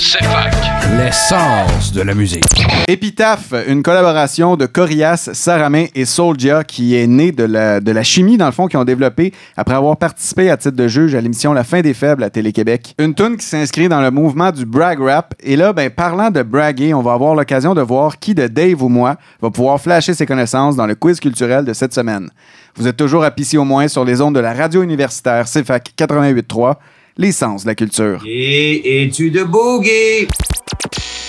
C'est 0.00 0.24
fac. 0.24 0.52
L'essence 0.96 1.92
de 1.92 2.02
la 2.02 2.12
musique. 2.14 2.42
Épitaphe, 2.88 3.54
une 3.68 3.82
collaboration 3.84 4.56
de 4.56 4.66
Corias, 4.66 5.30
Saramé 5.32 5.90
et 5.94 6.04
Soulja 6.04 6.64
qui 6.64 6.96
est 6.96 7.06
née 7.06 7.30
de 7.30 7.44
la, 7.44 7.80
de 7.80 7.92
la 7.92 8.02
chimie, 8.02 8.36
dans 8.36 8.46
le 8.46 8.52
fond, 8.52 8.66
qu'ils 8.66 8.80
ont 8.80 8.84
développé 8.84 9.32
après 9.56 9.76
avoir 9.76 9.96
participé 9.96 10.50
à 10.50 10.56
titre 10.56 10.76
de 10.76 10.88
juge 10.88 11.14
à 11.14 11.20
l'émission 11.20 11.52
La 11.52 11.62
fin 11.62 11.82
des 11.82 11.94
faibles 11.94 12.24
à 12.24 12.30
Télé-Québec. 12.30 12.94
Une 12.98 13.14
tune 13.14 13.36
qui 13.36 13.46
s'inscrit 13.46 13.88
dans 13.88 14.00
le 14.00 14.10
mouvement 14.10 14.50
du 14.50 14.64
brag 14.64 14.98
rap. 15.00 15.34
Et 15.40 15.54
là, 15.54 15.72
ben, 15.72 15.88
parlant 15.88 16.30
de 16.30 16.42
braguer, 16.42 16.94
on 16.94 17.02
va 17.02 17.12
avoir 17.12 17.36
l'occasion 17.36 17.74
de 17.74 17.82
voir 17.82 18.18
qui 18.18 18.34
de 18.34 18.48
Dave 18.48 18.82
ou 18.82 18.88
moi 18.88 19.16
va 19.40 19.50
pouvoir 19.50 19.80
flasher 19.80 20.14
ses 20.14 20.26
connaissances 20.26 20.74
dans 20.74 20.86
le 20.86 20.96
quiz 20.96 21.20
culturel 21.20 21.64
de 21.64 21.74
cette 21.74 21.94
semaine. 21.94 22.30
Vous 22.76 22.88
êtes 22.88 22.96
toujours 22.96 23.22
à 23.24 23.30
Pissy 23.30 23.58
au 23.58 23.64
moins 23.64 23.88
sur 23.88 24.04
les 24.04 24.20
ondes 24.20 24.34
de 24.34 24.40
la 24.40 24.52
radio 24.52 24.82
universitaire 24.82 25.44
CFAC 25.44 25.92
88.3, 25.96 26.76
l'essence 27.18 27.64
de 27.64 27.68
la 27.68 27.74
culture. 27.74 28.22
Et 28.26 29.02
es-tu 29.02 29.30
de 29.30 29.42
boogie? 29.42 30.28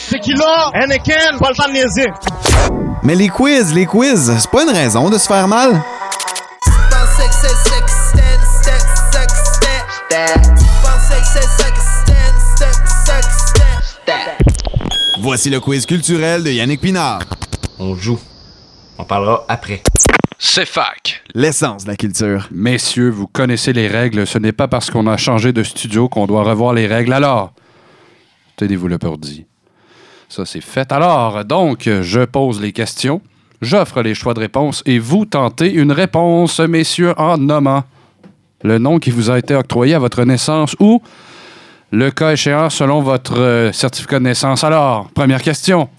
Tequila, 0.09 0.71
Anakin, 0.73 1.37
pas 1.39 1.49
le 1.49 1.55
temps 1.55 1.67
de 1.67 1.73
niaiser. 1.73 2.07
Mais 3.03 3.15
les 3.15 3.29
quiz, 3.29 3.73
les 3.73 3.85
quiz, 3.85 4.31
c'est 4.37 4.51
pas 4.51 4.63
une 4.63 4.69
raison 4.69 5.09
de 5.09 5.17
se 5.17 5.27
faire 5.27 5.47
mal. 5.47 5.81
Voici 15.21 15.49
le 15.49 15.59
quiz 15.59 15.85
culturel 15.85 16.43
de 16.43 16.51
Yannick 16.51 16.81
Pinard. 16.81 17.19
On 17.77 17.95
joue. 17.95 18.19
On 18.97 19.03
parlera 19.03 19.45
après. 19.47 19.81
C'est 20.41 20.65
fac. 20.65 21.21
L'essence 21.35 21.83
de 21.83 21.89
la 21.89 21.97
culture. 21.97 22.47
Messieurs, 22.49 23.09
vous 23.09 23.27
connaissez 23.27 23.73
les 23.73 23.89
règles. 23.89 24.25
Ce 24.25 24.37
n'est 24.37 24.53
pas 24.53 24.69
parce 24.69 24.89
qu'on 24.89 25.05
a 25.05 25.17
changé 25.17 25.51
de 25.51 25.63
studio 25.63 26.07
qu'on 26.07 26.27
doit 26.27 26.43
revoir 26.43 26.73
les 26.73 26.87
règles. 26.87 27.11
Alors, 27.11 27.51
tenez-vous 28.55 28.87
le 28.87 28.97
dit. 29.17 29.45
Ça, 30.29 30.45
c'est 30.45 30.61
fait. 30.61 30.93
Alors, 30.93 31.43
donc, 31.43 31.89
je 32.01 32.23
pose 32.23 32.61
les 32.61 32.71
questions, 32.71 33.21
j'offre 33.61 34.01
les 34.01 34.15
choix 34.15 34.33
de 34.33 34.39
réponse 34.39 34.81
et 34.85 34.97
vous 34.97 35.25
tentez 35.25 35.73
une 35.73 35.91
réponse, 35.91 36.61
messieurs, 36.61 37.13
en 37.17 37.37
nommant 37.37 37.83
le 38.63 38.77
nom 38.77 38.97
qui 38.99 39.11
vous 39.11 39.29
a 39.29 39.37
été 39.37 39.55
octroyé 39.55 39.95
à 39.95 39.99
votre 39.99 40.23
naissance 40.23 40.73
ou 40.79 41.01
le 41.91 42.11
cas 42.11 42.31
échéant 42.31 42.69
selon 42.69 43.01
votre 43.01 43.37
euh, 43.37 43.71
certificat 43.73 44.19
de 44.19 44.23
naissance. 44.23 44.63
Alors, 44.63 45.09
première 45.09 45.41
question. 45.41 45.89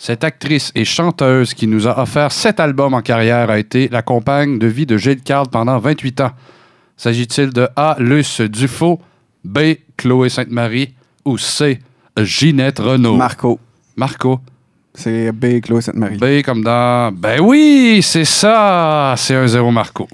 Cette 0.00 0.22
actrice 0.22 0.70
et 0.76 0.84
chanteuse 0.84 1.54
qui 1.54 1.66
nous 1.66 1.88
a 1.88 2.00
offert 2.00 2.30
sept 2.30 2.60
albums 2.60 2.94
en 2.94 3.02
carrière 3.02 3.50
a 3.50 3.58
été 3.58 3.88
la 3.88 4.00
compagne 4.00 4.60
de 4.60 4.68
vie 4.68 4.86
de 4.86 4.96
Gilles 4.96 5.22
Card 5.22 5.48
pendant 5.48 5.76
28 5.78 6.20
ans. 6.20 6.30
S'agit-il 6.96 7.52
de 7.52 7.68
A. 7.74 7.96
Luce 7.98 8.40
Dufaux, 8.40 9.00
B. 9.44 9.58
Chloé 9.96 10.28
Sainte-Marie 10.28 10.94
ou 11.24 11.36
C. 11.36 11.80
Ginette 12.16 12.78
Renault? 12.78 13.16
Marco. 13.16 13.58
Marco. 13.96 14.38
C'est 14.94 15.32
B. 15.32 15.60
Chloé 15.60 15.80
Sainte-Marie. 15.80 16.16
B 16.16 16.42
comme 16.44 16.62
dans. 16.62 17.12
Ben 17.12 17.40
oui, 17.40 17.98
c'est 18.00 18.24
ça! 18.24 19.14
C'est 19.16 19.34
un 19.34 19.48
zéro 19.48 19.72
Marco. 19.72 20.08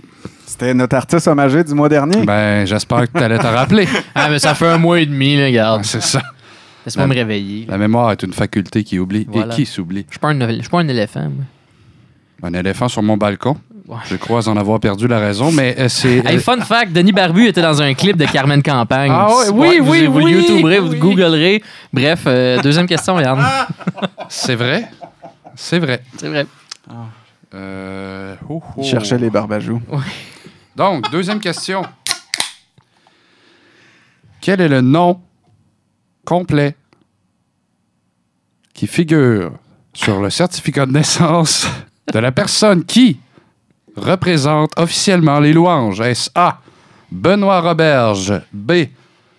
C'était 0.47 0.73
notre 0.73 0.97
artiste 0.97 1.29
hommagé 1.29 1.63
du 1.63 1.75
mois 1.75 1.91
dernier. 1.91 2.25
Ben, 2.25 2.67
j'espère 2.67 3.03
que 3.11 3.19
tu 3.19 3.23
allais 3.23 3.39
te 3.39 3.47
rappeler. 3.47 3.87
Ah, 4.15 4.29
mais 4.31 4.39
ça 4.39 4.55
fait 4.55 4.69
un 4.69 4.79
mois 4.79 5.01
et 5.01 5.07
demi, 5.07 5.37
là, 5.37 5.47
regarde. 5.47 5.85
C'est 5.85 6.03
ça. 6.03 6.23
Laisse-moi 6.85 7.07
La- 7.07 7.15
me 7.15 7.19
réveiller. 7.19 7.67
La 7.69 7.79
mémoire 7.79 8.13
est 8.13 8.23
une 8.23 8.33
faculté 8.33 8.85
qui 8.85 8.99
oublie 8.99 9.27
Voilà. 9.31 9.53
et 9.53 9.57
qui 9.57 9.67
s'oublie. 9.67 10.05
Je 10.09 10.13
suis 10.15 10.19
pas 10.21 10.29
un, 10.31 10.49
je 10.49 10.61
suis 10.61 10.69
pas 10.69 10.81
un 10.81 10.89
éléphant, 10.89 11.23
moi. 11.31 11.45
Un 12.43 12.53
éléphant 12.55 12.89
sur 12.89 13.03
mon 13.03 13.17
balcon. 13.17 13.57
Je 14.07 14.17
crois 14.17 14.49
en 14.49 14.57
avoir 14.57 14.81
perdu 14.81 15.07
la 15.07 15.19
raison, 15.19 15.53
mais 15.53 15.77
euh, 15.79 15.89
c'est. 15.89 16.25
Hey, 16.27 16.39
fun 16.39 16.59
fact, 16.63 16.93
Denis 16.93 17.13
Barbu 17.13 17.47
était 17.49 17.61
dans 17.61 17.83
un 17.83 17.93
clip 17.93 18.17
de 18.17 18.25
Carmen 18.25 18.63
Campagne. 18.63 19.11
Ah 19.13 19.29
ouais, 19.29 19.51
oui, 19.53 19.79
vous, 19.79 19.91
oui, 19.91 20.07
vous 20.07 20.19
le 20.21 20.25
oui, 20.25 20.33
YouTuberez, 20.33 20.79
vous 20.81 20.89
oui. 20.89 20.95
le 20.95 21.01
googlerez. 21.01 21.63
Bref, 21.93 22.23
euh, 22.27 22.61
deuxième 22.63 22.87
question, 22.87 23.21
Yann. 23.21 23.45
C'est 24.31 24.55
vrai. 24.55 24.89
C'est 25.55 25.79
vrai. 25.79 26.03
C'est 26.17 26.29
vrai. 26.29 26.47
Euh, 27.55 28.35
oh, 28.49 28.63
oh. 28.67 28.81
Il 28.83 28.85
cherchait 28.85 29.19
les 29.19 29.29
barbajous. 29.31 29.81
Donc, 30.75 31.11
deuxième 31.11 31.39
question. 31.41 31.83
Quel 34.41 34.61
est 34.61 34.69
le 34.69 34.81
nom 34.81 35.21
complet 36.25 36.75
qui 38.73 38.87
figure 38.87 39.53
sur 39.93 40.21
le 40.21 40.31
certificat 40.31 40.87
de 40.87 40.93
naissance 40.93 41.67
de 42.13 42.19
la 42.19 42.33
personne 42.33 42.85
qui 42.85 43.19
représente 43.97 44.73
officiellement 44.79 45.39
les 45.39 45.53
louanges? 45.53 46.01
Est-ce 46.01 46.31
A. 46.35 46.61
Benoît 47.11 47.61
Roberge, 47.61 48.33
B. 48.53 48.87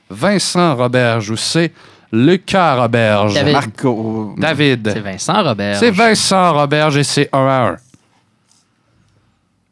Vincent 0.10 0.76
Roberge 0.76 1.30
ou 1.32 1.36
C. 1.36 1.74
Lucas 2.12 2.76
Roberge? 2.76 3.34
David. 3.34 3.54
Marco. 3.54 4.36
David. 4.38 4.92
C'est 4.94 5.00
Vincent 5.00 5.44
Robert. 5.44 5.76
C'est 5.78 5.92
Vincent 5.92 6.54
Roberge 6.54 6.98
et 6.98 7.04
c'est 7.04 7.30
1 7.34 7.38
à 7.38 7.68
1. 7.72 7.78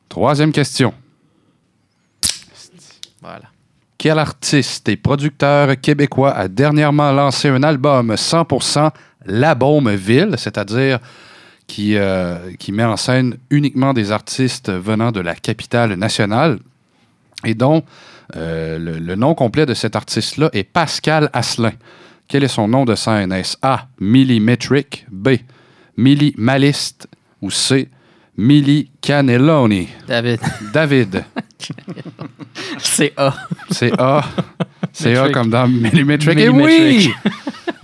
Troisième 0.09 0.51
question. 0.51 0.93
Voilà. 3.21 3.45
Quel 4.03 4.19
artiste 4.19 4.89
et 4.89 4.97
producteur 4.97 5.79
québécois 5.79 6.33
a 6.33 6.49
dernièrement 6.49 7.13
lancé 7.13 7.47
un 7.47 7.63
album 7.63 8.13
100% 8.15 8.91
La 9.27 9.57
Ville, 9.95 10.35
c'est-à-dire 10.35 10.99
qui, 11.67 11.95
euh, 11.95 12.51
qui 12.59 12.73
met 12.73 12.83
en 12.83 12.97
scène 12.97 13.37
uniquement 13.49 13.93
des 13.93 14.11
artistes 14.11 14.69
venant 14.69 15.13
de 15.13 15.21
la 15.21 15.35
capitale 15.35 15.93
nationale 15.93 16.59
et 17.45 17.53
dont 17.53 17.81
euh, 18.35 18.77
le, 18.77 19.15
nom 19.15 19.35
complet 19.35 19.65
de 19.65 19.73
cet 19.73 19.95
artiste-là 19.95 20.49
est 20.51 20.65
Pascal 20.65 21.29
Asselin. 21.31 21.71
Quel 22.27 22.43
est 22.43 22.49
son 22.49 22.67
nom 22.67 22.83
de 22.83 22.95
scène? 22.95 23.31
Est-ce 23.31 23.55
A. 23.61 23.87
Millimetric, 24.01 25.05
B. 25.13 25.37
Milli 25.95 26.33
Maliste 26.35 27.07
ou 27.41 27.49
C. 27.49 27.87
Milli 28.37 28.89
Cannelloni? 29.01 29.87
David. 30.07 30.39
David. 30.73 31.23
C'est 32.79 33.13
A. 33.17 33.33
C'est 33.69 33.91
A. 33.99 34.23
C'est 34.91 35.15
A 35.15 35.29
comme 35.29 35.49
dans 35.49 35.67
Millimetric. 35.67 36.37
Et 36.39 36.49
oui! 36.49 37.11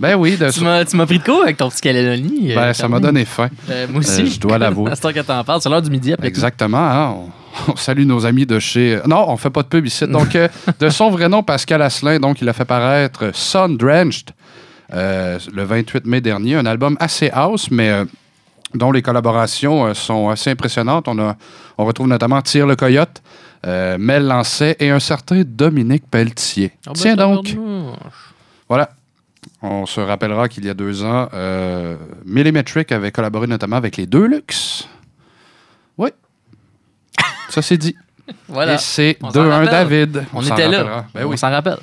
Ben 0.00 0.16
oui, 0.16 0.36
de 0.36 0.50
Tu 0.50 0.60
m'as 0.62 0.84
tu 0.84 0.96
m'as 0.96 1.06
pris 1.06 1.18
de 1.18 1.24
court 1.24 1.42
avec 1.42 1.58
ton 1.58 1.68
petit 1.68 1.82
Caleloni. 1.82 2.54
Ben, 2.54 2.72
ça 2.72 2.88
m'a 2.88 2.98
donné 3.00 3.24
faim. 3.26 3.50
Euh, 3.68 3.86
moi 3.88 3.98
aussi. 4.00 4.22
Euh, 4.22 4.26
je 4.26 4.40
dois 4.40 4.56
l'avouer. 4.58 4.90
À 4.92 4.96
ce 4.96 5.02
temps 5.02 5.12
que 5.12 5.20
t'en 5.20 5.44
parles, 5.44 5.60
c'est 5.60 5.68
l'heure 5.68 5.82
du 5.82 5.90
midi 5.90 6.12
après. 6.14 6.26
Exactement. 6.26 6.78
hein, 6.78 7.14
On, 7.68 7.72
on 7.72 7.76
salue 7.76 8.04
nos 8.06 8.24
amis 8.24 8.46
de 8.46 8.58
chez. 8.58 8.98
Non, 9.06 9.26
on 9.28 9.36
fait 9.36 9.50
pas 9.50 9.62
de 9.62 9.68
pub 9.68 9.86
ici. 9.86 10.06
Donc, 10.08 10.34
euh, 10.34 10.48
de 10.78 10.88
son 10.88 11.10
vrai 11.10 11.28
nom, 11.28 11.42
Pascal 11.42 11.82
Asselin, 11.82 12.18
donc, 12.18 12.40
il 12.40 12.48
a 12.48 12.52
fait 12.54 12.64
paraître 12.64 13.30
Sun 13.34 13.76
Drenched 13.76 14.30
euh, 14.94 15.38
le 15.52 15.64
28 15.64 16.06
mai 16.06 16.20
dernier. 16.22 16.54
Un 16.56 16.66
album 16.66 16.96
assez 16.98 17.28
house, 17.32 17.70
mais 17.70 17.90
euh, 17.90 18.04
dont 18.74 18.92
les 18.92 19.02
collaborations 19.02 19.86
euh, 19.86 19.94
sont 19.94 20.28
assez 20.28 20.50
impressionnantes. 20.50 21.08
On, 21.08 21.18
a, 21.18 21.36
on 21.78 21.84
retrouve 21.84 22.08
notamment 22.08 22.40
Tire 22.42 22.66
le 22.66 22.76
Coyote, 22.76 23.22
euh, 23.66 23.96
Mel 23.98 24.26
Lancet 24.26 24.76
et 24.78 24.90
un 24.90 25.00
certain 25.00 25.42
Dominique 25.44 26.04
Pelletier. 26.10 26.72
Ah 26.86 26.90
ben, 26.90 26.92
Tiens 26.94 27.16
donc. 27.16 27.56
Voilà. 28.68 28.90
On 29.62 29.86
se 29.86 30.00
rappellera 30.00 30.48
qu'il 30.48 30.64
y 30.64 30.70
a 30.70 30.74
deux 30.74 31.02
ans, 31.04 31.28
euh, 31.34 31.96
Millimetric 32.24 32.92
avait 32.92 33.12
collaboré 33.12 33.46
notamment 33.46 33.76
avec 33.76 33.96
les 33.96 34.06
deux 34.06 34.26
Lux. 34.26 34.88
Oui. 35.98 36.10
Ça, 37.48 37.62
c'est 37.62 37.76
dit. 37.78 37.94
Voilà. 38.48 38.74
Et 38.74 38.78
c'est 38.78 39.18
On 39.22 39.30
s'en 39.30 39.44
2-1 39.44 39.48
rappelle. 39.48 39.70
David. 39.70 40.24
On 40.32 40.40
était 40.40 40.68
là. 40.68 41.04
Ben 41.12 41.26
On 41.26 41.36
s'en 41.36 41.50
rappelle. 41.50 41.78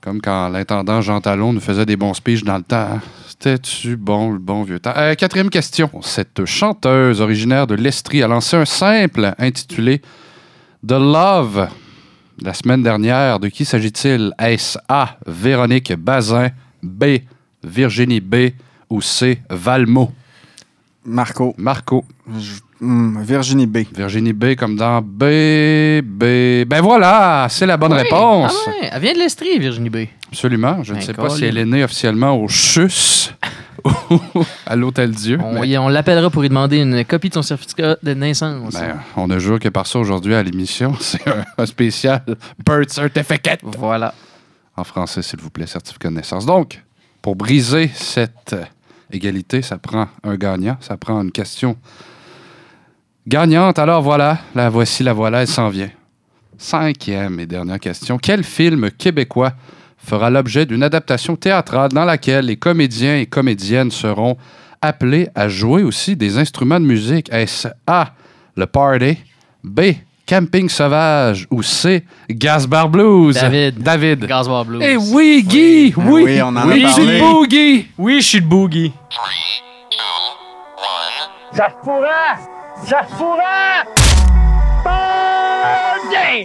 Comme 0.00 0.22
quand 0.22 0.48
l'intendant 0.48 1.02
Jean 1.02 1.20
Talon 1.20 1.52
nous 1.52 1.60
faisait 1.60 1.84
des 1.84 1.96
bons 1.96 2.14
speeches 2.14 2.44
dans 2.44 2.56
le 2.56 2.62
temps. 2.62 2.98
C'était-tu 3.38 3.96
bon, 3.96 4.30
le 4.30 4.38
bon 4.38 4.62
vieux 4.62 4.80
temps? 4.80 4.94
Euh, 4.96 5.14
quatrième 5.14 5.50
question. 5.50 5.90
Cette 6.00 6.46
chanteuse 6.46 7.20
originaire 7.20 7.66
de 7.66 7.74
l'Estrie 7.74 8.22
a 8.22 8.28
lancé 8.28 8.56
un 8.56 8.64
simple 8.64 9.34
intitulé 9.38 10.00
The 10.86 10.92
Love 10.92 11.68
la 12.40 12.54
semaine 12.54 12.82
dernière. 12.82 13.38
De 13.38 13.48
qui 13.48 13.66
s'agit-il? 13.66 14.32
Est-ce 14.38 14.78
A. 14.88 15.18
Véronique 15.26 15.92
Bazin, 15.92 16.48
B. 16.82 17.18
Virginie 17.62 18.20
B. 18.20 18.52
ou 18.88 19.02
C. 19.02 19.42
Valmo? 19.50 20.12
Marco. 21.04 21.54
Marco. 21.58 22.04
Hmm, 22.80 23.22
Virginie 23.22 23.66
B. 23.66 23.78
Virginie 23.94 24.34
B 24.34 24.54
comme 24.54 24.76
dans 24.76 25.00
B, 25.00 26.02
B. 26.04 26.64
Ben 26.66 26.80
voilà, 26.82 27.46
c'est 27.48 27.64
la 27.64 27.76
bonne 27.78 27.92
Oui. 27.94 28.02
réponse. 28.02 28.54
Ah 28.66 28.70
ouais. 28.70 28.90
Elle 28.92 29.00
vient 29.02 29.12
de 29.14 29.18
l'Estrie, 29.18 29.58
Virginie 29.58 29.88
B. 29.88 29.96
Absolument. 30.30 30.82
Je 30.82 30.92
ne 30.92 30.98
Ben, 30.98 31.04
sais 31.04 31.14
pas 31.14 31.30
si 31.30 31.44
elle 31.46 31.56
est 31.56 31.64
née 31.64 31.82
officiellement 31.82 32.32
au 32.38 32.48
CHUS 32.48 33.32
ou 34.10 34.20
à 34.66 34.76
l'Hôtel 34.76 35.12
Dieu. 35.12 35.38
On, 35.42 35.60
mais- 35.60 35.68
y- 35.68 35.78
on 35.78 35.88
l'appellera 35.88 36.28
pour 36.28 36.42
lui 36.42 36.50
demander 36.50 36.78
une 36.78 37.02
copie 37.06 37.30
de 37.30 37.34
son 37.34 37.42
certificat 37.42 37.96
de 38.02 38.12
naissance. 38.12 38.74
Ben, 38.74 38.98
on 39.16 39.26
ne 39.26 39.38
jure 39.38 39.58
que 39.58 39.70
par 39.70 39.86
ça 39.86 39.98
aujourd'hui 39.98 40.34
à 40.34 40.42
l'émission. 40.42 40.94
C'est 41.00 41.26
un, 41.28 41.44
un 41.56 41.64
spécial 41.66 42.22
Birth 42.64 42.90
Certificate. 42.90 43.60
Voilà. 43.78 44.12
En 44.76 44.84
français, 44.84 45.22
s'il 45.22 45.40
vous 45.40 45.48
plaît, 45.50 45.66
certificat 45.66 46.10
de 46.10 46.14
naissance. 46.16 46.44
Donc, 46.44 46.82
pour 47.22 47.36
briser 47.36 47.90
cette 47.94 48.54
égalité, 49.10 49.62
ça 49.62 49.78
prend 49.78 50.08
un 50.22 50.34
gagnant, 50.36 50.76
ça 50.80 50.98
prend 50.98 51.22
une 51.22 51.32
question 51.32 51.76
gagnante. 53.26 53.78
Alors 53.78 54.02
voilà, 54.02 54.38
la 54.54 54.68
voici, 54.68 55.02
la 55.02 55.12
voilà, 55.12 55.42
elle 55.42 55.48
s'en 55.48 55.68
vient. 55.68 55.90
Cinquième 56.58 57.40
et 57.40 57.46
dernière 57.46 57.80
question. 57.80 58.18
Quel 58.18 58.42
film 58.42 58.90
québécois 58.90 59.52
fera 59.98 60.30
l'objet 60.30 60.66
d'une 60.66 60.82
adaptation 60.82 61.36
théâtrale 61.36 61.90
dans 61.90 62.04
laquelle 62.04 62.46
les 62.46 62.56
comédiens 62.56 63.18
et 63.18 63.26
comédiennes 63.26 63.90
seront 63.90 64.36
appelés 64.80 65.28
à 65.34 65.48
jouer 65.48 65.82
aussi 65.82 66.16
des 66.16 66.38
instruments 66.38 66.80
de 66.80 66.86
musique? 66.86 67.28
Est-ce 67.32 67.68
A, 67.86 68.12
le 68.56 68.66
party, 68.66 69.18
B, 69.62 69.80
camping 70.26 70.68
sauvage 70.68 71.46
ou 71.50 71.62
C, 71.62 72.04
Gasbar 72.30 72.88
Blues? 72.88 73.34
David. 73.34 73.78
David. 73.78 74.26
Gasbar 74.26 74.64
Blues. 74.64 74.82
Eh 74.82 74.96
oui, 74.96 75.44
Guy! 75.46 75.92
Oui, 75.96 76.22
oui, 76.24 76.42
on 76.42 76.48
en 76.48 76.56
a 76.56 76.66
oui, 76.66 76.82
parlé. 76.82 77.18
je 77.18 77.24
suis 77.42 77.48
Guy! 77.48 77.86
Oui, 77.98 78.20
je 78.20 78.26
suis 78.26 78.40
le 78.40 78.46
boogie. 78.46 78.92
Ça 81.52 81.68
se 81.68 81.84
pourrait! 81.84 82.55
Ça 82.84 83.06
se 83.08 83.14
pourrait! 83.16 83.84
Party! 84.84 86.44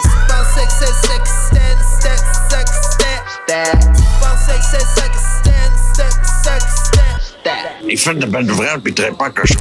Il 7.84 7.98
fait 7.98 8.14
de 8.14 8.26
belles 8.26 8.50
ouvrages, 8.50 8.80
puis 8.80 8.94
très 8.94 9.12
pas 9.12 9.30
cochon. 9.30 9.56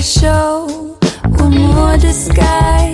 Show, 0.00 0.96
one 1.38 1.56
more 1.56 1.96
disguise. 1.98 2.87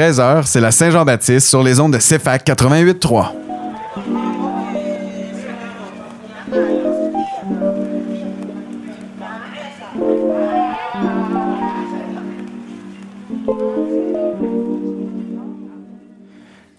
13h, 0.00 0.44
c'est 0.46 0.62
la 0.62 0.70
Saint-Jean-Baptiste 0.70 1.46
sur 1.46 1.62
les 1.62 1.78
ondes 1.78 1.92
de 1.92 1.98
CFAC 1.98 2.46
88.3. 2.46 3.32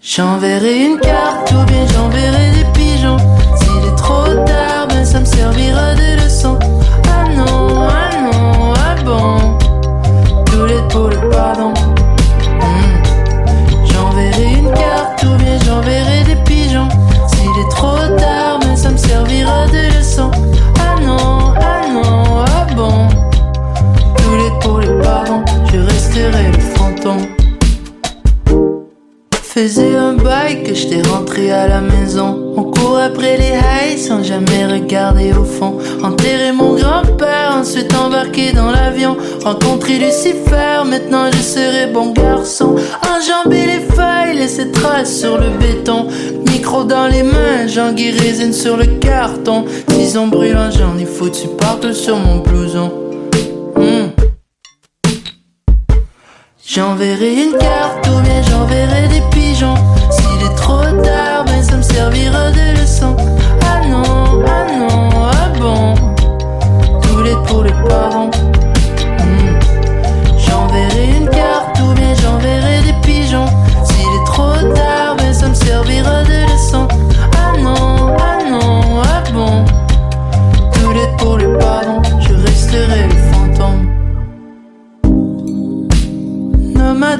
J'enverrai 0.00 0.86
une 0.86 0.98
carte 0.98 1.52
ou 1.52 1.64
bien 1.66 1.86
j'enverrai 1.94 2.50
des 2.56 2.64
pigeons. 2.72 3.18
S'il 3.54 3.88
est 3.88 3.96
trop 3.96 4.34
tard, 4.44 4.88
ben 4.88 5.04
ça 5.04 5.20
me 5.20 5.24
servira 5.24 5.94
de 5.94 6.24
leçon. 6.24 6.58
Le 27.04 27.10
fantôme. 27.10 27.26
Faisais 29.42 29.94
un 29.94 30.14
bail 30.14 30.62
que 30.62 30.72
j'étais 30.74 31.02
rentré 31.08 31.52
à 31.52 31.68
la 31.68 31.80
maison. 31.82 32.54
On 32.56 32.64
court 32.64 32.98
après 32.98 33.36
les 33.36 33.52
highs 33.52 33.98
sans 33.98 34.22
jamais 34.22 34.66
regarder 34.66 35.32
au 35.34 35.44
fond. 35.44 35.78
Enterrer 36.02 36.52
mon 36.52 36.74
grand-père, 36.74 37.56
ensuite 37.60 37.94
embarquer 37.94 38.52
dans 38.52 38.70
l'avion. 38.70 39.16
Rencontrer 39.44 39.98
Lucifer, 39.98 40.84
maintenant 40.86 41.30
je 41.30 41.42
serai 41.42 41.86
bon 41.92 42.12
garçon. 42.12 42.76
Enjamber 43.02 43.66
les 43.66 43.94
feuilles, 43.94 44.38
laisser 44.38 44.70
traces 44.70 45.20
sur 45.20 45.38
le 45.38 45.50
béton. 45.58 46.06
Micro 46.50 46.84
dans 46.84 47.08
les 47.08 47.22
mains, 47.22 47.66
j'en 47.66 47.94
résine 47.94 48.54
sur 48.54 48.78
le 48.78 48.86
carton. 48.86 49.66
Tison 49.88 50.28
brûlant, 50.28 50.70
j'en 50.70 50.96
ai 50.96 51.04
foutu 51.04 51.48
partout 51.58 51.92
sur 51.92 52.16
mon 52.16 52.38
blouson. 52.38 53.11
J'enverrai 56.74 57.34
une 57.34 57.58
carte 57.58 58.08
ou 58.08 58.22
bien 58.22 58.40
j'enverrai 58.50 59.06
des 59.08 59.20
pigeons. 59.30 59.74
S'il 60.10 60.42
est 60.46 60.54
trop 60.56 60.80
tard, 61.04 61.44
ben 61.44 61.62
ça 61.62 61.76
me 61.76 61.82
servira 61.82 62.50
de 62.50 62.80
leçon. 62.80 63.14
Ah 63.60 63.86
non, 63.86 64.42
ah 64.46 64.66
non, 64.74 65.10
ah 65.20 65.48
bon. 65.60 65.94
Tous 67.02 67.22
les 67.22 67.36
pour 67.46 67.62
les 67.64 67.74
parents. 67.86 68.30
Hmm. 69.18 69.58
J'enverrai 70.38 71.08
une 71.18 71.28
carte 71.28 71.78
ou 71.80 71.92
bien 71.92 72.14
j'enverrai 72.14 72.80
des 72.86 72.94
pigeons. 73.02 73.48
S'il 73.84 74.06
est 74.06 74.24
trop 74.24 74.56
tard, 74.74 75.16
ben 75.18 75.34
ça 75.34 75.50
me 75.50 75.54
servira 75.54 76.22
de 76.22 76.52
leçon. 76.54 76.81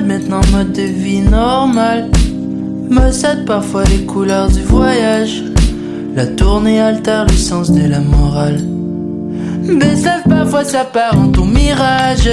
Maintenant 0.04 0.40
mode 0.50 0.72
de 0.72 0.82
vie 0.82 1.20
normal. 1.20 2.10
Me 2.90 3.10
cède 3.12 3.44
parfois 3.44 3.84
les 3.84 4.04
couleurs 4.04 4.48
du 4.48 4.60
voyage. 4.62 5.42
La 6.14 6.26
tournée 6.26 6.80
altère 6.80 7.24
le 7.26 7.36
sens 7.36 7.70
de 7.70 7.88
la 7.88 8.00
morale. 8.00 8.60
Bessève 9.62 10.22
parfois 10.28 10.64
s'apparente 10.64 11.38
au 11.38 11.44
mirage. 11.44 12.28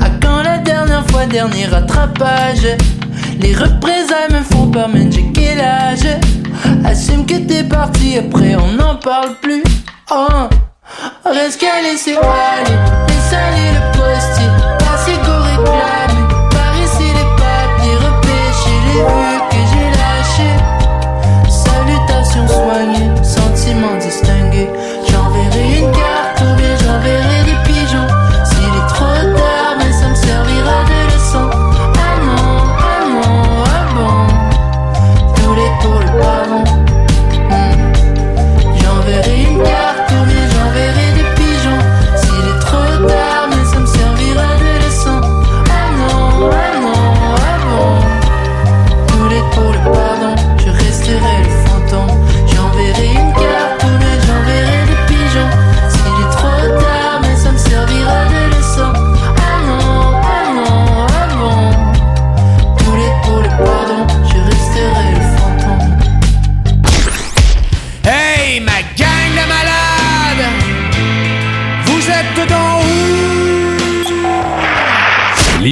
À 0.00 0.10
quand 0.20 0.42
la 0.42 0.58
dernière 0.58 1.06
fois, 1.08 1.26
dernier 1.26 1.66
rattrapage? 1.66 2.66
Les 3.40 3.54
représailles 3.54 4.32
me 4.32 4.42
font 4.42 4.66
peur, 4.66 4.88
mais 4.92 5.10
j'ai 5.10 5.30
quel 5.32 5.60
âge 5.60 6.08
Assume 6.84 7.24
que 7.24 7.36
t'es 7.36 7.62
parti, 7.62 8.18
après 8.18 8.56
on 8.56 8.72
n'en 8.72 8.96
parle 8.96 9.36
plus. 9.40 9.62
Oh 10.10 10.48
Reste 11.24 11.60
qu'à 11.60 11.82
laisser 11.82 12.16
aller 12.16 12.76
Laisse 13.08 13.32
aller 13.32 13.72
le 13.74 13.92
postier 13.92 14.37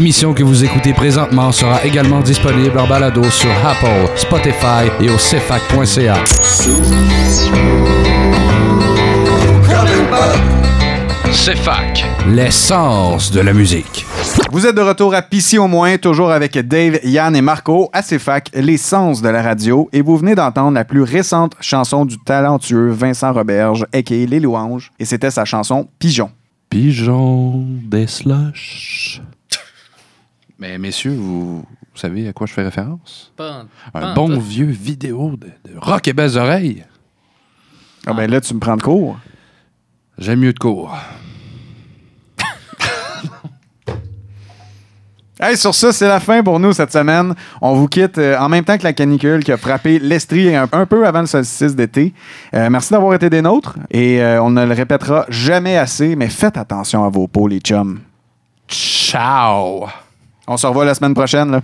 L'émission 0.06 0.34
que 0.34 0.44
vous 0.44 0.64
écoutez 0.64 0.92
présentement 0.92 1.50
sera 1.50 1.84
également 1.84 2.20
disponible 2.20 2.78
en 2.78 2.86
balado 2.86 3.24
sur 3.24 3.50
Apple, 3.66 4.08
Spotify 4.14 4.86
et 5.00 5.10
au 5.10 5.18
cefac.ca. 5.18 6.14
CEFAC, 11.32 12.04
l'essence 12.28 13.32
de 13.32 13.40
la 13.40 13.52
musique. 13.52 14.06
Vous 14.52 14.64
êtes 14.64 14.76
de 14.76 14.80
retour 14.80 15.12
à 15.12 15.22
Pissy 15.22 15.58
au 15.58 15.66
moins, 15.66 15.98
toujours 15.98 16.30
avec 16.30 16.56
Dave, 16.56 17.00
Yann 17.02 17.34
et 17.34 17.42
Marco 17.42 17.90
à 17.92 18.00
CFAC, 18.02 18.50
l'essence 18.54 19.20
de 19.20 19.28
la 19.28 19.42
radio. 19.42 19.88
Et 19.92 20.02
vous 20.02 20.16
venez 20.16 20.36
d'entendre 20.36 20.74
la 20.74 20.84
plus 20.84 21.02
récente 21.02 21.56
chanson 21.60 22.04
du 22.04 22.16
talentueux 22.18 22.90
Vincent 22.90 23.32
Roberge, 23.32 23.84
a.k.a. 23.92 24.14
Les 24.14 24.38
Louanges. 24.38 24.92
Et 25.00 25.04
c'était 25.04 25.32
sa 25.32 25.44
chanson 25.44 25.88
Pigeon. 25.98 26.30
Pigeon 26.70 27.66
des 27.90 28.06
slush. 28.06 29.20
Mais 30.58 30.78
messieurs, 30.78 31.14
vous, 31.14 31.58
vous 31.58 31.66
savez 31.96 32.28
à 32.28 32.32
quoi 32.32 32.46
je 32.46 32.52
fais 32.52 32.62
référence? 32.62 33.32
Un 33.94 34.14
bon 34.14 34.38
vieux 34.38 34.66
vidéo 34.66 35.36
de, 35.36 35.48
de 35.70 35.78
rock 35.78 36.08
et 36.08 36.12
belles 36.12 36.38
oreilles. 36.38 36.84
Ah 38.06 38.14
ben 38.14 38.30
là, 38.30 38.40
tu 38.40 38.54
me 38.54 38.60
prends 38.60 38.76
de 38.76 38.82
cours. 38.82 39.18
J'aime 40.18 40.40
mieux 40.40 40.52
de 40.52 40.58
cours. 40.58 40.96
Hey, 45.38 45.54
sur 45.54 45.74
ça, 45.74 45.92
c'est 45.92 46.08
la 46.08 46.18
fin 46.18 46.42
pour 46.42 46.58
nous 46.58 46.72
cette 46.72 46.90
semaine. 46.90 47.34
On 47.60 47.74
vous 47.74 47.88
quitte 47.88 48.16
euh, 48.16 48.38
en 48.38 48.48
même 48.48 48.64
temps 48.64 48.78
que 48.78 48.84
la 48.84 48.94
canicule 48.94 49.44
qui 49.44 49.52
a 49.52 49.58
frappé 49.58 49.98
l'Estrie 49.98 50.56
un, 50.56 50.66
un 50.72 50.86
peu 50.86 51.06
avant 51.06 51.20
le 51.20 51.26
solstice 51.26 51.76
d'été. 51.76 52.14
Euh, 52.54 52.70
merci 52.70 52.94
d'avoir 52.94 53.12
été 53.12 53.28
des 53.28 53.42
nôtres 53.42 53.76
et 53.90 54.22
euh, 54.22 54.42
on 54.42 54.48
ne 54.48 54.64
le 54.64 54.72
répétera 54.72 55.26
jamais 55.28 55.76
assez, 55.76 56.16
mais 56.16 56.28
faites 56.30 56.56
attention 56.56 57.04
à 57.04 57.10
vos 57.10 57.26
peaux, 57.28 57.48
les 57.48 57.58
chums. 57.58 58.00
Ciao! 58.66 59.88
On 60.48 60.56
se 60.56 60.66
revoit 60.66 60.84
la 60.84 60.94
semaine 60.94 61.14
prochaine. 61.14 61.50
Là. 61.50 61.60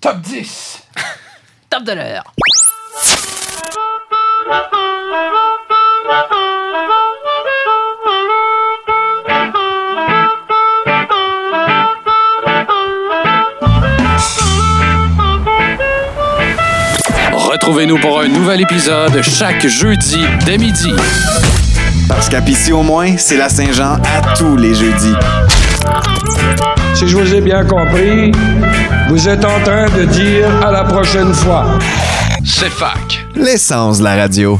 Top 0.00 0.20
10! 0.20 0.82
Top 1.70 1.82
de 1.82 1.92
l'heure! 1.92 2.24
Retrouvez-nous 17.32 17.98
pour 17.98 18.20
un 18.20 18.28
nouvel 18.28 18.60
épisode 18.60 19.20
chaque 19.22 19.66
jeudi 19.66 20.20
dès 20.46 20.56
midi. 20.56 20.92
Parce 22.08 22.28
qu'à 22.28 22.40
Pissy 22.40 22.72
au 22.72 22.82
moins, 22.82 23.16
c'est 23.16 23.36
la 23.36 23.48
Saint-Jean 23.48 23.94
à 23.94 24.34
tous 24.36 24.56
les 24.56 24.74
jeudis. 24.74 25.14
Si 26.98 27.06
je 27.06 27.16
vous 27.16 27.32
ai 27.32 27.40
bien 27.40 27.64
compris, 27.64 28.32
vous 29.08 29.28
êtes 29.28 29.44
en 29.44 29.60
train 29.62 29.86
de 29.96 30.04
dire 30.06 30.48
à 30.66 30.72
la 30.72 30.82
prochaine 30.82 31.32
fois. 31.32 31.78
CEFAC. 32.44 33.24
L'essence 33.36 34.00
de 34.00 34.04
la 34.04 34.16
radio. 34.16 34.58